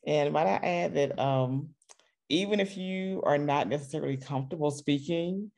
And 0.05 0.34
might 0.34 0.47
I 0.47 0.55
add 0.55 0.95
that 0.95 1.20
um, 1.20 1.70
even 2.30 2.60
if 2.60 2.78
you 2.78 3.22
are 3.26 3.38
not 3.38 3.68
necessarily 3.68 4.18
comfortable 4.18 4.72
speaking, 4.72 5.51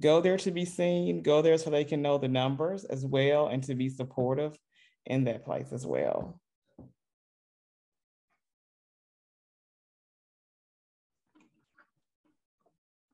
go 0.00 0.20
there 0.20 0.38
to 0.38 0.50
be 0.50 0.64
seen, 0.64 1.22
go 1.22 1.42
there 1.42 1.58
so 1.58 1.70
they 1.70 1.84
can 1.84 2.02
know 2.02 2.18
the 2.18 2.28
numbers 2.28 2.84
as 2.84 3.04
well 3.04 3.48
and 3.48 3.62
to 3.64 3.74
be 3.74 3.88
supportive 3.88 4.56
in 5.06 5.24
that 5.24 5.44
place 5.44 5.72
as 5.72 5.86
well. 5.86 6.40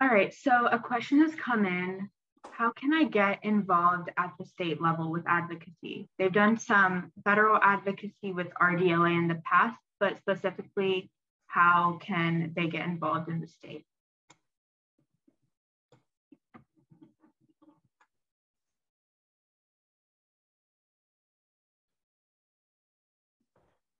All 0.01 0.09
right, 0.09 0.32
so 0.32 0.66
a 0.66 0.78
question 0.78 1.22
has 1.22 1.34
come 1.34 1.66
in. 1.66 2.09
How 2.53 2.70
can 2.70 2.94
I 2.94 3.05
get 3.05 3.44
involved 3.44 4.11
at 4.16 4.32
the 4.38 4.44
state 4.44 4.80
level 4.80 5.11
with 5.11 5.24
advocacy? 5.26 6.09
They've 6.18 6.32
done 6.32 6.57
some 6.57 7.11
federal 7.24 7.59
advocacy 7.61 8.32
with 8.32 8.46
RDLA 8.62 9.18
in 9.18 9.26
the 9.26 9.42
past, 9.44 9.76
but 9.99 10.16
specifically, 10.18 11.11
how 11.49 11.99
can 12.01 12.53
they 12.55 12.68
get 12.68 12.86
involved 12.86 13.28
in 13.28 13.40
the 13.40 13.49
state? 13.49 13.84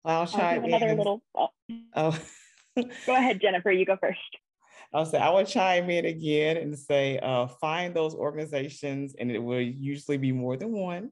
I'll 0.05 0.29
try 0.29 0.55
another 0.55 0.95
little. 0.95 1.23
Oh. 1.35 1.49
oh. 1.97 2.19
Go 2.77 3.17
ahead, 3.17 3.41
Jennifer. 3.41 3.73
You 3.73 3.85
go 3.85 3.97
first. 3.97 4.21
I'll 4.95 5.07
say 5.07 5.19
I 5.19 5.31
would 5.31 5.47
chime 5.47 5.91
in 5.91 6.07
again 6.07 6.57
and 6.57 6.79
say 6.79 7.19
uh, 7.19 7.47
find 7.47 7.95
those 7.95 8.15
organizations, 8.15 9.15
and 9.19 9.31
it 9.31 9.39
will 9.39 9.61
usually 9.61 10.17
be 10.17 10.33
more 10.33 10.57
than 10.57 10.73
one. 10.73 11.11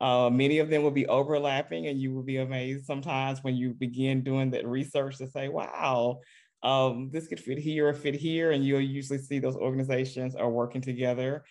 Uh, 0.00 0.28
many 0.28 0.58
of 0.58 0.68
them 0.68 0.82
will 0.82 0.90
be 0.90 1.06
overlapping, 1.06 1.86
and 1.86 2.00
you 2.00 2.12
will 2.12 2.24
be 2.24 2.38
amazed 2.38 2.86
sometimes 2.86 3.38
when 3.42 3.54
you 3.54 3.74
begin 3.74 4.24
doing 4.24 4.50
that 4.50 4.66
research 4.66 5.18
to 5.18 5.28
say, 5.28 5.48
"Wow, 5.48 6.20
um, 6.64 7.10
this 7.12 7.28
could 7.28 7.38
fit 7.38 7.58
here 7.58 7.88
or 7.88 7.94
fit 7.94 8.14
here," 8.14 8.50
and 8.50 8.64
you'll 8.64 8.80
usually 8.80 9.20
see 9.20 9.38
those 9.38 9.56
organizations 9.56 10.34
are 10.34 10.50
working 10.50 10.80
together. 10.80 11.44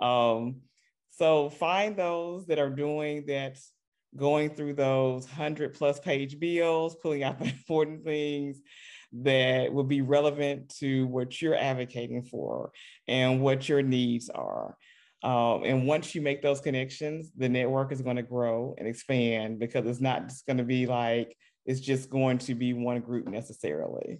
Um, 0.00 0.62
so 1.10 1.50
find 1.50 1.96
those 1.96 2.46
that 2.46 2.58
are 2.58 2.70
doing 2.70 3.26
that 3.26 3.58
going 4.16 4.50
through 4.54 4.74
those 4.74 5.26
100 5.26 5.74
plus 5.74 6.00
page 6.00 6.38
bills, 6.40 6.96
pulling 6.96 7.22
out 7.22 7.38
the 7.38 7.44
important 7.56 8.04
things, 8.04 8.60
that 9.12 9.72
will 9.72 9.84
be 9.84 10.00
relevant 10.00 10.74
to 10.78 11.06
what 11.06 11.40
you're 11.40 11.54
advocating 11.54 12.22
for 12.22 12.72
and 13.06 13.40
what 13.40 13.68
your 13.68 13.82
needs 13.82 14.30
are. 14.30 14.76
Um, 15.22 15.62
and 15.64 15.86
once 15.86 16.14
you 16.14 16.22
make 16.22 16.42
those 16.42 16.60
connections, 16.60 17.30
the 17.36 17.48
network 17.48 17.92
is 17.92 18.02
going 18.02 18.16
to 18.16 18.22
grow 18.22 18.74
and 18.78 18.88
expand 18.88 19.58
because 19.58 19.86
it's 19.86 20.00
not 20.00 20.28
just 20.28 20.46
going 20.46 20.56
to 20.56 20.64
be 20.64 20.86
like 20.86 21.36
it's 21.64 21.80
just 21.80 22.10
going 22.10 22.38
to 22.38 22.54
be 22.54 22.72
one 22.72 23.00
group 23.00 23.28
necessarily. 23.28 24.18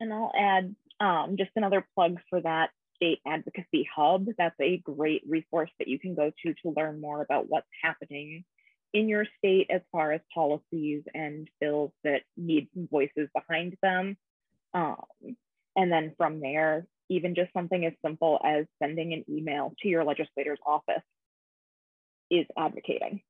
And 0.00 0.12
I'll 0.12 0.32
add 0.36 0.74
um, 1.00 1.36
just 1.36 1.50
another 1.54 1.86
plug 1.94 2.18
for 2.30 2.40
that 2.40 2.70
state 2.96 3.20
advocacy 3.26 3.88
hub. 3.94 4.26
That's 4.36 4.58
a 4.60 4.78
great 4.78 5.22
resource 5.28 5.70
that 5.78 5.86
you 5.86 6.00
can 6.00 6.14
go 6.16 6.32
to 6.42 6.54
to 6.62 6.74
learn 6.76 7.00
more 7.00 7.22
about 7.22 7.48
what's 7.48 7.68
happening 7.82 8.44
in 8.92 9.08
your 9.08 9.26
state 9.38 9.68
as 9.70 9.82
far 9.92 10.12
as 10.12 10.20
policies 10.34 11.02
and 11.14 11.48
bills 11.60 11.92
that 12.04 12.22
need 12.36 12.68
voices 12.74 13.28
behind 13.34 13.76
them. 13.82 14.16
Um, 14.74 14.96
and 15.76 15.92
then 15.92 16.14
from 16.16 16.40
there, 16.40 16.86
even 17.08 17.34
just 17.34 17.52
something 17.52 17.84
as 17.84 17.92
simple 18.04 18.40
as 18.44 18.66
sending 18.82 19.12
an 19.12 19.24
email 19.28 19.74
to 19.82 19.88
your 19.88 20.04
legislator's 20.04 20.58
office 20.66 21.02
is 22.30 22.46
advocating. 22.56 23.22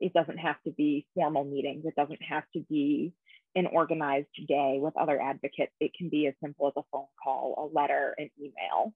It 0.00 0.12
doesn't 0.12 0.38
have 0.38 0.56
to 0.64 0.72
be 0.72 1.06
formal 1.14 1.44
meetings. 1.44 1.84
It 1.86 1.94
doesn't 1.96 2.22
have 2.22 2.44
to 2.54 2.60
be 2.68 3.12
an 3.54 3.66
organized 3.66 4.26
day 4.48 4.78
with 4.80 4.96
other 4.96 5.20
advocates. 5.20 5.72
It 5.80 5.92
can 5.96 6.08
be 6.08 6.26
as 6.26 6.34
simple 6.42 6.66
as 6.66 6.74
a 6.76 6.82
phone 6.90 7.06
call, 7.22 7.70
a 7.72 7.78
letter, 7.78 8.14
an 8.18 8.30
email. 8.38 8.92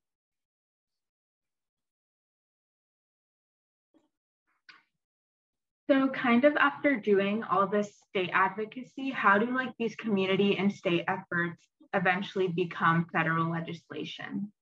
So 5.91 6.09
kind 6.09 6.45
of 6.45 6.55
after 6.57 6.97
doing 6.97 7.43
all 7.45 7.66
this 7.66 7.91
state 8.11 8.30
advocacy, 8.34 9.11
how 9.11 9.39
do 9.39 9.55
like 9.55 9.72
these 9.78 9.97
community 9.97 10.59
and 10.59 10.70
state 10.70 11.05
efforts 11.09 11.66
eventually 11.95 12.49
become 12.49 13.07
federal 13.11 13.51
legislation? 13.51 14.53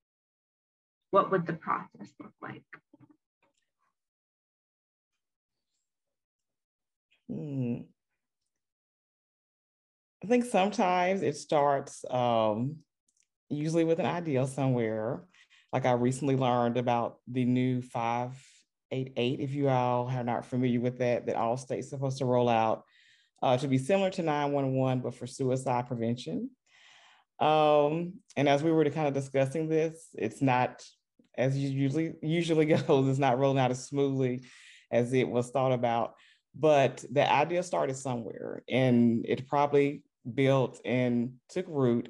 What 1.10 1.32
would 1.32 1.44
the 1.44 1.54
process 1.54 2.12
look 2.20 2.32
like? 2.40 2.62
Hmm. 7.28 7.78
I 10.22 10.28
think 10.28 10.44
sometimes 10.44 11.22
it 11.22 11.36
starts 11.36 12.04
um, 12.08 12.76
usually 13.48 13.84
with 13.84 13.98
an 13.98 14.06
idea 14.06 14.46
somewhere. 14.46 15.24
Like 15.72 15.86
I 15.86 15.92
recently 15.92 16.36
learned 16.36 16.76
about 16.76 17.18
the 17.26 17.44
new 17.44 17.82
588, 18.90 19.40
if 19.40 19.52
you 19.52 19.68
all 19.68 20.08
are 20.08 20.24
not 20.24 20.46
familiar 20.46 20.80
with 20.80 20.98
that, 20.98 21.26
that 21.26 21.36
all 21.36 21.56
states 21.56 21.88
are 21.88 21.90
supposed 21.90 22.18
to 22.18 22.24
roll 22.24 22.48
out 22.48 22.84
uh, 23.42 23.56
to 23.56 23.68
be 23.68 23.78
similar 23.78 24.10
to 24.10 24.22
911, 24.22 25.02
but 25.02 25.14
for 25.14 25.26
suicide 25.26 25.86
prevention. 25.86 26.50
Um, 27.40 28.14
and 28.36 28.48
as 28.48 28.62
we 28.62 28.72
were 28.72 28.88
kind 28.90 29.08
of 29.08 29.14
discussing 29.14 29.68
this, 29.68 30.08
it's 30.14 30.40
not 30.40 30.82
as 31.36 31.56
usually 31.56 32.14
usually 32.22 32.64
goes, 32.66 33.08
it's 33.08 33.18
not 33.18 33.38
rolling 33.38 33.58
out 33.58 33.70
as 33.70 33.84
smoothly 33.84 34.42
as 34.90 35.12
it 35.12 35.28
was 35.28 35.50
thought 35.50 35.72
about. 35.72 36.14
But 36.58 37.04
the 37.10 37.30
idea 37.30 37.62
started 37.62 37.96
somewhere 37.96 38.62
and 38.68 39.26
it 39.28 39.46
probably 39.46 40.02
built 40.32 40.80
and 40.84 41.34
took 41.50 41.66
root. 41.68 42.08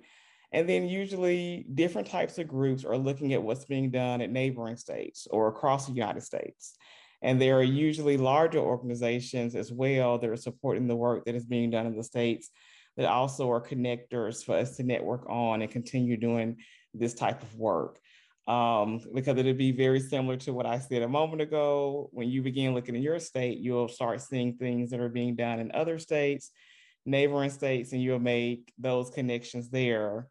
And 0.52 0.68
then 0.68 0.88
usually 0.88 1.66
different 1.74 2.08
types 2.08 2.38
of 2.38 2.48
groups 2.48 2.84
are 2.84 2.96
looking 2.96 3.32
at 3.32 3.42
what's 3.42 3.64
being 3.64 3.90
done 3.90 4.20
at 4.20 4.30
neighboring 4.30 4.76
states 4.76 5.26
or 5.30 5.48
across 5.48 5.86
the 5.86 5.92
United 5.92 6.22
States. 6.22 6.76
And 7.22 7.40
there 7.40 7.58
are 7.58 7.62
usually 7.62 8.16
larger 8.16 8.58
organizations 8.58 9.54
as 9.54 9.72
well 9.72 10.18
that 10.18 10.30
are 10.30 10.36
supporting 10.36 10.86
the 10.86 10.96
work 10.96 11.24
that 11.24 11.34
is 11.34 11.46
being 11.46 11.70
done 11.70 11.86
in 11.86 11.96
the 11.96 12.04
states 12.04 12.50
that 12.96 13.06
also 13.06 13.50
are 13.50 13.60
connectors 13.60 14.44
for 14.44 14.56
us 14.56 14.76
to 14.76 14.82
network 14.82 15.28
on 15.28 15.62
and 15.62 15.70
continue 15.70 16.16
doing 16.16 16.56
this 16.94 17.14
type 17.14 17.42
of 17.42 17.54
work. 17.56 17.98
Um, 18.46 19.00
because 19.12 19.36
it'll 19.38 19.54
be 19.54 19.72
very 19.72 19.98
similar 19.98 20.36
to 20.38 20.52
what 20.52 20.66
I 20.66 20.78
said 20.78 21.02
a 21.02 21.08
moment 21.08 21.42
ago. 21.42 22.08
When 22.12 22.28
you 22.28 22.42
begin 22.42 22.74
looking 22.74 22.94
in 22.94 23.02
your 23.02 23.18
state, 23.18 23.58
you'll 23.58 23.88
start 23.88 24.20
seeing 24.20 24.54
things 24.54 24.90
that 24.90 25.00
are 25.00 25.08
being 25.08 25.34
done 25.34 25.58
in 25.58 25.72
other 25.72 25.98
states, 25.98 26.52
neighboring 27.06 27.50
states, 27.50 27.92
and 27.92 28.02
you'll 28.02 28.18
make 28.18 28.72
those 28.78 29.10
connections 29.10 29.70
there. 29.70 30.28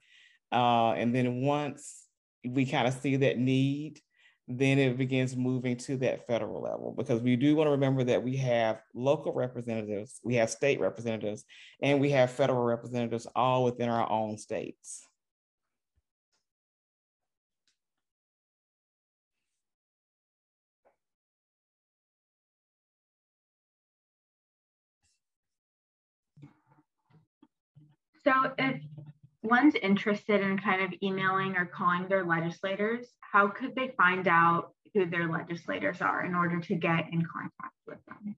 Uh, 0.51 0.91
and 0.91 1.15
then 1.15 1.41
once 1.41 2.03
we 2.45 2.65
kind 2.65 2.88
of 2.88 2.93
see 2.93 3.15
that 3.17 3.38
need, 3.38 3.99
then 4.47 4.78
it 4.78 4.97
begins 4.97 5.36
moving 5.36 5.76
to 5.76 5.97
that 5.97 6.28
federal 6.28 6.61
level 6.61 6.93
because 6.95 7.21
we 7.21 7.36
do 7.36 7.55
want 7.55 7.65
to 7.65 7.71
remember 7.71 8.03
that 8.03 8.21
we 8.21 8.38
have 8.38 8.80
local 8.93 9.34
representatives, 9.34 10.19
we 10.23 10.36
have 10.36 10.49
state 10.49 10.80
representatives, 10.80 11.43
and 11.82 11.99
we 11.99 12.11
have 12.11 12.30
federal 12.30 12.63
representatives 12.63 13.26
all 13.36 13.63
within 13.63 13.89
our 13.89 14.09
own 14.11 14.38
states. 14.38 15.07
So 28.26 28.34
if 28.57 28.82
one's 29.43 29.76
interested 29.76 30.41
in 30.41 30.57
kind 30.57 30.82
of 30.82 30.91
emailing 31.03 31.55
or 31.55 31.65
calling 31.65 32.07
their 32.07 32.26
legislators, 32.26 33.05
how 33.19 33.49
could 33.49 33.76
they 33.76 33.93
find 33.97 34.28
out 34.28 34.71
who 34.95 35.05
their 35.05 35.30
legislators 35.30 36.01
are 36.01 36.26
in 36.26 36.34
order 36.34 36.59
to 36.59 36.76
get 36.76 37.05
in 37.11 37.23
contact 37.23 37.76
with 37.86 37.99
them? 38.07 38.36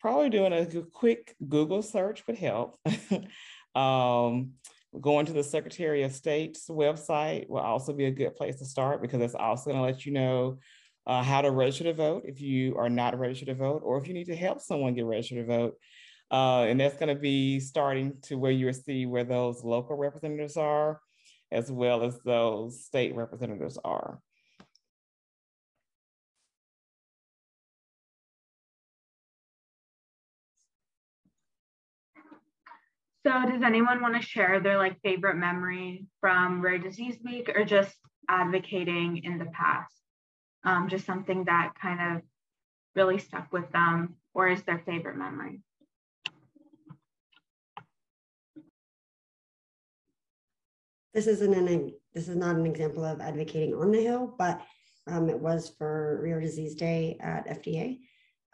Probably 0.00 0.30
doing 0.30 0.52
a 0.52 0.66
quick 0.92 1.36
Google 1.48 1.82
search 1.82 2.26
would 2.26 2.38
help. 2.38 2.76
um, 3.76 4.52
going 5.00 5.26
to 5.26 5.32
the 5.32 5.44
Secretary 5.44 6.02
of 6.02 6.12
State's 6.12 6.68
website 6.68 7.48
will 7.48 7.58
also 7.58 7.92
be 7.92 8.06
a 8.06 8.10
good 8.10 8.34
place 8.34 8.58
to 8.58 8.64
start 8.64 9.00
because 9.00 9.20
it's 9.20 9.34
also 9.34 9.70
going 9.70 9.76
to 9.76 9.82
let 9.82 10.06
you 10.06 10.12
know 10.12 10.58
uh, 11.08 11.22
how 11.22 11.40
to 11.40 11.50
register 11.50 11.84
to 11.84 11.94
vote 11.94 12.24
if 12.26 12.40
you 12.40 12.76
are 12.76 12.90
not 12.90 13.18
registered 13.18 13.48
to 13.48 13.54
vote, 13.54 13.80
or 13.82 13.96
if 13.98 14.06
you 14.06 14.12
need 14.12 14.26
to 14.26 14.36
help 14.36 14.60
someone 14.60 14.94
get 14.94 15.06
registered 15.06 15.38
to 15.38 15.44
vote. 15.46 15.74
Uh, 16.30 16.64
and 16.64 16.78
that's 16.78 16.98
going 16.98 17.08
to 17.08 17.20
be 17.20 17.58
starting 17.58 18.12
to 18.20 18.36
where 18.36 18.52
you 18.52 18.70
see 18.74 19.06
where 19.06 19.24
those 19.24 19.64
local 19.64 19.96
representatives 19.96 20.58
are, 20.58 21.00
as 21.50 21.72
well 21.72 22.04
as 22.04 22.20
those 22.26 22.84
state 22.84 23.14
representatives 23.16 23.78
are. 23.82 24.20
So 33.26 33.32
does 33.50 33.62
anyone 33.62 34.02
want 34.02 34.14
to 34.14 34.22
share 34.22 34.60
their 34.60 34.76
like 34.76 35.00
favorite 35.02 35.36
memory 35.36 36.06
from 36.20 36.60
Rare 36.60 36.78
Disease 36.78 37.16
Week 37.24 37.50
or 37.54 37.64
just 37.64 37.94
advocating 38.28 39.22
in 39.24 39.38
the 39.38 39.46
past? 39.46 39.94
Um, 40.64 40.88
just 40.88 41.06
something 41.06 41.44
that 41.44 41.74
kind 41.80 42.16
of 42.16 42.22
really 42.94 43.18
stuck 43.18 43.52
with 43.52 43.70
them 43.72 44.16
or 44.34 44.48
is 44.48 44.62
their 44.62 44.78
favorite 44.78 45.16
memory? 45.16 45.62
This 51.14 51.26
isn't 51.26 51.54
an 51.54 51.92
this 52.14 52.28
is 52.28 52.36
not 52.36 52.56
an 52.56 52.66
example 52.66 53.04
of 53.04 53.20
advocating 53.20 53.74
on 53.74 53.90
the 53.90 54.00
hill, 54.00 54.34
but 54.38 54.60
um, 55.06 55.28
it 55.28 55.38
was 55.38 55.72
for 55.78 56.20
Rare 56.22 56.40
Disease 56.40 56.74
Day 56.74 57.16
at 57.20 57.46
FDA, 57.48 57.98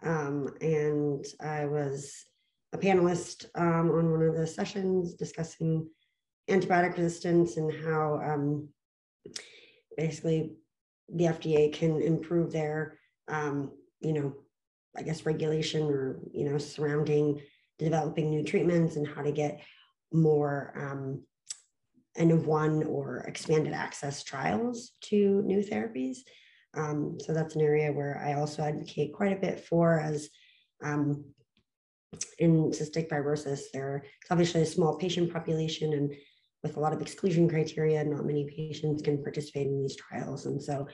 um, 0.02 0.54
and 0.60 1.24
I 1.40 1.66
was 1.66 2.24
a 2.72 2.78
panelist 2.78 3.46
um, 3.54 3.90
on 3.90 4.10
one 4.10 4.22
of 4.22 4.34
the 4.34 4.46
sessions 4.46 5.14
discussing 5.14 5.88
antibiotic 6.48 6.96
resistance 6.96 7.56
and 7.56 7.72
how 7.84 8.20
um, 8.24 8.68
basically 9.96 10.56
the 11.08 11.24
FDA 11.24 11.72
can 11.72 12.00
improve 12.00 12.52
their, 12.52 12.98
um, 13.28 13.72
you 14.00 14.12
know, 14.12 14.34
I 14.96 15.02
guess 15.02 15.26
regulation 15.26 15.82
or 15.90 16.20
you 16.32 16.48
know 16.48 16.58
surrounding 16.58 17.40
developing 17.78 18.30
new 18.30 18.44
treatments 18.44 18.96
and 18.96 19.06
how 19.06 19.22
to 19.22 19.32
get 19.32 19.60
more 20.12 20.72
um, 20.76 21.22
N 22.16 22.30
of 22.30 22.46
one 22.46 22.84
or 22.84 23.18
expanded 23.26 23.72
access 23.72 24.22
trials 24.22 24.92
to 25.02 25.42
new 25.42 25.58
therapies. 25.58 26.18
Um, 26.74 27.18
so 27.20 27.32
that's 27.32 27.56
an 27.56 27.62
area 27.62 27.92
where 27.92 28.22
I 28.24 28.34
also 28.34 28.62
advocate 28.62 29.12
quite 29.12 29.32
a 29.32 29.40
bit 29.40 29.60
for 29.60 29.98
as 29.98 30.28
um, 30.82 31.24
in 32.38 32.70
cystic 32.70 33.08
fibrosis, 33.08 33.62
there 33.72 34.04
it's 34.20 34.30
obviously 34.30 34.62
a 34.62 34.66
small 34.66 34.96
patient 34.96 35.32
population 35.32 35.92
and 35.92 36.14
with 36.64 36.76
a 36.76 36.80
lot 36.80 36.92
of 36.92 37.00
exclusion 37.00 37.48
criteria, 37.48 38.02
not 38.04 38.26
many 38.26 38.44
patients 38.44 39.02
can 39.02 39.22
participate 39.22 39.68
in 39.68 39.80
these 39.80 39.94
trials. 39.94 40.46
And 40.46 40.60
so, 40.60 40.88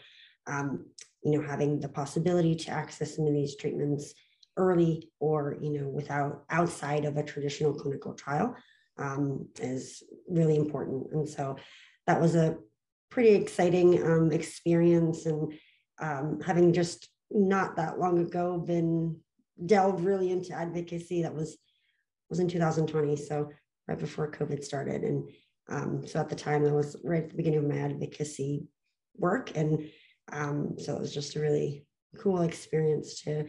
um, 0.47 0.85
you 1.23 1.33
know, 1.33 1.47
having 1.47 1.81
the 1.81 1.89
possibility 1.89 2.55
to 2.55 2.71
access 2.71 3.17
some 3.17 3.27
of 3.27 3.33
these 3.33 3.57
treatments 3.57 4.13
early 4.59 5.09
or, 5.21 5.57
you 5.63 5.71
know, 5.71 5.89
without 5.89 6.45
outside 6.51 7.07
of 7.07 7.17
a 7.17 7.23
traditional 7.23 7.73
clinical 7.73 8.13
trial 8.13 8.55
um, 8.99 9.49
is 9.61 10.03
really 10.29 10.57
important. 10.57 11.13
And 11.13 11.27
so 11.27 11.57
that 12.07 12.21
was 12.21 12.35
a 12.35 12.59
pretty 13.11 13.31
exciting 13.31 14.05
um, 14.05 14.33
experience. 14.33 15.25
And 15.25 15.55
um, 16.01 16.41
having 16.45 16.73
just 16.73 17.09
not 17.31 17.77
that 17.77 17.99
long 17.99 18.19
ago 18.19 18.59
been 18.59 19.17
delved 19.67 20.05
really 20.05 20.31
into 20.31 20.53
advocacy. 20.53 21.23
That 21.23 21.35
was 21.35 21.59
was 22.29 22.41
in 22.41 22.49
2020, 22.49 23.17
so 23.17 23.51
right 23.89 23.99
before 23.99 24.31
COVID 24.31 24.63
started. 24.63 25.03
And 25.03 25.29
um, 25.71 26.07
so 26.07 26.19
at 26.21 26.29
the 26.29 26.35
time, 26.35 26.65
that 26.65 26.75
was 26.75 26.97
right 27.05 27.23
at 27.23 27.31
the 27.31 27.37
beginning 27.37 27.61
of 27.61 27.69
my 27.69 27.79
advocacy 27.79 28.67
work, 29.17 29.57
and 29.57 29.89
um, 30.33 30.75
so 30.79 30.97
it 30.97 31.01
was 31.01 31.15
just 31.15 31.37
a 31.37 31.41
really 31.41 31.87
cool 32.19 32.43
experience 32.43 33.23
to 33.23 33.47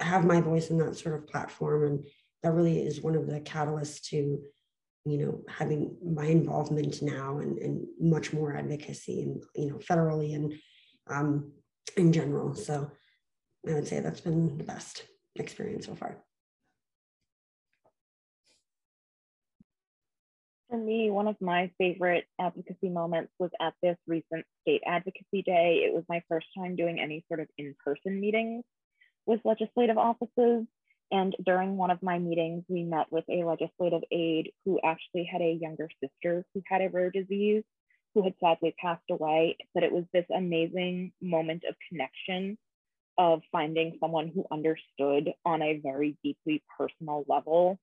have 0.00 0.24
my 0.24 0.40
voice 0.40 0.70
in 0.70 0.78
that 0.78 0.96
sort 0.96 1.14
of 1.14 1.28
platform, 1.28 1.84
and 1.84 2.06
that 2.42 2.52
really 2.52 2.80
is 2.80 3.02
one 3.02 3.14
of 3.14 3.26
the 3.26 3.40
catalysts 3.40 4.02
to 4.08 4.40
you 5.04 5.18
know 5.18 5.40
having 5.48 5.96
my 6.02 6.24
involvement 6.24 7.02
now 7.02 7.38
and, 7.38 7.58
and 7.58 7.86
much 8.00 8.32
more 8.32 8.56
advocacy 8.56 9.22
and 9.22 9.42
you 9.54 9.70
know 9.70 9.76
federally 9.76 10.34
and 10.34 10.54
um, 11.08 11.52
in 11.96 12.12
general. 12.12 12.54
So 12.54 12.90
i 13.68 13.72
would 13.74 13.86
say 13.86 14.00
that's 14.00 14.20
been 14.20 14.56
the 14.58 14.64
best 14.64 15.04
experience 15.34 15.86
so 15.86 15.94
far 15.94 16.16
For 20.76 20.82
me, 20.82 21.10
one 21.10 21.26
of 21.26 21.40
my 21.40 21.70
favorite 21.78 22.26
advocacy 22.38 22.90
moments 22.90 23.32
was 23.38 23.50
at 23.62 23.72
this 23.82 23.96
recent 24.06 24.44
state 24.60 24.82
advocacy 24.86 25.40
day. 25.40 25.80
It 25.86 25.94
was 25.94 26.04
my 26.06 26.22
first 26.28 26.48
time 26.54 26.76
doing 26.76 27.00
any 27.00 27.24
sort 27.28 27.40
of 27.40 27.48
in 27.56 27.74
person 27.82 28.20
meetings 28.20 28.62
with 29.24 29.40
legislative 29.42 29.96
offices. 29.96 30.66
And 31.10 31.34
during 31.46 31.78
one 31.78 31.90
of 31.90 32.02
my 32.02 32.18
meetings, 32.18 32.62
we 32.68 32.82
met 32.82 33.06
with 33.10 33.24
a 33.30 33.44
legislative 33.44 34.02
aide 34.10 34.52
who 34.66 34.78
actually 34.84 35.24
had 35.24 35.40
a 35.40 35.58
younger 35.58 35.88
sister 35.98 36.44
who 36.52 36.62
had 36.66 36.82
a 36.82 36.90
rare 36.90 37.10
disease, 37.10 37.64
who 38.14 38.22
had 38.22 38.34
sadly 38.38 38.74
passed 38.78 39.10
away. 39.10 39.56
But 39.72 39.82
it 39.82 39.92
was 39.92 40.04
this 40.12 40.26
amazing 40.28 41.12
moment 41.22 41.64
of 41.66 41.74
connection 41.88 42.58
of 43.16 43.40
finding 43.50 43.96
someone 43.98 44.28
who 44.28 44.44
understood 44.52 45.32
on 45.46 45.62
a 45.62 45.80
very 45.82 46.18
deeply 46.22 46.62
personal 46.76 47.24
level 47.26 47.78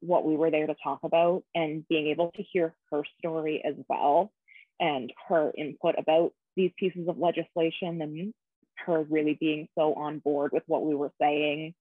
what 0.00 0.24
we 0.24 0.36
were 0.36 0.50
there 0.50 0.66
to 0.66 0.74
talk 0.82 1.00
about 1.02 1.42
and 1.54 1.86
being 1.88 2.08
able 2.08 2.30
to 2.32 2.42
hear 2.42 2.74
her 2.90 3.02
story 3.18 3.62
as 3.64 3.74
well 3.88 4.32
and 4.80 5.12
her 5.28 5.52
input 5.56 5.94
about 5.98 6.32
these 6.56 6.72
pieces 6.78 7.08
of 7.08 7.18
legislation 7.18 8.02
and 8.02 8.34
her 8.76 9.02
really 9.08 9.36
being 9.40 9.68
so 9.78 9.94
on 9.94 10.18
board 10.18 10.50
with 10.52 10.62
what 10.66 10.84
we 10.84 10.94
were 10.94 11.12
saying 11.20 11.74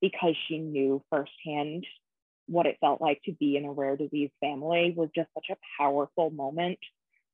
because 0.00 0.34
she 0.46 0.58
knew 0.58 1.02
firsthand 1.10 1.86
what 2.46 2.66
it 2.66 2.78
felt 2.80 3.00
like 3.00 3.20
to 3.24 3.32
be 3.32 3.56
in 3.56 3.66
a 3.66 3.72
rare 3.72 3.96
disease 3.96 4.30
family 4.40 4.94
was 4.96 5.10
just 5.14 5.28
such 5.34 5.46
a 5.50 5.56
powerful 5.78 6.30
moment 6.30 6.78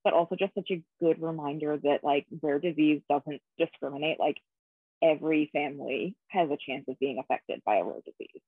but 0.04 0.12
also 0.12 0.36
just 0.36 0.54
such 0.54 0.70
a 0.70 0.82
good 1.00 1.20
reminder 1.20 1.78
that 1.78 2.04
like 2.04 2.26
rare 2.42 2.58
disease 2.58 3.00
doesn't 3.08 3.40
discriminate. 3.58 4.20
Like 4.20 4.36
every 5.02 5.50
family 5.52 6.14
has 6.28 6.50
a 6.50 6.58
chance 6.64 6.84
of 6.88 6.98
being 6.98 7.18
affected 7.18 7.62
by 7.64 7.76
a 7.76 7.84
rare 7.84 8.02
disease 8.04 8.42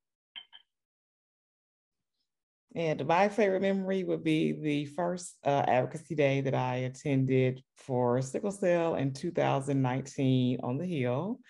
and 2.77 3.07
my 3.07 3.31
favorite 3.31 3.63
memory 3.63 4.05
would 4.05 4.23
be 4.23 4.53
the 4.53 4.85
first 4.85 5.39
uh, 5.47 5.65
advocacy 5.67 6.15
day 6.15 6.43
that 6.43 6.55
I 6.55 6.77
attended 6.77 7.63
for 7.79 8.21
sickle 8.21 8.51
cell 8.51 8.97
in 8.97 9.15
2019 9.15 10.61
on 10.63 10.77
the 10.77 10.85
Hill. 10.85 11.41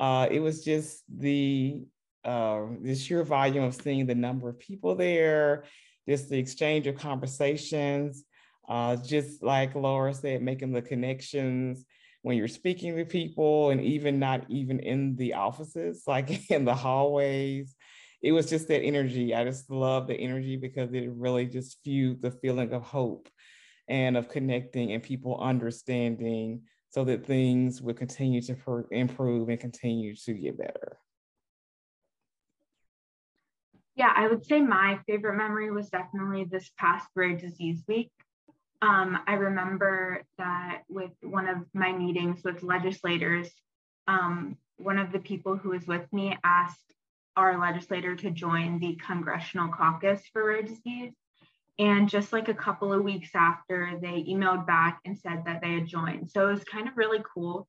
Uh, 0.00 0.26
it 0.28 0.40
was 0.40 0.64
just 0.64 1.04
the 1.16 1.82
uh, 2.24 2.62
the 2.82 2.96
sheer 2.96 3.22
volume 3.22 3.62
of 3.62 3.76
seeing 3.76 4.06
the 4.06 4.14
number 4.16 4.48
of 4.48 4.58
people 4.58 4.96
there, 4.96 5.62
just 6.08 6.28
the 6.28 6.38
exchange 6.38 6.88
of 6.88 6.96
conversations, 6.96 8.24
uh, 8.68 8.96
just 8.96 9.44
like 9.44 9.76
Laura 9.76 10.12
said, 10.12 10.42
making 10.42 10.72
the 10.72 10.82
connections 10.82 11.84
when 12.22 12.36
you're 12.36 12.48
speaking 12.48 12.96
to 12.96 13.04
people, 13.04 13.70
and 13.70 13.80
even 13.80 14.18
not 14.18 14.44
even 14.48 14.80
in 14.80 15.14
the 15.14 15.34
offices, 15.34 16.02
like 16.08 16.50
in 16.50 16.64
the 16.64 16.74
hallways 16.74 17.76
it 18.22 18.32
was 18.32 18.48
just 18.48 18.68
that 18.68 18.82
energy. 18.82 19.34
I 19.34 19.44
just 19.44 19.70
love 19.70 20.06
the 20.06 20.14
energy 20.14 20.56
because 20.56 20.92
it 20.92 21.10
really 21.12 21.46
just 21.46 21.78
fueled 21.84 22.22
the 22.22 22.30
feeling 22.30 22.72
of 22.72 22.82
hope 22.82 23.28
and 23.88 24.16
of 24.16 24.28
connecting 24.28 24.92
and 24.92 25.02
people 25.02 25.38
understanding 25.40 26.62
so 26.90 27.04
that 27.04 27.26
things 27.26 27.82
would 27.82 27.96
continue 27.96 28.40
to 28.42 28.56
improve 28.90 29.48
and 29.48 29.60
continue 29.60 30.14
to 30.16 30.32
get 30.32 30.58
better. 30.58 30.98
Yeah, 33.96 34.12
I 34.14 34.28
would 34.28 34.44
say 34.44 34.60
my 34.60 34.98
favorite 35.06 35.36
memory 35.36 35.70
was 35.70 35.88
definitely 35.88 36.44
this 36.44 36.70
past 36.78 37.06
Rare 37.14 37.36
Disease 37.36 37.82
Week. 37.88 38.10
Um, 38.82 39.18
I 39.26 39.34
remember 39.34 40.22
that 40.36 40.82
with 40.88 41.12
one 41.22 41.48
of 41.48 41.58
my 41.72 41.92
meetings 41.92 42.42
with 42.44 42.62
legislators, 42.62 43.50
um, 44.06 44.58
one 44.76 44.98
of 44.98 45.12
the 45.12 45.18
people 45.18 45.56
who 45.56 45.70
was 45.70 45.86
with 45.86 46.12
me 46.12 46.36
asked 46.44 46.94
our 47.36 47.58
legislator 47.58 48.16
to 48.16 48.30
join 48.30 48.78
the 48.78 48.98
Congressional 49.06 49.68
Caucus 49.68 50.22
for 50.32 50.46
Rare 50.46 50.62
Disease. 50.62 51.12
And 51.78 52.08
just 52.08 52.32
like 52.32 52.48
a 52.48 52.54
couple 52.54 52.92
of 52.92 53.02
weeks 53.02 53.30
after, 53.34 53.98
they 54.00 54.24
emailed 54.28 54.66
back 54.66 55.00
and 55.04 55.18
said 55.18 55.42
that 55.44 55.60
they 55.60 55.74
had 55.74 55.86
joined. 55.86 56.30
So 56.30 56.48
it 56.48 56.52
was 56.52 56.64
kind 56.64 56.88
of 56.88 56.96
really 56.96 57.22
cool 57.34 57.68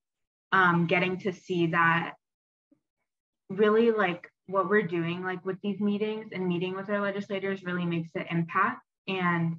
um, 0.53 0.87
getting 0.87 1.17
to 1.19 1.33
see 1.33 1.67
that 1.67 2.13
really 3.49 3.91
like 3.91 4.29
what 4.45 4.69
we're 4.69 4.87
doing, 4.87 5.23
like 5.23 5.45
with 5.45 5.59
these 5.61 5.81
meetings 5.81 6.29
and 6.31 6.47
meeting 6.47 6.75
with 6.75 6.89
our 6.89 7.01
legislators, 7.01 7.63
really 7.63 7.85
makes 7.85 8.11
an 8.15 8.25
impact. 8.31 8.81
And 9.09 9.57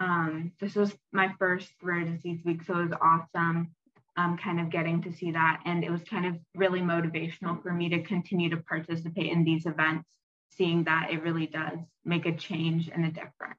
um, 0.00 0.52
this 0.60 0.74
was 0.74 0.92
my 1.12 1.32
first 1.38 1.68
rare 1.80 2.04
disease 2.04 2.40
week, 2.44 2.64
so 2.64 2.80
it 2.80 2.90
was 2.90 2.98
awesome 3.00 3.70
um, 4.16 4.36
kind 4.36 4.60
of 4.60 4.70
getting 4.70 5.02
to 5.02 5.12
see 5.12 5.32
that. 5.32 5.60
And 5.64 5.84
it 5.84 5.90
was 5.90 6.02
kind 6.02 6.26
of 6.26 6.36
really 6.54 6.80
motivational 6.80 7.62
for 7.62 7.72
me 7.72 7.88
to 7.90 8.02
continue 8.02 8.50
to 8.50 8.56
participate 8.58 9.32
in 9.32 9.44
these 9.44 9.66
events, 9.66 10.08
seeing 10.50 10.84
that 10.84 11.08
it 11.10 11.22
really 11.22 11.46
does 11.46 11.78
make 12.04 12.26
a 12.26 12.36
change 12.36 12.88
and 12.88 13.04
a 13.04 13.10
difference. 13.10 13.58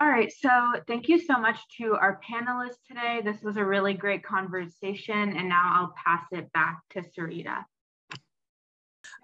All 0.00 0.08
right, 0.10 0.30
so 0.30 0.50
thank 0.88 1.08
you 1.08 1.18
so 1.18 1.38
much 1.38 1.56
to 1.78 1.94
our 1.94 2.20
panelists 2.28 2.82
today. 2.86 3.20
This 3.24 3.40
was 3.42 3.56
a 3.56 3.64
really 3.64 3.94
great 3.94 4.24
conversation, 4.24 5.36
and 5.36 5.48
now 5.48 5.72
I'll 5.72 5.94
pass 6.04 6.26
it 6.32 6.52
back 6.52 6.80
to 6.90 7.02
Sarita. 7.02 7.64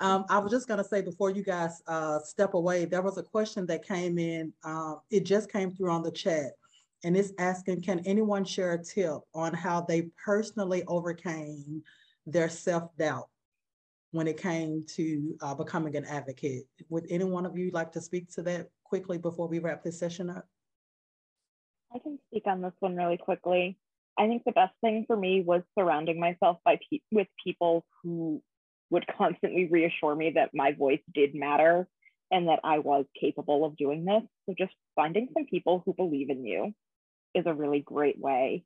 Um, 0.00 0.24
I 0.30 0.38
was 0.38 0.50
just 0.50 0.66
going 0.66 0.78
to 0.78 0.88
say 0.88 1.02
before 1.02 1.30
you 1.30 1.42
guys 1.42 1.82
uh, 1.86 2.20
step 2.20 2.54
away, 2.54 2.86
there 2.86 3.02
was 3.02 3.18
a 3.18 3.22
question 3.22 3.66
that 3.66 3.86
came 3.86 4.18
in. 4.18 4.52
Uh, 4.64 4.94
it 5.10 5.24
just 5.24 5.52
came 5.52 5.70
through 5.70 5.90
on 5.90 6.02
the 6.02 6.10
chat, 6.10 6.52
and 7.04 7.14
it's 7.16 7.32
asking, 7.38 7.82
can 7.82 8.00
anyone 8.06 8.44
share 8.44 8.72
a 8.72 8.82
tip 8.82 9.18
on 9.34 9.52
how 9.52 9.82
they 9.82 10.08
personally 10.24 10.84
overcame 10.88 11.82
their 12.26 12.48
self-doubt 12.48 13.28
when 14.12 14.26
it 14.26 14.40
came 14.40 14.84
to 14.96 15.36
uh, 15.42 15.54
becoming 15.54 15.94
an 15.96 16.06
advocate? 16.06 16.64
Would 16.88 17.06
any 17.10 17.24
one 17.24 17.44
of 17.44 17.58
you 17.58 17.70
like 17.70 17.92
to 17.92 18.00
speak 18.00 18.30
to 18.32 18.42
that 18.44 18.68
quickly 18.84 19.18
before 19.18 19.48
we 19.48 19.58
wrap 19.58 19.82
this 19.82 19.98
session 19.98 20.30
up? 20.30 20.48
I 21.94 21.98
can 21.98 22.18
speak 22.30 22.44
on 22.46 22.62
this 22.62 22.72
one 22.80 22.96
really 22.96 23.18
quickly. 23.18 23.76
I 24.18 24.28
think 24.28 24.44
the 24.44 24.52
best 24.52 24.74
thing 24.80 25.04
for 25.06 25.16
me 25.16 25.42
was 25.42 25.62
surrounding 25.78 26.18
myself 26.18 26.58
by 26.64 26.78
pe- 26.90 27.00
with 27.12 27.28
people 27.44 27.84
who 28.02 28.42
would 28.90 29.06
constantly 29.16 29.68
reassure 29.70 30.14
me 30.14 30.32
that 30.34 30.50
my 30.52 30.72
voice 30.72 31.00
did 31.14 31.34
matter 31.34 31.86
and 32.30 32.48
that 32.48 32.60
I 32.64 32.78
was 32.78 33.06
capable 33.20 33.64
of 33.64 33.76
doing 33.76 34.04
this. 34.04 34.22
So 34.46 34.54
just 34.56 34.72
finding 34.94 35.28
some 35.34 35.46
people 35.46 35.82
who 35.84 35.94
believe 35.94 36.30
in 36.30 36.44
you 36.44 36.72
is 37.34 37.44
a 37.46 37.54
really 37.54 37.80
great 37.80 38.18
way 38.18 38.64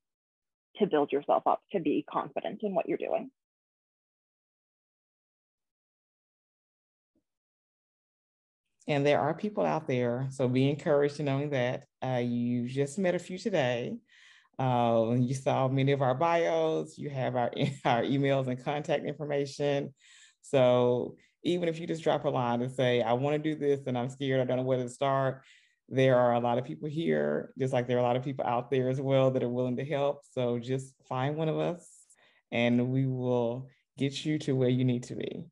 to 0.77 0.87
build 0.87 1.13
yourself 1.13 1.47
up 1.47 1.61
to 1.73 1.81
be 1.81 2.05
confident 2.11 2.61
in 2.63 2.75
what 2.75 2.89
you're 2.89 2.99
doing. 2.99 3.31
And 8.87 9.07
there 9.07 9.21
are 9.21 9.33
people 9.33 9.65
out 9.65 9.87
there, 9.87 10.27
so 10.31 10.47
be 10.47 10.69
encouraged 10.69 11.19
in 11.19 11.27
knowing 11.27 11.51
that. 11.51 11.85
Uh, 12.03 12.21
you 12.23 12.69
just 12.69 12.99
met 12.99 13.15
a 13.15 13.19
few 13.19 13.39
today. 13.39 13.97
Uh, 14.59 15.17
you 15.19 15.35
saw 15.35 15.69
many 15.69 15.93
of 15.93 16.03
our 16.03 16.15
bios, 16.15 16.97
you 16.99 17.11
have 17.11 17.37
our, 17.37 17.51
our 17.85 18.03
emails 18.03 18.47
and 18.47 18.63
contact 18.63 19.05
information. 19.05 19.93
So 20.43 21.17
even 21.43 21.69
if 21.69 21.79
you 21.79 21.87
just 21.87 22.03
drop 22.03 22.25
a 22.25 22.31
line 22.31 22.63
and 22.63 22.73
say, 22.73 23.03
I 23.03 23.13
want 23.15 23.35
to 23.35 23.39
do 23.39 23.59
this 23.59 23.87
and 23.87 23.99
I'm 23.99 24.09
scared, 24.09 24.41
I 24.41 24.45
don't 24.45 24.59
know 24.59 24.63
where 24.63 24.79
to 24.79 24.89
start, 24.89 25.43
there 25.89 26.19
are 26.19 26.35
a 26.35 26.41
lot 26.41 26.59
of 26.59 26.65
people 26.65 26.89
here, 26.89 27.53
just 27.59 27.73
like 27.73 27.87
there 27.87 27.99
are 27.99 28.01
a 28.01 28.05
lot 28.05 28.17
of 28.17 28.25
people 28.25 28.47
out 28.47 28.71
there 28.71 28.89
as 28.89 29.01
well 29.01 29.31
that 29.31 29.43
are 29.43 29.49
willing 29.49 29.77
to 29.77 29.85
help. 29.85 30.23
So 30.31 30.59
just 30.59 30.95
find 31.09 31.37
one 31.37 31.49
of 31.49 31.59
us 31.59 31.87
and 32.51 32.89
we 32.89 33.07
will 33.07 33.69
get 33.99 34.25
you 34.25 34.39
to 34.41 34.55
where 34.55 34.69
you 34.69 34.85
need 34.85 35.03
to 35.05 35.17
be. 35.17 35.45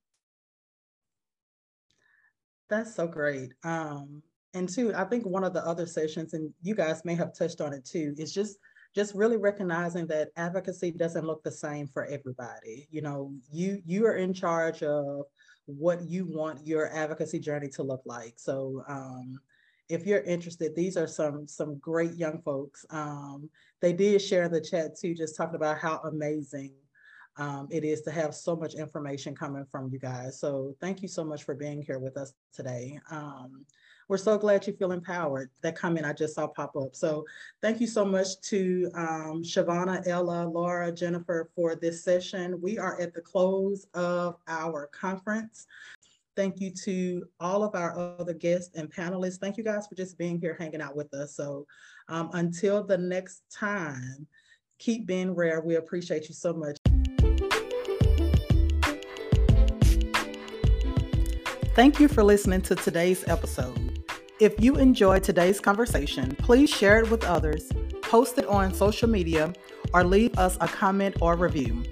That's 2.70 2.94
so 2.94 3.06
great. 3.06 3.52
Um, 3.64 4.22
and 4.54 4.68
two, 4.68 4.94
I 4.94 5.04
think 5.04 5.26
one 5.26 5.44
of 5.44 5.52
the 5.52 5.64
other 5.66 5.86
sessions, 5.86 6.32
and 6.32 6.52
you 6.62 6.74
guys 6.74 7.04
may 7.04 7.14
have 7.14 7.36
touched 7.36 7.60
on 7.60 7.72
it 7.72 7.84
too, 7.84 8.14
is 8.16 8.32
just 8.32 8.56
just 8.94 9.14
really 9.14 9.36
recognizing 9.36 10.06
that 10.08 10.28
advocacy 10.36 10.90
doesn't 10.90 11.26
look 11.26 11.42
the 11.42 11.50
same 11.50 11.86
for 11.86 12.04
everybody. 12.06 12.86
You 12.90 13.02
know, 13.02 13.32
you 13.50 13.80
you 13.84 14.06
are 14.06 14.16
in 14.16 14.32
charge 14.34 14.82
of 14.82 15.24
what 15.66 16.02
you 16.08 16.26
want 16.26 16.66
your 16.66 16.94
advocacy 16.94 17.38
journey 17.38 17.68
to 17.68 17.82
look 17.82 18.02
like. 18.04 18.34
So 18.36 18.84
um, 18.88 19.40
if 19.88 20.06
you're 20.06 20.22
interested, 20.22 20.74
these 20.74 20.96
are 20.96 21.06
some 21.06 21.46
some 21.46 21.78
great 21.78 22.14
young 22.14 22.40
folks. 22.42 22.84
Um, 22.90 23.48
they 23.80 23.92
did 23.92 24.20
share 24.20 24.44
in 24.44 24.52
the 24.52 24.60
chat 24.60 24.98
too, 24.98 25.14
just 25.14 25.36
talking 25.36 25.56
about 25.56 25.78
how 25.78 25.98
amazing 26.04 26.72
um, 27.36 27.68
it 27.70 27.84
is 27.84 28.02
to 28.02 28.10
have 28.10 28.34
so 28.34 28.54
much 28.54 28.74
information 28.74 29.34
coming 29.34 29.64
from 29.64 29.88
you 29.90 29.98
guys. 29.98 30.38
So 30.38 30.76
thank 30.80 31.02
you 31.02 31.08
so 31.08 31.24
much 31.24 31.44
for 31.44 31.54
being 31.54 31.82
here 31.82 31.98
with 31.98 32.16
us 32.16 32.34
today. 32.52 32.98
Um, 33.10 33.64
we're 34.08 34.16
so 34.16 34.38
glad 34.38 34.66
you 34.66 34.72
feel 34.72 34.92
empowered. 34.92 35.50
That 35.62 35.76
comment 35.76 36.06
I 36.06 36.12
just 36.12 36.34
saw 36.34 36.46
pop 36.46 36.76
up. 36.76 36.94
So 36.94 37.24
thank 37.60 37.80
you 37.80 37.86
so 37.86 38.04
much 38.04 38.40
to 38.42 38.90
um, 38.94 39.42
Shivani, 39.42 40.06
Ella, 40.06 40.46
Laura, 40.46 40.92
Jennifer 40.92 41.50
for 41.54 41.74
this 41.74 42.04
session. 42.04 42.60
We 42.60 42.78
are 42.78 43.00
at 43.00 43.14
the 43.14 43.20
close 43.20 43.86
of 43.94 44.36
our 44.48 44.88
conference. 44.88 45.66
Thank 46.34 46.60
you 46.60 46.70
to 46.84 47.24
all 47.40 47.62
of 47.62 47.74
our 47.74 47.98
other 48.18 48.32
guests 48.32 48.74
and 48.74 48.92
panelists. 48.92 49.38
Thank 49.38 49.58
you 49.58 49.64
guys 49.64 49.86
for 49.86 49.94
just 49.94 50.16
being 50.16 50.40
here, 50.40 50.56
hanging 50.58 50.80
out 50.80 50.96
with 50.96 51.12
us. 51.12 51.34
So 51.34 51.66
um, 52.08 52.30
until 52.32 52.82
the 52.82 52.96
next 52.96 53.42
time, 53.50 54.26
keep 54.78 55.06
being 55.06 55.34
rare. 55.34 55.60
We 55.60 55.76
appreciate 55.76 56.28
you 56.28 56.34
so 56.34 56.52
much. 56.54 56.76
Thank 61.74 62.00
you 62.00 62.08
for 62.08 62.22
listening 62.22 62.60
to 62.62 62.74
today's 62.74 63.26
episode. 63.28 63.91
If 64.42 64.60
you 64.60 64.74
enjoyed 64.74 65.22
today's 65.22 65.60
conversation, 65.60 66.34
please 66.34 66.68
share 66.68 66.98
it 66.98 67.08
with 67.08 67.22
others, 67.22 67.70
post 68.02 68.38
it 68.38 68.46
on 68.46 68.74
social 68.74 69.08
media, 69.08 69.52
or 69.94 70.02
leave 70.02 70.36
us 70.36 70.58
a 70.60 70.66
comment 70.66 71.14
or 71.20 71.36
review. 71.36 71.84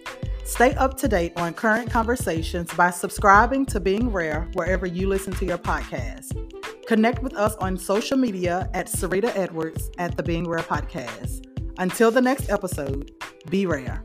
Stay 0.43 0.75
up 0.75 0.97
to 0.97 1.07
date 1.07 1.33
on 1.37 1.55
current 1.55 1.93
conversations 1.93 2.75
by 2.75 2.91
subscribing 2.91 3.67
to 3.67 3.79
Being 3.79 4.11
Rare 4.11 4.51
wherever 4.55 4.85
you 4.85 5.07
listen 5.07 5.33
to 5.35 5.45
your 5.45 5.59
podcast. 5.59 6.35
Connect 6.89 7.23
with 7.23 7.37
us 7.37 7.55
on 7.59 7.79
social 7.79 8.17
media 8.17 8.69
at 8.75 8.89
Sarita 8.89 9.31
Edwards 9.37 9.89
at 9.99 10.17
the 10.17 10.25
Being 10.25 10.49
Rare 10.49 10.65
Podcast. 10.65 11.47
Until 11.79 12.11
the 12.11 12.21
next 12.21 12.51
episode, 12.51 13.13
be 13.49 13.65
rare. 13.65 14.03